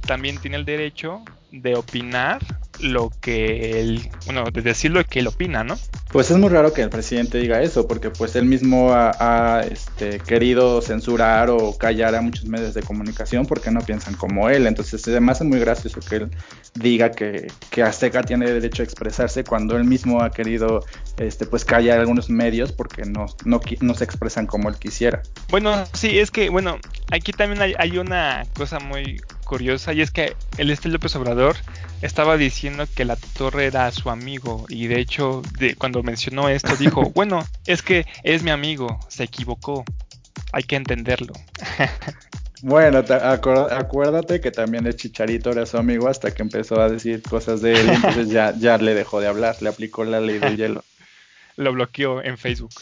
también 0.04 0.38
tiene 0.38 0.56
el 0.56 0.64
derecho 0.64 1.22
de 1.52 1.76
opinar 1.76 2.44
lo 2.80 3.10
que 3.20 3.80
él, 3.80 4.10
bueno, 4.26 4.44
de 4.50 4.62
decir 4.62 4.90
lo 4.90 5.04
que 5.04 5.20
él 5.20 5.26
opina, 5.26 5.64
¿no? 5.64 5.76
Pues 6.10 6.30
es 6.30 6.36
muy 6.36 6.48
raro 6.48 6.72
que 6.72 6.82
el 6.82 6.90
presidente 6.90 7.38
diga 7.38 7.60
eso, 7.62 7.86
porque 7.88 8.10
pues 8.10 8.36
él 8.36 8.44
mismo 8.44 8.92
ha, 8.92 9.62
este, 9.68 10.20
querido 10.20 10.80
censurar 10.80 11.50
o 11.50 11.76
callar 11.76 12.14
a 12.14 12.20
muchos 12.20 12.44
medios 12.44 12.74
de 12.74 12.82
comunicación 12.82 13.46
porque 13.46 13.70
no 13.70 13.80
piensan 13.80 14.14
como 14.14 14.48
él. 14.48 14.66
Entonces 14.66 15.06
además 15.08 15.40
es 15.40 15.46
muy 15.46 15.58
gracioso 15.58 16.00
que 16.00 16.16
él 16.16 16.30
diga 16.74 17.10
que, 17.10 17.48
que 17.70 17.82
Azteca 17.82 18.22
tiene 18.22 18.50
derecho 18.50 18.82
a 18.82 18.84
expresarse 18.84 19.44
cuando 19.44 19.76
él 19.76 19.84
mismo 19.84 20.22
ha 20.22 20.30
querido 20.30 20.84
este, 21.18 21.46
pues 21.46 21.64
callar 21.64 21.98
a 21.98 22.00
algunos 22.02 22.30
medios 22.30 22.72
porque 22.72 23.02
no, 23.04 23.26
no, 23.44 23.60
no 23.80 23.94
se 23.94 24.04
expresan 24.04 24.46
como 24.46 24.68
él 24.68 24.76
quisiera. 24.76 25.22
Bueno, 25.50 25.84
sí, 25.92 26.18
es 26.18 26.30
que, 26.30 26.48
bueno, 26.50 26.78
aquí 27.10 27.32
también 27.32 27.60
hay, 27.62 27.74
hay 27.78 27.98
una 27.98 28.44
cosa 28.56 28.78
muy 28.78 29.20
curiosa 29.45 29.92
y 29.92 30.01
es 30.01 30.11
que 30.11 30.36
el 30.59 30.70
este 30.70 30.88
López 30.88 31.14
Obrador 31.16 31.57
estaba 32.03 32.36
diciendo 32.36 32.86
que 32.95 33.05
la 33.05 33.16
torre 33.16 33.66
era 33.66 33.90
su 33.92 34.11
amigo 34.11 34.66
y 34.68 34.86
de 34.86 35.01
hecho 35.01 35.42
de, 35.59 35.76
cuando 35.76 36.03
mencionó 36.03 36.49
esto 36.49 36.76
dijo, 36.78 37.11
bueno, 37.14 37.45
es 37.66 37.82
que 37.82 38.07
es 38.22 38.42
mi 38.42 38.51
amigo, 38.51 38.99
se 39.09 39.24
equivocó, 39.24 39.84
hay 40.53 40.64
que 40.64 40.76
entenderlo. 40.76 41.34
Bueno, 42.66 43.05
acuérdate 43.11 44.40
que 44.40 44.51
también 44.51 44.86
el 44.86 44.97
Chicharito 44.97 45.51
era 45.51 45.66
su 45.66 45.76
amigo 45.76 46.09
hasta 46.09 46.32
que 46.32 46.40
empezó 46.40 46.80
a 46.80 46.88
decir 46.88 47.20
cosas 47.20 47.61
de 47.61 47.72
él, 47.72 47.90
entonces 47.90 48.30
ya, 48.30 48.55
ya 48.57 48.78
le 48.78 48.95
dejó 48.95 49.20
de 49.20 49.26
hablar, 49.26 49.57
le 49.61 49.68
aplicó 49.68 50.03
la 50.05 50.18
ley 50.18 50.38
del 50.38 50.57
hielo. 50.57 50.82
Lo 51.57 51.72
bloqueó 51.72 52.22
en 52.22 52.36
Facebook. 52.36 52.72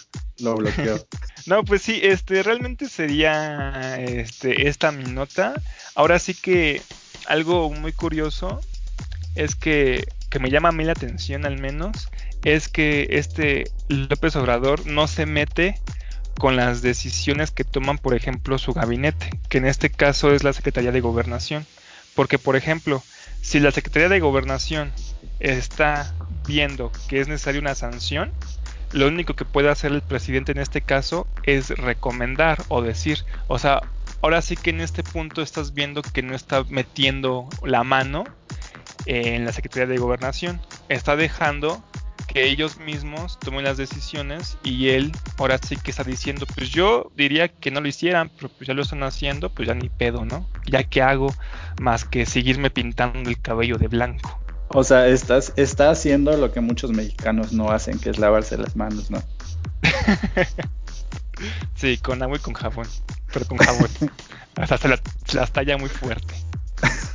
Lo 0.41 0.55
bloqueó. 0.55 0.99
no, 1.47 1.65
pues 1.65 1.83
sí, 1.83 2.01
este, 2.03 2.43
realmente 2.43 2.89
sería 2.89 3.97
este, 4.01 4.69
esta 4.69 4.93
mi 4.93 5.05
nota. 5.05 5.61
Ahora 5.95 6.19
sí 6.19 6.35
que 6.35 6.83
algo 7.27 7.71
muy 7.71 7.93
curioso 7.93 8.61
es 9.35 9.55
que, 9.55 10.07
que 10.31 10.39
me 10.39 10.51
llama 10.51 10.71
a 10.71 10.73
mí 10.73 10.85
la 10.85 10.93
atención 10.93 11.47
al 11.47 11.59
menos, 11.59 12.09
es 12.45 12.69
que 12.69 13.09
este 13.11 13.71
López 13.89 14.37
Obrador 14.37 14.87
no 14.87 15.07
se 15.07 15.27
mete 15.27 15.81
con 16.39 16.57
las 16.57 16.83
decisiones 16.83 17.51
que 17.51 17.65
toman, 17.65 17.99
por 17.99 18.15
ejemplo, 18.15 18.59
su 18.59 18.73
gabinete, 18.73 19.31
que 19.49 19.59
en 19.59 19.67
este 19.67 19.91
caso 19.91 20.35
es 20.35 20.43
la 20.43 20.53
Secretaría 20.53 20.93
de 20.93 21.01
Gobernación. 21.01 21.67
Porque, 22.15 22.39
por 22.39 22.57
ejemplo, 22.57 23.03
si 23.41 23.61
la 23.61 23.71
Secretaría 23.71 24.09
de 24.09 24.21
Gobernación 24.21 24.93
está 25.41 26.15
viendo 26.47 26.93
que 27.09 27.21
es 27.21 27.29
necesaria 27.29 27.61
una 27.61 27.75
sanción, 27.75 28.33
lo 28.93 29.09
único 29.09 29.35
que 29.35 29.45
puede 29.45 29.71
hacer 29.71 29.93
el 29.93 30.03
presidente 30.03 30.53
en 30.53 30.59
este 30.59 30.81
caso 30.81 31.27
es 31.45 31.71
recomendar 31.71 32.63
o 32.69 32.83
decir, 32.83 33.25
o 33.49 33.59
sea, 33.59 33.81
ahora 34.21 34.43
sí 34.43 34.57
que 34.57 34.71
en 34.71 34.81
este 34.81 35.03
punto 35.03 35.43
estás 35.43 35.75
viendo 35.75 36.03
que 36.03 36.23
no 36.23 36.35
está 36.35 36.65
metiendo 36.69 37.49
la 37.65 37.85
mano 37.85 38.25
en 39.07 39.45
la 39.45 39.53
Secretaría 39.53 39.87
de 39.87 39.99
Gobernación, 39.99 40.61
está 40.89 41.17
dejando 41.17 41.83
que 42.33 42.45
ellos 42.45 42.79
mismos 42.79 43.39
tomen 43.39 43.65
las 43.65 43.77
decisiones 43.77 44.57
y 44.63 44.89
él 44.91 45.13
ahora 45.39 45.59
sí 45.59 45.77
que 45.77 45.91
está 45.91 46.05
diciendo, 46.05 46.47
pues 46.55 46.71
yo 46.71 47.11
diría 47.17 47.49
que 47.49 47.71
no 47.71 47.81
lo 47.81 47.89
hicieran, 47.89 48.31
pero 48.37 48.49
pues 48.49 48.69
ya 48.69 48.75
lo 48.75 48.83
están 48.83 49.03
haciendo, 49.03 49.51
pues 49.51 49.69
ya 49.69 49.75
ni 49.75 49.89
pedo, 49.89 50.25
¿no? 50.25 50.49
Ya 50.67 50.85
que 50.85 51.03
hago 51.03 51.35
más 51.81 52.05
que 52.05 52.25
seguirme 52.25 52.71
pintando 52.71 53.29
el 53.29 53.41
cabello 53.41 53.77
de 53.77 53.89
blanco. 53.89 54.39
O 54.75 54.85
sea, 54.85 55.07
estás, 55.07 55.53
está 55.57 55.91
haciendo 55.91 56.37
lo 56.37 56.51
que 56.53 56.61
muchos 56.61 56.93
mexicanos 56.93 57.53
no 57.53 57.71
hacen, 57.71 57.99
que 57.99 58.11
es 58.11 58.19
lavarse 58.19 58.57
las 58.57 58.75
manos, 58.75 59.11
¿no? 59.11 59.23
sí, 61.75 61.99
con 61.99 62.23
agua 62.23 62.37
y 62.39 62.41
con 62.41 62.55
jabón, 62.55 62.87
pero 63.33 63.47
con 63.47 63.59
jabón. 63.59 63.91
Hasta 64.57 64.79
se, 64.79 64.89
la, 64.89 65.01
se 65.27 65.37
las 65.37 65.53
talla 65.53 65.77
muy 65.77 65.89
fuerte. 65.89 66.35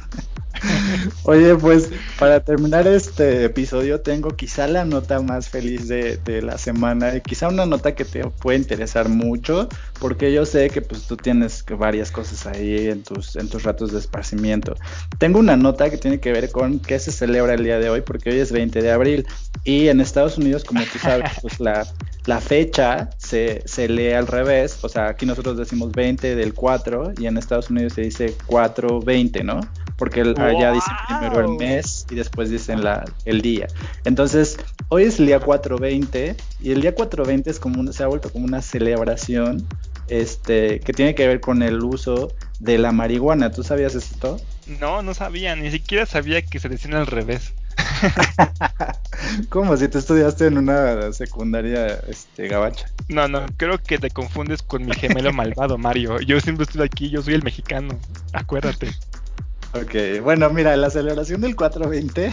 Oye, 1.23 1.55
pues 1.55 1.89
para 2.19 2.39
terminar 2.39 2.87
este 2.87 3.45
episodio 3.45 4.01
tengo 4.01 4.29
quizá 4.29 4.67
la 4.67 4.85
nota 4.85 5.19
más 5.21 5.49
feliz 5.49 5.87
de, 5.87 6.17
la 6.41 6.57
semana 6.57 7.15
y 7.15 7.21
quizá 7.21 7.47
una 7.47 7.65
nota 7.65 7.95
que 7.95 8.05
te 8.05 8.23
puede 8.27 8.57
interesar 8.57 9.09
mucho 9.09 9.67
porque 9.99 10.31
yo 10.31 10.45
sé 10.45 10.69
que 10.69 10.81
pues 10.81 11.03
tú 11.03 11.17
tienes 11.17 11.65
varias 11.77 12.11
cosas 12.11 12.45
ahí 12.45 12.87
en 12.87 13.03
tus, 13.03 13.35
en 13.35 13.49
tus 13.49 13.63
ratos 13.63 13.91
de 13.91 13.99
esparcimiento. 13.99 14.75
Tengo 15.17 15.39
una 15.39 15.57
nota 15.57 15.89
que 15.89 15.97
tiene 15.97 16.19
que 16.19 16.31
ver 16.31 16.51
con 16.51 16.79
qué 16.79 16.99
se 16.99 17.11
celebra 17.11 17.53
el 17.53 17.63
día 17.63 17.79
de 17.79 17.89
hoy 17.89 18.01
porque 18.01 18.29
hoy 18.29 18.39
es 18.39 18.51
20 18.51 18.81
de 18.81 18.91
abril 18.91 19.27
y 19.63 19.87
en 19.87 20.01
Estados 20.01 20.37
Unidos 20.37 20.63
como 20.63 20.81
tú 20.83 20.99
sabes 20.99 21.31
pues 21.41 21.59
la, 21.59 21.87
la 22.25 22.39
fecha 22.39 23.09
se, 23.17 23.63
se 23.65 23.87
lee 23.87 24.11
al 24.11 24.27
revés, 24.27 24.79
o 24.83 24.89
sea 24.89 25.07
aquí 25.07 25.25
nosotros 25.25 25.57
decimos 25.57 25.91
20 25.91 26.35
del 26.35 26.53
4 26.53 27.13
y 27.17 27.25
en 27.25 27.37
Estados 27.37 27.69
Unidos 27.69 27.93
se 27.93 28.01
dice 28.01 28.35
420, 28.47 29.43
¿no? 29.43 29.61
Porque 29.97 30.21
allá 30.21 30.71
dicen 30.71 30.93
primero 31.07 31.41
el 31.41 31.57
mes 31.57 32.05
y 32.09 32.15
después 32.15 32.49
dicen 32.49 32.83
la, 32.83 33.03
el 33.25 33.41
día. 33.41 33.67
Entonces, 34.05 34.57
hoy 34.89 35.03
es 35.03 35.19
el 35.19 35.25
día 35.25 35.39
420 35.39 36.35
y 36.61 36.71
el 36.71 36.81
día 36.81 36.93
420 36.93 37.49
es 37.49 37.59
como 37.59 37.91
se 37.91 38.03
ha 38.03 38.07
vuelto 38.07 38.31
como 38.31 38.45
una 38.45 38.61
celebración 38.61 39.67
este, 40.07 40.79
que 40.79 40.93
tiene 40.93 41.15
que 41.15 41.27
ver 41.27 41.41
con 41.41 41.63
el 41.63 41.83
uso 41.83 42.31
de 42.59 42.77
la 42.77 42.91
marihuana. 42.91 43.51
¿Tú 43.51 43.63
sabías 43.63 43.95
esto? 43.95 44.39
No, 44.79 45.01
no 45.01 45.13
sabía, 45.13 45.55
ni 45.55 45.71
siquiera 45.71 46.05
sabía 46.05 46.41
que 46.41 46.59
se 46.59 46.69
decía 46.69 46.97
al 46.97 47.07
revés. 47.07 47.53
¿Cómo? 49.49 49.77
Si 49.77 49.87
tú 49.87 49.97
estudiaste 49.97 50.47
en 50.47 50.57
una 50.57 51.11
secundaria 51.13 51.99
este, 52.07 52.47
gabacha. 52.47 52.87
No, 53.07 53.27
no, 53.27 53.45
creo 53.57 53.77
que 53.77 53.97
te 53.97 54.09
confundes 54.09 54.61
con 54.61 54.85
mi 54.85 54.93
gemelo 54.93 55.33
malvado, 55.33 55.77
Mario. 55.77 56.19
Yo 56.21 56.39
siempre 56.39 56.63
estoy 56.63 56.83
aquí, 56.83 57.09
yo 57.09 57.21
soy 57.21 57.35
el 57.35 57.43
mexicano. 57.43 57.97
Acuérdate. 58.33 58.91
Ok, 59.73 60.23
bueno, 60.23 60.49
mira, 60.49 60.75
la 60.77 60.89
celebración 60.89 61.41
del 61.41 61.55
420 61.55 62.31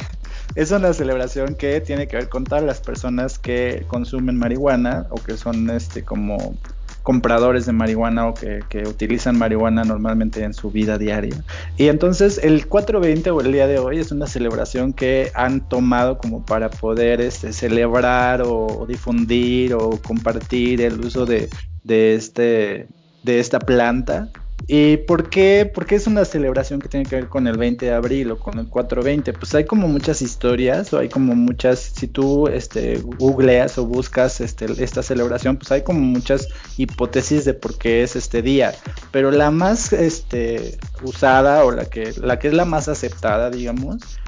es 0.55 0.71
una 0.71 0.93
celebración 0.93 1.57
que 1.57 1.81
tiene 1.81 2.07
que 2.07 2.17
ver 2.17 2.29
con 2.29 2.45
todas 2.45 2.63
las 2.63 2.81
personas 2.81 3.39
que 3.39 3.85
consumen 3.89 4.39
marihuana 4.39 5.07
o 5.11 5.17
que 5.17 5.37
son 5.37 5.69
este 5.71 6.05
como 6.05 6.57
compradores 7.03 7.67
de 7.67 7.73
marihuana 7.73 8.29
o 8.29 8.35
que, 8.35 8.63
utilizan 8.87 9.37
marihuana 9.37 9.85
normalmente 9.85 10.43
en 10.43 10.55
su 10.55 10.71
vida 10.71 10.97
diaria. 10.97 11.45
Y 11.77 11.89
entonces 11.89 12.41
el 12.43 12.67
420 12.67 13.31
o 13.31 13.41
el 13.41 13.53
día 13.53 13.67
de 13.67 13.79
hoy 13.79 13.99
es 13.99 14.11
una 14.11 14.27
celebración 14.27 14.93
que 14.93 15.31
han 15.35 15.69
tomado 15.69 16.19
como 16.19 16.47
para 16.47 16.71
poder 16.71 17.21
este, 17.21 17.53
celebrar 17.53 18.43
o, 18.43 18.87
difundir 18.89 19.75
o 19.75 20.01
compartir 20.01 20.81
el 20.81 20.99
uso 21.01 21.27
de, 21.27 21.51
de, 21.83 22.15
este, 22.15 22.89
de 23.23 23.39
esta 23.39 23.59
planta 23.59 24.31
¿Y 24.67 24.97
por 24.99 25.29
qué? 25.29 25.71
Porque 25.73 25.95
es 25.97 26.07
una 26.07 26.25
celebración 26.25 26.81
que 26.81 26.89
tiene 26.89 27.07
que 27.07 27.17
ver 27.17 27.29
con 27.29 27.47
el 27.47 27.59
20 27.59 27.85
de 27.85 27.93
abril 27.93 28.31
o 28.31 28.39
con 28.39 28.59
el 28.59 28.69
420. 28.69 29.33
Pues 29.35 29.55
hay 29.55 29.65
como 29.65 29.89
muchas 29.89 30.23
historias 30.23 30.93
o 30.93 30.99
hay 30.99 31.09
como 31.09 31.35
muchas, 31.35 31.79
si 31.95 32.09
tú 32.09 32.49
este, 32.49 32.99
googleas 33.19 33.77
o 33.77 33.87
buscas 33.87 34.41
este, 34.41 34.67
esta 34.83 35.03
celebración, 35.03 35.57
pues 35.57 35.71
hay 35.73 35.83
como 35.83 36.01
muchas 36.01 36.49
hipótesis 36.79 37.45
de 37.45 37.55
por 37.55 37.77
qué 37.77 38.03
es 38.03 38.17
este 38.17 38.41
día. 38.41 38.75
Pero 39.11 39.31
la 39.31 39.51
más 39.51 39.93
este, 39.93 40.79
usada 41.03 41.65
o 41.65 41.71
la 41.71 41.85
que, 41.85 42.13
la 42.17 42.39
que 42.39 42.49
es 42.49 42.55
la 42.55 42.65
más 42.65 42.89
aceptada, 42.89 43.51
digamos, 43.51 44.19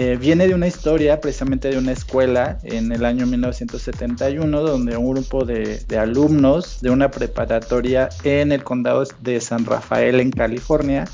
eh, 0.00 0.16
viene 0.16 0.46
de 0.46 0.54
una 0.54 0.68
historia 0.68 1.20
precisamente 1.20 1.70
de 1.70 1.76
una 1.76 1.90
escuela 1.90 2.58
en 2.62 2.92
el 2.92 3.04
año 3.04 3.26
1971 3.26 4.60
donde 4.62 4.96
un 4.96 5.10
grupo 5.10 5.44
de, 5.44 5.80
de, 5.88 5.98
alumnos 5.98 6.80
de 6.80 6.90
una 6.90 7.10
preparatoria 7.10 8.08
en 8.22 8.52
el 8.52 8.62
condado 8.62 9.02
de 9.20 9.40
San 9.40 9.64
Rafael 9.66 10.20
en 10.20 10.30
California 10.30 11.04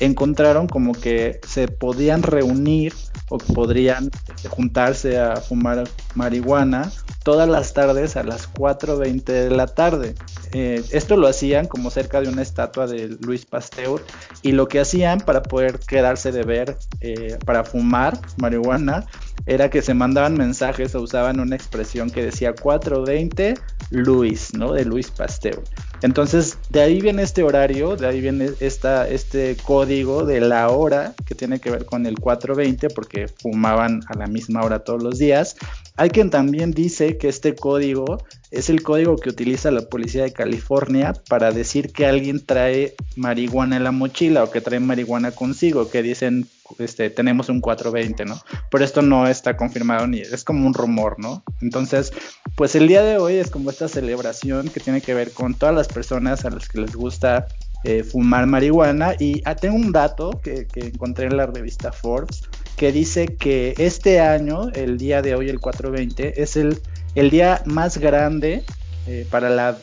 encontraron 0.00 0.66
como 0.66 0.92
que 0.92 1.40
se 1.46 1.68
podían 1.68 2.22
reunir 2.22 2.94
o 3.30 3.38
podrían 3.38 4.10
juntarse 4.48 5.18
a 5.18 5.36
fumar 5.36 5.88
marihuana 6.14 6.90
todas 7.22 7.48
las 7.48 7.74
tardes 7.74 8.16
a 8.16 8.22
las 8.22 8.52
4.20 8.52 9.24
de 9.24 9.50
la 9.50 9.66
tarde. 9.66 10.14
Eh, 10.52 10.82
esto 10.92 11.16
lo 11.16 11.26
hacían 11.26 11.66
como 11.66 11.90
cerca 11.90 12.22
de 12.22 12.28
una 12.28 12.40
estatua 12.40 12.86
de 12.86 13.18
Luis 13.20 13.44
Pasteur 13.44 14.02
y 14.42 14.52
lo 14.52 14.66
que 14.66 14.80
hacían 14.80 15.20
para 15.20 15.42
poder 15.42 15.78
quedarse 15.80 16.32
de 16.32 16.42
ver, 16.42 16.78
eh, 17.00 17.38
para 17.44 17.64
fumar 17.64 18.18
marihuana, 18.38 19.06
era 19.46 19.70
que 19.70 19.82
se 19.82 19.94
mandaban 19.94 20.34
mensajes 20.34 20.94
o 20.94 21.00
usaban 21.00 21.40
una 21.40 21.56
expresión 21.56 22.10
que 22.10 22.22
decía 22.22 22.54
420 22.54 23.54
Luis, 23.90 24.54
¿no? 24.54 24.72
De 24.72 24.84
Luis 24.84 25.10
Pasteur. 25.10 25.62
Entonces, 26.02 26.58
de 26.70 26.80
ahí 26.80 27.00
viene 27.00 27.22
este 27.22 27.42
horario, 27.42 27.96
de 27.96 28.06
ahí 28.06 28.20
viene 28.20 28.50
este 28.60 29.56
código 29.64 30.24
de 30.24 30.40
la 30.40 30.68
hora 30.68 31.14
que 31.26 31.34
tiene 31.34 31.60
que 31.60 31.70
ver 31.70 31.86
con 31.86 32.06
el 32.06 32.20
420 32.20 32.88
porque 32.90 33.26
fumaban 33.28 34.02
a 34.08 34.16
la 34.16 34.26
misma 34.26 34.62
hora 34.62 34.80
todos 34.80 35.02
los 35.02 35.18
días. 35.18 35.56
Hay 35.96 36.10
quien 36.10 36.30
también 36.30 36.70
dice 36.70 37.16
que 37.16 37.28
este 37.28 37.56
código 37.56 38.22
es 38.50 38.70
el 38.70 38.82
código 38.82 39.16
que 39.16 39.30
utiliza 39.30 39.70
la 39.70 39.82
policía 39.82 40.22
de 40.22 40.32
California 40.32 41.14
para 41.28 41.50
decir 41.50 41.92
que 41.92 42.06
alguien 42.06 42.44
trae 42.44 42.94
marihuana 43.16 43.76
en 43.76 43.84
la 43.84 43.92
mochila 43.92 44.44
o 44.44 44.50
que 44.50 44.60
trae 44.60 44.78
marihuana 44.80 45.32
consigo, 45.32 45.90
que 45.90 46.02
dicen 46.02 46.46
este, 46.78 47.10
tenemos 47.10 47.48
un 47.48 47.60
420, 47.60 48.24
¿no? 48.24 48.40
Pero 48.70 48.84
esto 48.84 49.02
no 49.02 49.26
está 49.26 49.56
confirmado 49.56 50.06
ni 50.06 50.20
es 50.20 50.44
como 50.44 50.66
un 50.66 50.74
rumor, 50.74 51.16
¿no? 51.18 51.42
Entonces, 51.60 52.12
pues 52.56 52.74
el 52.74 52.88
día 52.88 53.02
de 53.02 53.18
hoy 53.18 53.34
es 53.34 53.50
como 53.50 53.70
esta 53.70 53.88
celebración 53.88 54.68
que 54.68 54.80
tiene 54.80 55.00
que 55.00 55.14
ver 55.14 55.32
con 55.32 55.54
todas 55.54 55.74
las 55.74 55.88
personas 55.88 56.44
a 56.44 56.50
las 56.50 56.68
que 56.68 56.80
les 56.80 56.94
gusta 56.94 57.46
eh, 57.84 58.02
fumar 58.02 58.46
marihuana. 58.46 59.14
Y 59.18 59.42
ah, 59.44 59.54
tengo 59.54 59.76
un 59.76 59.92
dato 59.92 60.40
que, 60.42 60.66
que, 60.66 60.80
encontré 60.80 61.26
en 61.26 61.36
la 61.36 61.46
revista 61.46 61.92
Forbes 61.92 62.42
que 62.76 62.92
dice 62.92 63.26
que 63.36 63.74
este 63.78 64.20
año, 64.20 64.70
el 64.74 64.98
día 64.98 65.22
de 65.22 65.34
hoy, 65.34 65.48
el 65.48 65.58
420, 65.60 66.40
es 66.40 66.56
el 66.56 66.80
el 67.18 67.30
día 67.30 67.62
más 67.64 67.98
grande 67.98 68.62
eh, 69.10 69.26
para 69.30 69.74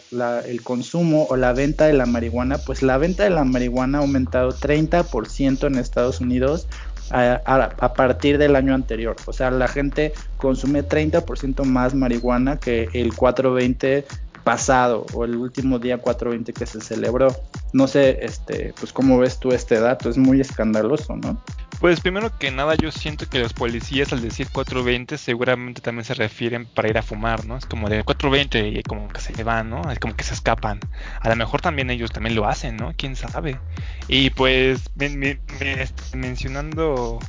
el 0.45 0.61
consumo 0.61 1.25
o 1.31 1.35
la 1.35 1.51
venta 1.51 1.87
de 1.87 1.93
la 1.93 2.05
marihuana, 2.05 2.59
pues 2.59 2.83
la 2.83 2.99
venta 2.99 3.23
de 3.23 3.31
la 3.31 3.43
marihuana 3.43 3.97
ha 3.97 4.01
aumentado 4.01 4.51
30% 4.51 5.65
en 5.65 5.79
Estados 5.79 6.21
Unidos 6.21 6.67
a, 7.09 7.93
partir 7.95 8.37
del 8.37 8.55
año 8.55 8.75
anterior. 8.75 9.15
O 9.25 9.33
sea, 9.33 9.49
la 9.49 9.67
gente 9.67 10.13
consume 10.37 10.87
30% 10.87 11.63
más 11.63 11.95
marihuana 11.95 12.59
que 12.59 12.87
el 12.93 13.15
420 13.15 14.05
pasado 14.43 15.07
o 15.15 15.25
el 15.25 15.35
último 15.37 15.79
día 15.79 15.97
420 15.97 16.53
que 16.53 16.67
se 16.67 16.79
celebró. 16.79 17.35
No 17.73 17.87
sé, 17.87 18.19
este, 18.21 18.75
pues 18.79 18.93
cómo 18.93 19.17
ves 19.17 19.39
tú 19.39 19.53
este 19.53 19.79
dato, 19.79 20.07
es 20.07 20.17
muy 20.17 20.39
escandaloso, 20.39 21.15
¿no? 21.15 21.41
Pues 21.79 21.99
primero 21.99 22.35
que 22.37 22.51
nada 22.51 22.75
yo 22.75 22.91
siento 22.91 23.27
que 23.27 23.39
los 23.39 23.53
policías 23.53 24.11
al 24.13 24.21
decir 24.21 24.47
420 24.51 25.17
seguramente 25.17 25.81
también 25.81 26.05
se 26.05 26.13
refieren 26.13 26.65
para 26.65 26.89
ir 26.89 26.97
a 26.97 27.03
fumar, 27.03 27.45
¿no? 27.45 27.57
Es 27.57 27.65
como 27.65 27.89
de 27.89 28.03
420 28.03 28.79
y 28.79 28.83
como 28.83 29.07
que 29.09 29.21
se 29.21 29.43
van, 29.43 29.69
¿no? 29.69 29.91
Es 29.91 29.99
como 29.99 30.15
que 30.15 30.23
se 30.23 30.33
escapan. 30.33 30.79
A 31.19 31.29
lo 31.29 31.35
mejor 31.35 31.61
también 31.61 31.89
ellos 31.89 32.11
también 32.11 32.35
lo 32.35 32.47
hacen, 32.47 32.77
¿no? 32.77 32.93
¿Quién 32.97 33.15
sabe? 33.15 33.59
Y 34.07 34.29
pues 34.31 34.89
este, 34.99 36.17
mencionando 36.17 37.19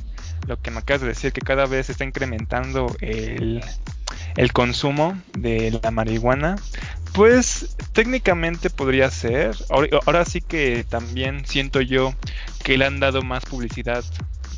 lo 0.47 0.61
que 0.61 0.71
me 0.71 0.79
acabas 0.79 1.01
de 1.01 1.07
decir, 1.09 1.33
que 1.33 1.41
cada 1.41 1.65
vez 1.65 1.87
se 1.87 1.91
está 1.91 2.05
incrementando 2.05 2.95
el, 3.01 3.61
el 4.37 4.53
consumo 4.53 5.17
de 5.37 5.77
la 5.83 5.91
marihuana, 5.91 6.55
pues 7.13 7.75
técnicamente 7.93 8.69
podría 8.69 9.09
ser. 9.11 9.55
Ahora, 9.69 10.23
sí 10.23 10.41
que 10.41 10.85
también 10.87 11.45
siento 11.45 11.81
yo 11.81 12.13
que 12.63 12.77
le 12.77 12.85
han 12.85 12.99
dado 12.99 13.21
más 13.23 13.43
publicidad 13.45 14.03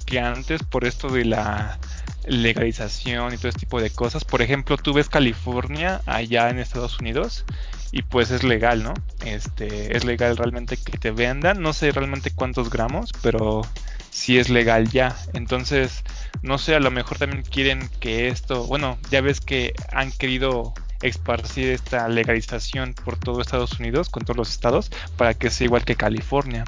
que 0.09 0.19
antes 0.19 0.63
por 0.63 0.85
esto 0.85 1.09
de 1.09 1.23
la 1.23 1.77
legalización 2.25 3.33
y 3.33 3.37
todo 3.37 3.49
este 3.49 3.61
tipo 3.61 3.79
de 3.79 3.91
cosas. 3.91 4.25
Por 4.25 4.41
ejemplo, 4.41 4.75
tú 4.77 4.93
ves 4.93 5.07
California 5.07 6.01
allá 6.07 6.49
en 6.49 6.57
Estados 6.57 6.99
Unidos 6.99 7.45
y 7.91 8.01
pues 8.01 8.31
es 8.31 8.43
legal, 8.43 8.83
¿no? 8.83 8.93
Este, 9.23 9.95
es 9.95 10.05
legal 10.05 10.35
realmente 10.35 10.77
que 10.77 10.97
te 10.97 11.11
vendan, 11.11 11.61
no 11.61 11.73
sé 11.73 11.91
realmente 11.91 12.31
cuántos 12.31 12.69
gramos, 12.71 13.11
pero 13.21 13.61
sí 14.09 14.39
es 14.39 14.49
legal 14.49 14.89
ya. 14.89 15.15
Entonces, 15.33 16.03
no 16.41 16.57
sé, 16.57 16.75
a 16.75 16.79
lo 16.79 16.89
mejor 16.89 17.19
también 17.19 17.43
quieren 17.43 17.87
que 17.99 18.29
esto, 18.29 18.65
bueno, 18.65 18.97
ya 19.11 19.21
ves 19.21 19.41
que 19.41 19.73
han 19.91 20.11
querido 20.11 20.73
esparcir 21.03 21.69
esta 21.69 22.07
legalización 22.09 22.93
por 22.93 23.17
todo 23.17 23.41
Estados 23.41 23.79
Unidos, 23.79 24.09
con 24.09 24.23
todos 24.23 24.37
los 24.37 24.49
estados, 24.49 24.89
para 25.17 25.35
que 25.35 25.49
sea 25.51 25.65
igual 25.65 25.85
que 25.85 25.95
California. 25.95 26.65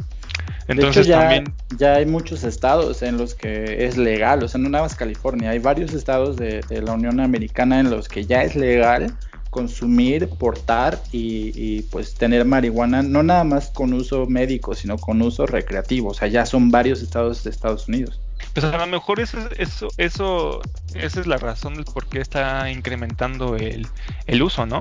Entonces 0.68 1.08
ya, 1.08 1.20
también... 1.20 1.54
ya 1.78 1.96
hay 1.96 2.06
muchos 2.06 2.44
estados 2.44 3.02
en 3.02 3.18
los 3.18 3.36
que 3.36 3.86
es 3.86 3.98
legal, 3.98 4.44
o 4.44 4.48
sea, 4.48 4.60
no 4.60 4.70
nada 4.70 4.84
más 4.84 4.96
California, 4.96 5.50
hay 5.50 5.60
varios 5.60 5.94
estados 5.94 6.38
de, 6.38 6.64
la 6.70 6.94
Unión 6.94 7.20
Americana 7.20 7.80
en 7.80 7.90
los 7.90 8.08
que 8.08 8.26
ya 8.26 8.44
es 8.44 8.56
legal 8.56 9.16
consumir, 9.50 10.30
portar 10.30 11.02
y, 11.12 11.52
y, 11.56 11.82
pues 11.84 12.14
tener 12.16 12.46
marihuana, 12.46 13.04
no 13.04 13.22
nada 13.22 13.44
más 13.44 13.70
con 13.70 13.92
uso 13.94 14.26
médico, 14.26 14.74
sino 14.74 14.98
con 14.98 15.22
uso 15.22 15.46
recreativo, 15.46 16.12
o 16.12 16.14
sea, 16.14 16.30
ya 16.30 16.46
son 16.46 16.72
varios 16.72 17.02
estados 17.02 17.44
de 17.44 17.50
Estados 17.50 17.90
Unidos. 17.90 18.22
Pues 18.54 18.66
a 18.66 18.78
lo 18.78 18.88
mejor 18.88 19.20
eso, 19.20 19.38
eso, 19.58 19.88
eso, 19.98 20.62
esa 20.94 21.20
es 21.20 21.28
la 21.28 21.38
razón 21.38 21.76
del 21.76 21.86
por 21.86 22.08
qué 22.08 22.20
está 22.20 22.70
incrementando 22.70 23.56
el, 23.56 23.88
el 24.28 24.42
uso, 24.42 24.66
¿no? 24.66 24.80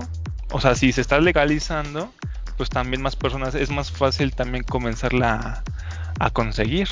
O 0.53 0.61
sea, 0.61 0.75
si 0.75 0.93
se 0.93 1.01
está 1.01 1.21
legalizando, 1.21 2.13
pues 2.61 2.69
también 2.69 3.01
más 3.01 3.17
personas, 3.17 3.55
es 3.55 3.71
más 3.71 3.91
fácil 3.91 4.35
también 4.35 4.65
comenzarla 4.65 5.63
a, 6.19 6.29
conseguir. 6.29 6.89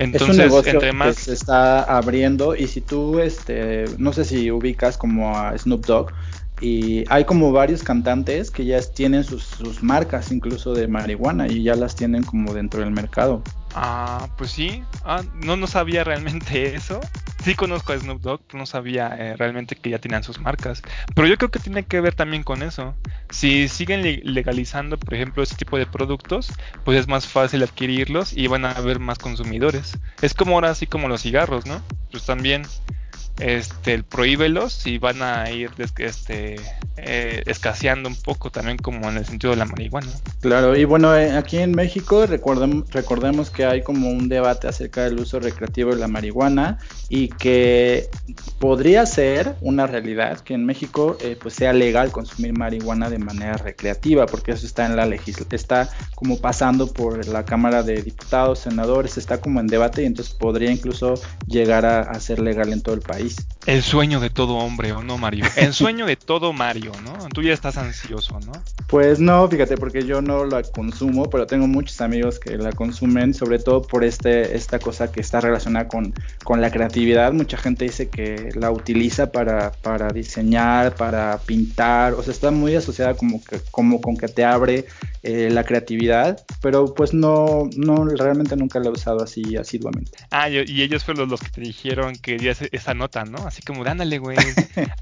Entonces, 0.00 0.30
es 0.30 0.34
un 0.34 0.36
negocio 0.36 0.72
entre 0.72 0.92
más... 0.92 1.14
que 1.14 1.22
se 1.22 1.32
está 1.34 1.84
abriendo 1.84 2.56
y 2.56 2.66
si 2.66 2.80
tú, 2.80 3.20
este, 3.20 3.84
no 3.98 4.12
sé 4.12 4.24
si 4.24 4.50
ubicas 4.50 4.98
como 4.98 5.38
a 5.38 5.56
Snoop 5.56 5.86
Dogg, 5.86 6.12
y 6.60 7.04
hay 7.08 7.24
como 7.24 7.52
varios 7.52 7.82
cantantes 7.82 8.50
que 8.50 8.64
ya 8.64 8.80
tienen 8.82 9.24
sus, 9.24 9.44
sus, 9.44 9.82
marcas 9.82 10.30
incluso 10.30 10.74
de 10.74 10.88
marihuana 10.88 11.46
y 11.46 11.62
ya 11.62 11.74
las 11.74 11.96
tienen 11.96 12.22
como 12.22 12.52
dentro 12.52 12.80
del 12.80 12.90
mercado. 12.90 13.42
Ah, 13.74 14.28
pues 14.36 14.50
sí. 14.50 14.82
Ah, 15.04 15.22
no, 15.34 15.56
no 15.56 15.66
sabía 15.66 16.04
realmente 16.04 16.74
eso. 16.74 17.00
Sí 17.42 17.54
conozco 17.54 17.94
a 17.94 17.98
Snoop 17.98 18.20
Dogg, 18.20 18.40
pero 18.46 18.58
no 18.58 18.66
sabía 18.66 19.08
eh, 19.18 19.36
realmente 19.36 19.74
que 19.74 19.88
ya 19.88 19.98
tenían 19.98 20.22
sus 20.22 20.38
marcas. 20.38 20.82
Pero 21.14 21.26
yo 21.26 21.38
creo 21.38 21.50
que 21.50 21.58
tiene 21.58 21.84
que 21.84 22.00
ver 22.00 22.14
también 22.14 22.42
con 22.42 22.62
eso. 22.62 22.94
Si 23.30 23.68
siguen 23.68 24.02
legalizando, 24.02 24.98
por 24.98 25.14
ejemplo, 25.14 25.42
ese 25.42 25.56
tipo 25.56 25.78
de 25.78 25.86
productos, 25.86 26.52
pues 26.84 26.98
es 26.98 27.08
más 27.08 27.26
fácil 27.26 27.62
adquirirlos 27.62 28.34
y 28.34 28.46
van 28.48 28.66
a 28.66 28.72
haber 28.72 28.98
más 28.98 29.18
consumidores. 29.18 29.92
Es 30.20 30.34
como 30.34 30.56
ahora 30.56 30.70
así 30.70 30.86
como 30.86 31.08
los 31.08 31.22
cigarros, 31.22 31.64
¿no? 31.64 31.80
Pues 32.10 32.26
también 32.26 32.62
este, 33.40 34.02
prohíbelos 34.02 34.86
y 34.86 34.98
van 34.98 35.22
a 35.22 35.50
ir 35.50 35.70
este, 35.98 36.56
eh, 36.96 37.42
escaseando 37.46 38.08
un 38.08 38.16
poco 38.16 38.50
también 38.50 38.76
como 38.76 39.08
en 39.08 39.16
el 39.16 39.24
sentido 39.24 39.52
de 39.52 39.56
la 39.56 39.64
marihuana. 39.64 40.08
Claro, 40.40 40.76
y 40.76 40.84
bueno, 40.84 41.16
eh, 41.16 41.32
aquí 41.32 41.58
en 41.58 41.72
México 41.72 42.26
recordemos 42.26 43.50
que 43.50 43.64
hay 43.64 43.82
como 43.82 44.10
un 44.10 44.28
debate 44.28 44.68
acerca 44.68 45.04
del 45.04 45.18
uso 45.18 45.40
recreativo 45.40 45.90
de 45.90 45.96
la 45.96 46.08
marihuana 46.08 46.78
y 47.08 47.28
que 47.28 48.08
podría 48.58 49.06
ser 49.06 49.56
una 49.60 49.86
realidad 49.86 50.40
que 50.40 50.54
en 50.54 50.66
México 50.66 51.16
eh, 51.20 51.38
pues 51.40 51.54
sea 51.54 51.72
legal 51.72 52.12
consumir 52.12 52.52
marihuana 52.56 53.08
de 53.08 53.18
manera 53.18 53.56
recreativa, 53.56 54.26
porque 54.26 54.52
eso 54.52 54.66
está 54.66 54.86
en 54.86 54.96
la 54.96 55.06
legislación, 55.06 55.48
está 55.52 55.88
como 56.14 56.38
pasando 56.38 56.92
por 56.92 57.26
la 57.26 57.44
Cámara 57.44 57.82
de 57.82 58.02
Diputados, 58.02 58.60
Senadores, 58.60 59.16
está 59.16 59.40
como 59.40 59.60
en 59.60 59.66
debate 59.66 60.02
y 60.02 60.06
entonces 60.06 60.34
podría 60.34 60.70
incluso 60.70 61.14
llegar 61.46 61.86
a 61.86 62.20
ser 62.20 62.40
legal 62.40 62.72
en 62.72 62.82
todo 62.82 62.94
el 62.94 63.00
país. 63.00 63.29
El 63.66 63.82
sueño 63.82 64.20
de 64.20 64.30
todo 64.30 64.54
hombre, 64.54 64.92
¿o 64.92 65.02
no, 65.02 65.18
Mario? 65.18 65.44
El 65.56 65.74
sueño 65.74 66.06
de 66.06 66.16
todo 66.16 66.52
Mario, 66.52 66.92
¿no? 67.04 67.28
Tú 67.28 67.42
ya 67.42 67.52
estás 67.52 67.76
ansioso, 67.76 68.40
¿no? 68.40 68.52
Pues 68.86 69.20
no, 69.20 69.46
fíjate, 69.48 69.76
porque 69.76 70.04
yo 70.04 70.22
no 70.22 70.44
la 70.44 70.62
consumo, 70.62 71.28
pero 71.28 71.46
tengo 71.46 71.66
muchos 71.66 72.00
amigos 72.00 72.38
que 72.38 72.56
la 72.56 72.72
consumen, 72.72 73.34
sobre 73.34 73.58
todo 73.58 73.82
por 73.82 74.02
este, 74.02 74.56
esta 74.56 74.78
cosa 74.78 75.12
que 75.12 75.20
está 75.20 75.40
relacionada 75.40 75.88
con, 75.88 76.14
con 76.42 76.60
la 76.60 76.70
creatividad. 76.70 77.32
Mucha 77.32 77.58
gente 77.58 77.84
dice 77.84 78.08
que 78.08 78.48
la 78.54 78.70
utiliza 78.70 79.30
para, 79.30 79.72
para 79.72 80.08
diseñar, 80.08 80.94
para 80.94 81.38
pintar, 81.38 82.14
o 82.14 82.22
sea, 82.22 82.32
está 82.32 82.50
muy 82.50 82.74
asociada 82.74 83.14
como, 83.14 83.44
que, 83.44 83.60
como 83.70 84.00
con 84.00 84.16
que 84.16 84.28
te 84.28 84.44
abre 84.44 84.86
eh, 85.22 85.50
la 85.50 85.64
creatividad, 85.64 86.42
pero 86.62 86.94
pues 86.94 87.12
no, 87.12 87.68
no, 87.76 88.06
realmente 88.06 88.56
nunca 88.56 88.80
la 88.80 88.86
he 88.86 88.90
usado 88.92 89.22
así 89.22 89.54
asiduamente. 89.54 90.12
Ah, 90.30 90.48
y, 90.48 90.80
ellos 90.80 91.04
fueron 91.04 91.28
los, 91.28 91.40
que 91.40 91.50
te 91.50 91.60
dijeron 91.60 92.14
que 92.14 92.36
esa 92.72 92.94
nota, 92.94 93.09
¿no? 93.30 93.46
Así 93.46 93.62
como, 93.62 93.84
dándole, 93.84 94.18
güey, 94.18 94.38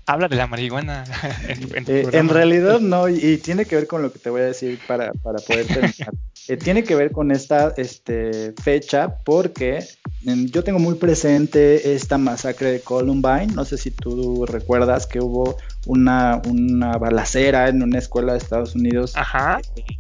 habla 0.07 0.29
de 0.29 0.37
la 0.37 0.47
marihuana. 0.47 1.05
en, 1.49 1.85
eh, 1.87 2.23
realidad 2.23 2.81
no, 2.81 3.09
y, 3.09 3.39
tiene 3.39 3.65
que 3.65 3.77
ver 3.77 3.87
con 3.87 4.03
lo 4.03 4.13
que 4.13 4.19
te 4.19 4.31
voy 4.31 4.41
a 4.43 4.47
decir 4.47 4.79
para, 4.87 5.13
para 5.13 5.39
poder 5.39 5.67
terminar. 5.67 6.13
Eh, 6.49 6.57
tiene 6.57 6.83
que 6.83 6.95
ver 6.95 7.13
con 7.13 7.31
esta 7.31 7.75
este, 7.77 8.55
fecha 8.63 9.19
porque 9.23 9.85
em, 10.25 10.47
yo 10.47 10.65
tengo 10.65 10.79
muy 10.79 10.95
presente 10.95 11.95
esta 11.95 12.17
masacre 12.17 12.73
de 12.73 12.81
Columbine. 12.81 13.49
No 13.49 13.67
sé 13.67 13.77
si 13.77 13.91
tú 13.91 14.47
recuerdas 14.47 15.07
que 15.07 15.21
hubo 15.21 15.59
una, 15.85 16.41
una 16.49 16.97
balacera 16.97 17.69
en 17.69 17.83
una 17.83 17.99
escuela 17.99 18.33
de 18.33 18.39
Estados 18.39 18.75
Unidos 18.75 19.13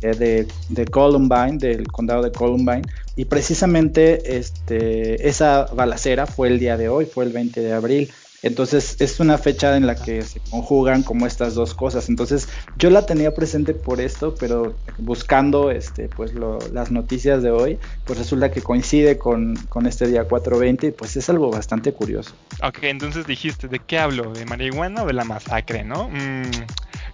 eh, 0.01 0.14
de, 0.14 0.49
de, 0.70 0.86
Columbine, 0.86 1.59
del 1.59 1.86
condado 1.88 2.22
de 2.22 2.32
Columbine. 2.32 2.82
Y 3.14 3.26
precisamente 3.26 4.38
este, 4.38 5.28
esa 5.28 5.66
balacera 5.66 6.24
fue 6.24 6.49
el 6.49 6.59
día 6.59 6.78
de 6.78 6.88
hoy, 6.88 7.05
fue 7.05 7.26
el 7.26 7.32
20 7.32 7.61
de 7.61 7.72
abril. 7.74 8.11
Entonces 8.43 8.97
es 9.01 9.18
una 9.18 9.36
fecha 9.36 9.76
en 9.76 9.86
la 9.86 9.97
que 9.97 10.22
se 10.22 10.41
conjugan 10.41 11.03
como 11.03 11.26
estas 11.26 11.55
dos 11.55 11.74
cosas. 11.74 12.09
Entonces 12.09 12.49
yo 12.76 12.89
la 12.91 13.05
tenía 13.05 13.34
presente 13.34 13.74
por 13.74 14.01
esto, 14.01 14.34
pero 14.39 14.76
buscando 14.99 15.70
este, 15.70 16.09
pues 16.09 16.32
las 16.72 16.91
noticias 16.91 17.43
de 17.43 17.51
hoy, 17.51 17.78
pues 18.05 18.18
resulta 18.18 18.51
que 18.51 18.62
coincide 18.62 19.18
con, 19.18 19.57
este 19.86 20.07
día 20.07 20.24
420 20.24 20.86
y 20.89 20.91
pues 20.93 21.16
es 21.16 21.28
algo 21.28 21.51
bastante 21.51 21.93
curioso. 21.93 22.34
Ok, 22.62 22.78
entonces 22.82 23.26
dijiste, 23.26 23.68
¿de 23.68 23.80
qué 23.80 23.99
hablo? 23.99 24.32
¿De 24.32 24.45
marihuana 24.45 25.03
o 25.03 25.07
de 25.07 25.14
la 25.14 25.24
masacre, 25.24 25.82
no? 25.82 26.09
Mm, 26.09 26.51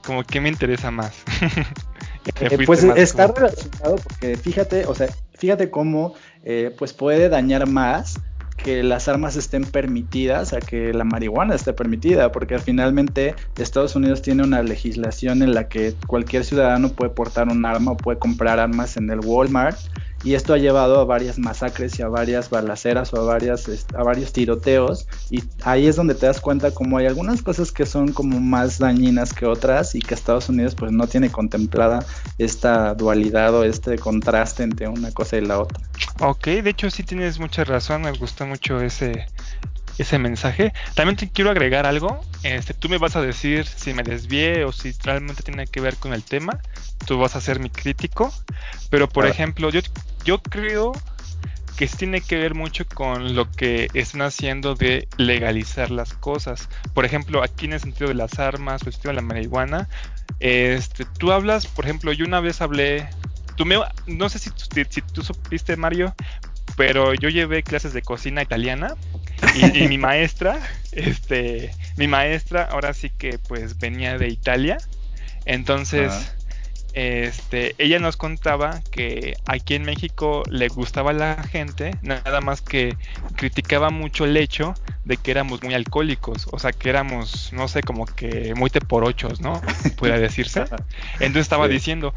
como 0.04 0.24
que 0.24 0.40
me 0.40 0.48
interesa 0.48 0.90
más. 0.90 1.14
Eh, 2.40 2.56
pues 2.64 2.82
está 2.82 3.26
relacionado 3.26 3.96
porque 3.96 4.38
fíjate, 4.38 4.86
o 4.86 4.94
sea, 4.94 5.08
fíjate 5.34 5.70
cómo 5.70 6.14
eh, 6.42 6.74
pues 6.78 6.94
puede 6.94 7.28
dañar 7.28 7.68
más 7.68 8.18
que 8.64 8.82
las 8.82 9.08
armas 9.08 9.36
estén 9.36 9.62
permitidas 9.64 10.54
a 10.54 10.58
que 10.58 10.94
la 10.94 11.04
marihuana 11.04 11.54
esté 11.54 11.74
permitida, 11.74 12.32
porque 12.32 12.58
finalmente 12.58 13.34
Estados 13.56 13.94
Unidos 13.94 14.22
tiene 14.22 14.42
una 14.42 14.62
legislación 14.62 15.42
en 15.42 15.52
la 15.52 15.68
que 15.68 15.94
cualquier 16.06 16.44
ciudadano 16.44 16.88
puede 16.88 17.10
portar 17.10 17.48
un 17.48 17.66
arma 17.66 17.92
o 17.92 17.96
puede 17.96 18.18
comprar 18.18 18.58
armas 18.58 18.96
en 18.96 19.10
el 19.10 19.20
Walmart 19.22 19.76
y 20.24 20.34
esto 20.34 20.54
ha 20.54 20.58
llevado 20.58 20.98
a 20.98 21.04
varias 21.04 21.38
masacres 21.38 21.98
y 21.98 22.02
a 22.02 22.08
varias 22.08 22.48
balaceras 22.50 23.12
o 23.12 23.20
a, 23.20 23.24
varias, 23.24 23.68
a 23.94 24.02
varios 24.02 24.32
tiroteos 24.32 25.06
y 25.30 25.42
ahí 25.62 25.86
es 25.86 25.96
donde 25.96 26.14
te 26.14 26.26
das 26.26 26.40
cuenta 26.40 26.70
como 26.72 26.98
hay 26.98 27.06
algunas 27.06 27.42
cosas 27.42 27.70
que 27.70 27.84
son 27.84 28.12
como 28.12 28.40
más 28.40 28.78
dañinas 28.78 29.32
que 29.34 29.46
otras 29.46 29.94
y 29.94 30.00
que 30.00 30.14
Estados 30.14 30.48
Unidos 30.48 30.74
pues 30.74 30.92
no 30.92 31.06
tiene 31.06 31.30
contemplada 31.30 32.04
esta 32.38 32.94
dualidad 32.94 33.54
o 33.54 33.64
este 33.64 33.98
contraste 33.98 34.62
entre 34.62 34.88
una 34.88 35.12
cosa 35.12 35.36
y 35.36 35.42
la 35.42 35.60
otra. 35.60 35.78
Ok, 36.20 36.46
de 36.46 36.70
hecho 36.70 36.90
sí 36.90 37.02
tienes 37.02 37.38
mucha 37.38 37.64
razón, 37.64 38.02
me 38.02 38.12
gusta 38.12 38.46
mucho 38.46 38.80
ese 38.80 39.26
ese 39.98 40.18
mensaje. 40.18 40.72
También 40.94 41.16
te 41.16 41.28
quiero 41.30 41.50
agregar 41.50 41.86
algo. 41.86 42.20
Este, 42.42 42.74
tú 42.74 42.88
me 42.88 42.98
vas 42.98 43.16
a 43.16 43.22
decir 43.22 43.66
si 43.66 43.94
me 43.94 44.02
desvié 44.02 44.64
o 44.64 44.72
si 44.72 44.92
realmente 45.02 45.42
tiene 45.42 45.66
que 45.66 45.80
ver 45.80 45.96
con 45.96 46.12
el 46.12 46.22
tema. 46.22 46.60
Tú 47.06 47.18
vas 47.18 47.36
a 47.36 47.40
ser 47.40 47.60
mi 47.60 47.70
crítico. 47.70 48.32
Pero 48.90 49.08
por 49.08 49.26
ejemplo, 49.26 49.70
yo, 49.70 49.80
yo 50.24 50.42
creo 50.42 50.92
que 51.76 51.88
tiene 51.88 52.20
que 52.20 52.36
ver 52.36 52.54
mucho 52.54 52.84
con 52.86 53.34
lo 53.34 53.50
que 53.50 53.88
están 53.94 54.22
haciendo 54.22 54.74
de 54.74 55.08
legalizar 55.16 55.90
las 55.90 56.14
cosas. 56.14 56.68
Por 56.94 57.04
ejemplo, 57.04 57.42
aquí 57.42 57.66
en 57.66 57.72
el 57.72 57.80
sentido 57.80 58.08
de 58.08 58.14
las 58.14 58.38
armas, 58.38 58.82
o 58.82 58.86
el 58.86 58.92
sentido 58.92 59.10
de 59.10 59.16
la 59.16 59.22
marihuana, 59.22 59.88
este, 60.40 61.04
tú 61.04 61.32
hablas, 61.32 61.66
por 61.66 61.84
ejemplo, 61.84 62.12
yo 62.12 62.24
una 62.26 62.40
vez 62.40 62.60
hablé, 62.60 63.08
tú 63.56 63.64
me, 63.64 63.76
no 64.06 64.28
sé 64.28 64.38
si, 64.38 64.50
si 64.88 65.02
tú 65.02 65.22
supiste, 65.22 65.76
Mario, 65.76 66.14
pero 66.76 67.14
yo 67.14 67.28
llevé 67.28 67.62
clases 67.62 67.92
de 67.92 68.02
cocina 68.02 68.42
italiana 68.42 68.94
y, 69.74 69.88
mi 69.88 69.98
maestra, 69.98 70.58
este, 70.92 71.70
mi 71.96 72.08
maestra 72.08 72.64
ahora 72.64 72.94
sí 72.94 73.10
que 73.10 73.38
pues 73.38 73.78
venía 73.78 74.18
de 74.18 74.28
Italia, 74.28 74.78
entonces, 75.44 76.32
este, 76.94 77.74
ella 77.78 77.98
nos 77.98 78.16
contaba 78.16 78.80
que 78.90 79.34
aquí 79.46 79.74
en 79.74 79.82
México 79.82 80.42
le 80.48 80.68
gustaba 80.68 81.10
a 81.10 81.14
la 81.14 81.42
gente, 81.42 81.96
nada 82.02 82.40
más 82.40 82.62
que 82.62 82.96
criticaba 83.36 83.90
mucho 83.90 84.24
el 84.24 84.36
hecho 84.36 84.74
de 85.04 85.16
que 85.16 85.32
éramos 85.32 85.62
muy 85.62 85.74
alcohólicos, 85.74 86.46
o 86.50 86.58
sea, 86.58 86.72
que 86.72 86.88
éramos, 86.88 87.52
no 87.52 87.68
sé, 87.68 87.82
como 87.82 88.06
que 88.06 88.54
muy 88.54 88.70
teporochos, 88.70 89.40
¿no? 89.40 89.60
Puede 89.96 90.18
decirse. 90.18 90.60
Entonces 91.14 91.42
estaba 91.42 91.68
diciendo, 91.68 92.14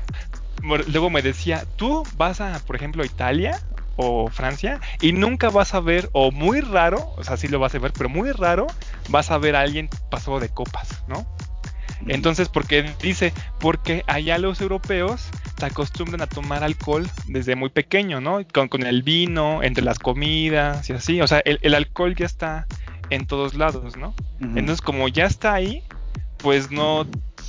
luego 0.62 1.10
me 1.10 1.22
decía, 1.22 1.66
tú 1.76 2.04
vas 2.16 2.40
a, 2.40 2.60
por 2.60 2.76
ejemplo, 2.76 3.04
a 3.04 3.06
Italia 3.06 3.60
o 3.98 4.30
Francia 4.30 4.80
y 5.02 5.12
nunca 5.12 5.50
vas 5.50 5.74
a 5.74 5.80
ver, 5.82 6.10
o 6.14 6.32
muy 6.32 6.62
raro, 6.62 7.14
o 7.18 7.24
sea, 7.24 7.36
sí 7.36 7.48
lo 7.48 7.60
vas 7.60 7.76
a 7.76 7.80
ver, 7.80 7.92
pero 7.92 8.10
muy 8.10 8.32
raro, 8.32 8.68
vas 9.10 9.32
a 9.32 9.38
ver 9.38 9.56
a 9.56 9.62
alguien 9.62 9.90
pasado 10.10 10.40
de 10.40 10.50
copas, 10.50 11.04
¿no? 11.08 11.28
Entonces, 12.06 12.48
porque 12.48 12.86
dice, 13.02 13.34
porque 13.60 14.04
allá 14.08 14.38
los 14.38 14.62
europeos 14.62 15.30
se 15.58 15.66
acostumbran 15.66 16.22
a 16.22 16.28
tomar 16.28 16.64
alcohol 16.64 17.10
desde 17.26 17.56
muy 17.56 17.70
pequeño, 17.70 18.22
¿no? 18.22 18.40
Con, 18.54 18.68
con 18.68 18.86
el 18.86 19.02
vino, 19.02 19.64
entre 19.64 19.84
las 19.84 19.98
comidas 19.98 20.90
y 20.90 20.94
así. 20.94 21.22
O 21.22 21.28
sea, 21.28 21.42
el, 21.44 21.74
alcohol 21.74 22.16
ya 22.16 22.26
está 22.26 22.68
en 23.10 23.26
todos 23.26 23.56
lados, 23.56 23.98
¿no? 23.98 24.14
Entonces, 24.40 24.82
como 24.82 25.08
ya 25.08 25.26
está 25.26 25.54
ahí, 25.54 25.84
pues 26.38 26.70
no 26.72 27.08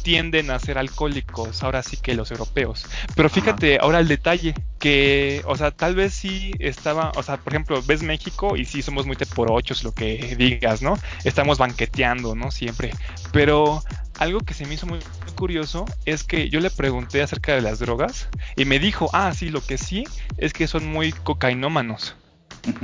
tienden 0.09 0.51
a 0.51 0.59
ser 0.59 0.79
alcohólicos, 0.79 1.63
ahora 1.63 1.83
sí 1.83 1.99
que 1.99 2.15
los 2.15 2.31
europeos. 2.31 2.87
Pero 3.15 3.29
fíjate 3.29 3.77
ahora 3.79 4.01
el 4.01 4.09
detalle, 4.09 4.55
que, 4.79 5.43
o 5.45 5.55
sea, 5.55 5.71
tal 5.71 5.95
vez 5.95 6.15
sí 6.15 6.53
estaba, 6.61 7.13
o 7.17 7.23
sea, 7.23 7.37
por 7.37 7.53
ejemplo, 7.53 7.83
ves 7.83 8.03
México 8.03 8.57
y 8.57 8.65
sí 8.65 8.81
somos 8.81 9.05
muy 9.05 9.17
teporochos, 9.17 9.85
lo 9.85 9.93
que 9.93 10.35
digas, 10.39 10.81
¿no? 10.81 10.99
Estamos 11.25 11.59
banqueteando, 11.59 12.35
¿no? 12.35 12.51
Siempre. 12.51 12.91
Pero 13.33 13.83
algo 14.19 14.41
que 14.41 14.55
se 14.55 14.65
me 14.65 14.73
hizo 14.77 14.87
muy 14.87 15.01
curioso 15.35 15.85
es 16.07 16.25
que 16.25 16.49
yo 16.49 16.61
le 16.61 16.71
pregunté 16.71 17.21
acerca 17.21 17.55
de 17.55 17.61
las 17.61 17.79
drogas 17.79 18.31
y 18.57 18.65
me 18.65 18.79
dijo, 18.79 19.11
ah, 19.13 19.35
sí, 19.35 19.51
lo 19.51 19.61
que 19.61 19.77
sí 19.77 20.05
es 20.39 20.55
que 20.55 20.69
son 20.69 20.87
muy 20.87 21.13
cocainómanos. 21.13 22.17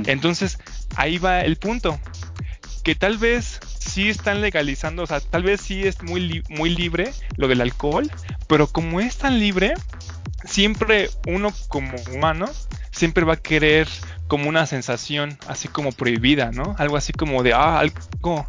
Entonces, 0.05 0.59
ahí 0.95 1.17
va 1.17 1.41
el 1.41 1.55
punto. 1.55 1.99
Que 2.83 2.93
tal 2.93 3.17
vez 3.17 3.59
sí 3.85 4.09
están 4.09 4.41
legalizando, 4.41 5.03
o 5.03 5.07
sea, 5.07 5.19
tal 5.19 5.43
vez 5.43 5.61
sí 5.61 5.85
es 5.85 6.01
muy, 6.03 6.43
muy 6.49 6.69
libre 6.75 7.11
lo 7.37 7.47
del 7.47 7.61
alcohol, 7.61 8.11
pero 8.47 8.67
como 8.67 8.99
es 8.99 9.17
tan 9.17 9.39
libre, 9.39 9.73
siempre 10.43 11.09
uno 11.27 11.53
como 11.67 11.97
humano 12.13 12.49
siempre 12.91 13.25
va 13.25 13.33
a 13.33 13.37
querer 13.37 13.87
como 14.27 14.49
una 14.49 14.65
sensación 14.65 15.37
así 15.47 15.67
como 15.67 15.91
prohibida, 15.91 16.51
¿no? 16.51 16.75
Algo 16.77 16.97
así 16.97 17.13
como 17.13 17.43
de, 17.43 17.53
ah, 17.53 17.79
algo, 17.79 18.47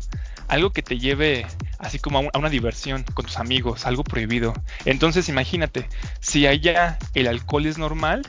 algo 0.49 0.73
que 0.73 0.83
te 0.83 0.99
lleve 0.99 1.47
así 1.79 1.99
como 1.99 2.19
a, 2.33 2.39
una 2.39 2.49
diversión 2.49 3.05
con 3.15 3.27
tus 3.27 3.39
amigos, 3.39 3.87
algo 3.87 4.05
prohibido. 4.05 4.55
Entonces 4.85 5.29
imagínate, 5.29 5.89
si 6.21 6.47
allá 6.47 6.99
el 7.15 7.27
alcohol 7.27 7.67
es 7.67 7.79
normal, 7.79 8.23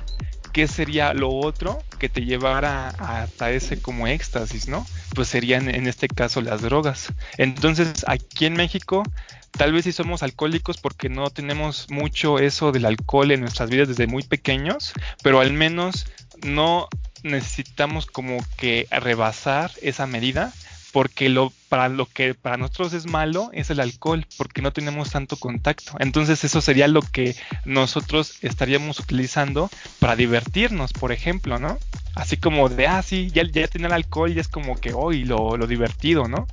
¿qué 0.58 0.68
sería 0.68 1.14
lo 1.14 1.30
otro 1.30 1.84
que 2.00 2.10
te 2.10 2.26
llevara 2.26 2.88
hasta 2.88 3.52
ese 3.52 3.80
como 3.80 4.08
éxtasis, 4.08 4.68
no? 4.68 4.88
Pues 5.14 5.28
serían 5.28 5.70
en 5.70 5.86
este 5.86 6.08
caso 6.08 6.42
las 6.42 6.64
drogas. 6.64 7.14
Entonces, 7.38 8.04
aquí 8.08 8.48
en 8.48 8.56
México, 8.56 9.04
tal 9.52 9.72
vez 9.72 9.84
sí 9.84 9.92
somos 9.92 10.24
alcohólicos 10.24 10.80
porque 10.80 11.10
no 11.10 11.30
tenemos 11.30 11.92
mucho 11.92 12.40
eso 12.40 12.72
del 12.72 12.86
alcohol 12.86 13.30
en 13.30 13.42
nuestras 13.42 13.70
vidas 13.70 13.88
desde 13.88 14.08
muy 14.08 14.24
pequeños, 14.24 14.94
pero 15.22 15.42
al 15.42 15.54
menos 15.54 16.08
no 16.44 16.88
necesitamos 17.22 18.08
como 18.08 18.38
que 18.58 18.88
rebasar 18.90 19.70
esa 19.84 20.08
medida 20.08 20.54
porque 20.98 21.30
lo 21.30 21.54
para 21.70 21.90
lo 21.90 22.08
que 22.08 22.34
para 22.34 22.58
nosotros 22.58 22.92
es 22.94 23.06
malo 23.06 23.52
es 23.54 23.70
el 23.70 23.82
alcohol, 23.82 24.26
porque 24.36 24.64
no 24.64 24.74
tenemos 24.74 25.12
tanto 25.12 25.38
contacto. 25.38 25.92
Entonces 26.00 26.44
eso 26.44 26.60
sería 26.60 26.88
lo 26.88 27.04
que 27.04 27.36
nosotros 27.66 28.40
estaríamos 28.42 29.00
utilizando 29.00 29.70
para 30.00 30.16
divertirnos, 30.16 30.94
por 30.94 31.12
ejemplo, 31.12 31.60
¿no? 31.60 31.78
Así 32.16 32.38
como 32.38 32.68
de, 32.68 32.88
ah, 32.88 33.04
sí, 33.04 33.30
ya, 33.32 33.44
ya 33.44 33.68
tiene 33.68 33.86
el 33.86 33.94
alcohol 33.94 34.36
y 34.36 34.40
es 34.40 34.48
como 34.48 34.76
que 34.76 34.92
hoy 34.92 35.24
lo, 35.24 35.56
lo 35.56 35.68
divertido, 35.68 36.28
¿no? 36.28 36.48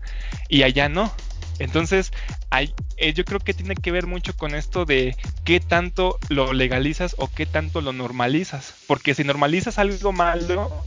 Y 0.51 0.63
allá 0.63 0.91
no. 0.91 1.11
Entonces, 1.59 2.13
hay, 2.51 2.75
eh, 2.99 3.15
yo 3.15 3.25
creo 3.25 3.41
que 3.41 3.55
tiene 3.55 3.77
que 3.77 3.93
ver 3.93 4.07
mucho 4.07 4.37
con 4.37 4.55
esto 4.55 4.85
de 4.85 5.17
qué 5.45 5.59
tanto 5.59 6.19
lo 6.29 6.53
legalizas 6.53 7.15
o 7.17 7.29
qué 7.29 7.47
tanto 7.47 7.81
lo 7.81 7.95
normalizas. 7.95 8.75
Porque 8.87 9.15
si 9.15 9.25
normalizas 9.25 9.79
algo 9.79 10.13
malo, 10.13 10.85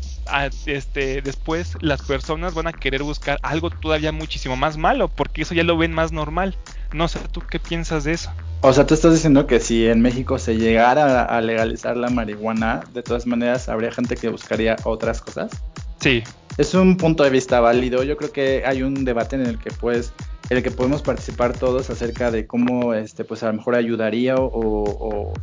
este, 0.65 1.21
después 1.21 1.73
las 1.81 2.01
personas 2.01 2.53
van 2.53 2.67
a 2.67 2.73
querer 2.73 3.03
buscar 3.03 3.39
algo 3.41 3.69
todavía 3.69 4.11
muchísimo 4.11 4.55
más 4.55 4.77
malo, 4.77 5.07
porque 5.07 5.41
eso 5.41 5.53
ya 5.53 5.63
lo 5.63 5.77
ven 5.77 5.93
más 5.93 6.11
normal. 6.11 6.55
No 6.93 7.07
sé, 7.07 7.19
¿tú 7.31 7.41
qué 7.41 7.59
piensas 7.59 8.03
de 8.03 8.13
eso? 8.13 8.31
O 8.61 8.73
sea, 8.73 8.85
tú 8.87 8.93
estás 8.93 9.13
diciendo 9.13 9.45
que 9.45 9.59
si 9.59 9.87
en 9.87 10.01
México 10.01 10.39
se 10.39 10.57
llegara 10.57 11.23
a 11.23 11.41
legalizar 11.41 11.95
la 11.95 12.09
marihuana, 12.09 12.81
de 12.93 13.03
todas 13.03 13.27
maneras 13.27 13.69
habría 13.69 13.91
gente 13.91 14.15
que 14.15 14.29
buscaría 14.29 14.75
otras 14.83 15.21
cosas. 15.21 15.51
Sí. 15.99 16.23
Es 16.57 16.73
un 16.73 16.97
punto 16.97 17.23
de 17.23 17.29
vista 17.29 17.59
válido. 17.59 18.03
Yo 18.03 18.17
creo 18.17 18.31
que 18.31 18.63
hay 18.65 18.81
un 18.81 19.05
debate 19.05 19.35
en 19.35 19.45
el 19.45 19.59
que 19.59 19.69
pues, 19.69 20.11
en 20.49 20.57
el 20.57 20.63
que 20.63 20.71
podemos 20.71 21.03
participar 21.03 21.53
todos 21.53 21.89
acerca 21.91 22.31
de 22.31 22.47
cómo, 22.47 22.95
este, 22.95 23.23
pues 23.23 23.43
a 23.43 23.47
lo 23.47 23.53
mejor 23.53 23.75
ayudaría 23.75 24.35
o 24.35 24.49
o 24.49 25.33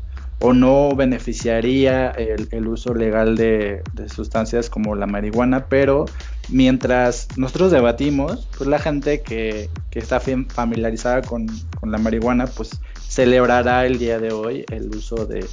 no 0.53 0.95
beneficiaría 0.95 2.11
el, 2.11 2.69
uso 2.69 2.93
legal 2.95 3.37
de, 3.37 3.83
sustancias 4.15 4.69
como 4.69 4.95
la 4.95 5.07
marihuana, 5.07 5.67
pero 5.69 6.05
mientras 6.49 7.29
nosotros 7.37 7.73
debatimos, 7.73 8.49
pues 8.59 8.69
la 8.69 8.79
gente 8.79 9.23
que, 9.23 9.71
está 9.93 10.21
familiarizada 10.21 11.23
con, 11.23 11.47
la 11.83 11.99
marihuana, 11.99 12.47
pues 12.47 12.79
celebrará 13.09 13.87
el 13.87 13.99
día 13.99 14.19
de 14.19 14.33
hoy 14.33 14.65
el 14.71 14.89
uso 14.89 15.25
de, 15.27 15.47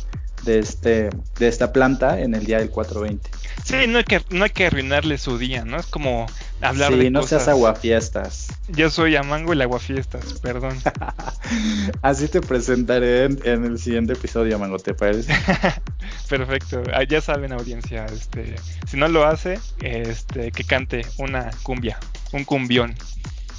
de, 0.43 0.59
este, 0.59 1.09
de 1.37 1.47
esta 1.47 1.71
planta 1.71 2.19
en 2.19 2.33
el 2.33 2.45
día 2.45 2.57
del 2.57 2.69
420. 2.69 3.29
Sí, 3.63 3.87
no 3.87 3.99
hay 3.99 4.03
que, 4.03 4.21
no 4.31 4.43
hay 4.43 4.49
que 4.49 4.65
arruinarle 4.65 5.17
su 5.17 5.37
día, 5.37 5.63
¿no? 5.63 5.77
Es 5.77 5.85
como 5.85 6.25
hablar 6.62 6.93
sí, 6.93 6.99
de 6.99 7.12
no 7.12 7.24
seas 7.24 7.47
aguafiestas. 7.47 8.47
Yo 8.70 8.89
soy 8.89 9.16
Amango 9.16 9.53
el 9.53 9.62
aguafiestas, 9.62 10.39
perdón. 10.41 10.78
Así 12.01 12.28
te 12.28 12.41
presentaré 12.41 13.26
en, 13.26 13.66
el 13.66 13.80
siguiente 13.80 14.14
episodio, 14.14 14.55
Amango, 14.55 14.78
¿te 14.78 14.93
parece? 14.93 15.34
Perfecto, 16.30 16.84
ah, 16.93 17.03
ya 17.03 17.22
saben 17.22 17.51
audiencia, 17.51 18.05
este, 18.05 18.55
si 18.88 18.97
no 18.97 19.07
lo 19.07 19.26
hace, 19.26 19.59
este, 19.82 20.51
que 20.51 20.64
cante 20.64 21.05
una 21.18 21.51
cumbia, 21.64 21.99
un 22.32 22.43
cumbión. 22.45 22.95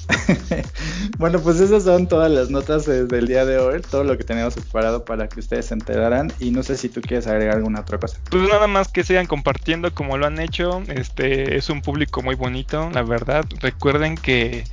bueno, 1.19 1.41
pues 1.41 1.61
esas 1.61 1.85
son 1.85 2.07
todas 2.09 2.31
las 2.31 2.51
notas 2.51 2.87
del 2.87 3.27
día 3.27 3.45
de 3.45 3.59
hoy, 3.59 3.81
todo 3.81 4.05
lo 4.05 4.17
que 4.17 4.25
tenemos 4.25 4.55
preparado 4.55 5.05
para 5.05 5.29
que 5.29 5.41
ustedes 5.41 5.67
se 5.67 5.75
enteraran 5.75 6.33
y 6.39 6.51
no 6.51 6.63
sé 6.63 6.77
si 6.77 6.89
tú 6.89 7.01
quieres 7.01 7.27
agregar 7.27 7.57
alguna 7.57 7.81
otra 7.81 7.99
cosa. 7.99 8.19
Pues 8.31 8.49
nada 8.49 8.67
más 8.67 8.89
que 8.89 9.05
sigan 9.05 9.27
compartiendo 9.27 9.93
como 9.95 10.19
lo 10.19 10.27
han 10.27 10.41
hecho, 10.41 10.83
este 10.89 11.57
es 11.57 11.71
un 11.71 11.83
público 11.83 12.23
muy 12.23 12.35
bonito, 12.35 12.91
la 12.91 13.03
verdad. 13.03 13.45
Recuerden 13.61 14.17
que 14.17 14.65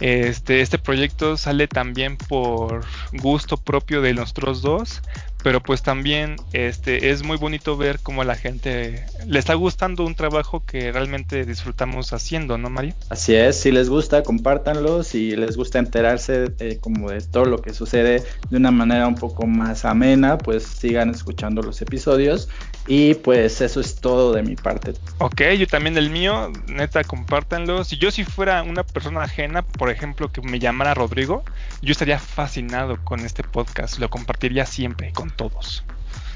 este, 0.00 0.60
este 0.60 0.78
proyecto 0.78 1.36
sale 1.36 1.68
también 1.68 2.16
por 2.16 2.84
gusto 3.12 3.56
propio 3.56 4.02
de 4.02 4.14
nosotros 4.14 4.62
dos 4.62 5.02
pero 5.46 5.62
pues 5.62 5.80
también 5.80 6.34
este 6.52 7.10
es 7.10 7.22
muy 7.22 7.36
bonito 7.36 7.76
ver 7.76 8.00
cómo 8.02 8.22
a 8.22 8.24
la 8.24 8.34
gente 8.34 9.06
le 9.28 9.38
está 9.38 9.54
gustando 9.54 10.04
un 10.04 10.16
trabajo 10.16 10.64
que 10.66 10.90
realmente 10.90 11.44
disfrutamos 11.44 12.12
haciendo, 12.12 12.58
¿no, 12.58 12.68
Mario? 12.68 12.94
Así 13.10 13.32
es, 13.32 13.54
si 13.60 13.70
les 13.70 13.88
gusta, 13.88 14.24
compártanlo, 14.24 15.04
si 15.04 15.36
les 15.36 15.56
gusta 15.56 15.78
enterarse 15.78 16.52
como 16.80 17.10
de 17.10 17.20
todo 17.20 17.44
lo 17.44 17.62
que 17.62 17.72
sucede 17.72 18.24
de 18.50 18.56
una 18.56 18.72
manera 18.72 19.06
un 19.06 19.14
poco 19.14 19.46
más 19.46 19.84
amena, 19.84 20.36
pues 20.36 20.64
sigan 20.64 21.10
escuchando 21.10 21.62
los 21.62 21.80
episodios 21.80 22.48
y 22.86 23.14
pues 23.14 23.60
eso 23.60 23.80
es 23.80 23.96
todo 23.96 24.32
de 24.32 24.42
mi 24.42 24.56
parte. 24.56 24.94
Ok, 25.18 25.42
yo 25.58 25.66
también 25.66 25.94
del 25.94 26.10
mío, 26.10 26.52
neta, 26.66 27.02
compártanlo. 27.04 27.84
Si 27.84 27.96
yo 27.96 28.10
si 28.10 28.24
fuera 28.24 28.62
una 28.62 28.84
persona 28.84 29.22
ajena, 29.22 29.62
por 29.62 29.90
ejemplo, 29.90 30.30
que 30.30 30.40
me 30.40 30.58
llamara 30.58 30.94
Rodrigo, 30.94 31.44
yo 31.82 31.92
estaría 31.92 32.18
fascinado 32.18 32.98
con 33.04 33.20
este 33.20 33.42
podcast, 33.42 33.98
lo 33.98 34.08
compartiría 34.08 34.66
siempre 34.66 35.12
con 35.12 35.30
todos. 35.30 35.84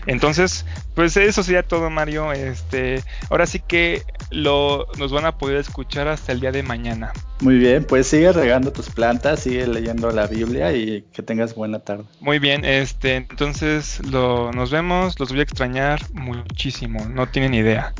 Entonces, 0.06 0.64
pues 0.94 1.16
eso 1.16 1.42
sería 1.42 1.62
todo, 1.62 1.90
Mario. 1.90 2.32
Este, 2.32 3.02
ahora 3.28 3.46
sí 3.46 3.60
que 3.60 4.02
lo, 4.30 4.86
nos 4.98 5.12
van 5.12 5.26
a 5.26 5.38
poder 5.38 5.56
escuchar 5.56 6.08
hasta 6.08 6.32
el 6.32 6.40
día 6.40 6.52
de 6.52 6.62
mañana. 6.62 7.12
Muy 7.40 7.58
bien, 7.58 7.84
pues 7.84 8.06
sigue 8.06 8.32
regando 8.32 8.72
tus 8.72 8.90
plantas, 8.90 9.40
sigue 9.40 9.66
leyendo 9.66 10.10
la 10.10 10.26
Biblia 10.26 10.72
y 10.72 11.02
que 11.12 11.22
tengas 11.22 11.54
buena 11.54 11.80
tarde. 11.80 12.04
Muy 12.20 12.38
bien, 12.38 12.64
este, 12.64 13.16
entonces 13.16 14.00
lo, 14.10 14.52
nos 14.52 14.70
vemos, 14.70 15.18
los 15.18 15.30
voy 15.30 15.40
a 15.40 15.42
extrañar 15.42 16.00
muchísimo, 16.12 17.06
no 17.08 17.28
tienen 17.28 17.54
idea. 17.54 17.94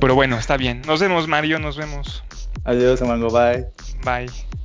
Pero 0.00 0.14
bueno, 0.14 0.38
está 0.38 0.56
bien. 0.56 0.82
Nos 0.86 1.00
vemos, 1.00 1.26
Mario, 1.28 1.58
nos 1.58 1.76
vemos. 1.76 2.22
Adiós, 2.64 3.02
Amango, 3.02 3.28
bye. 3.28 3.66
Bye. 4.04 4.63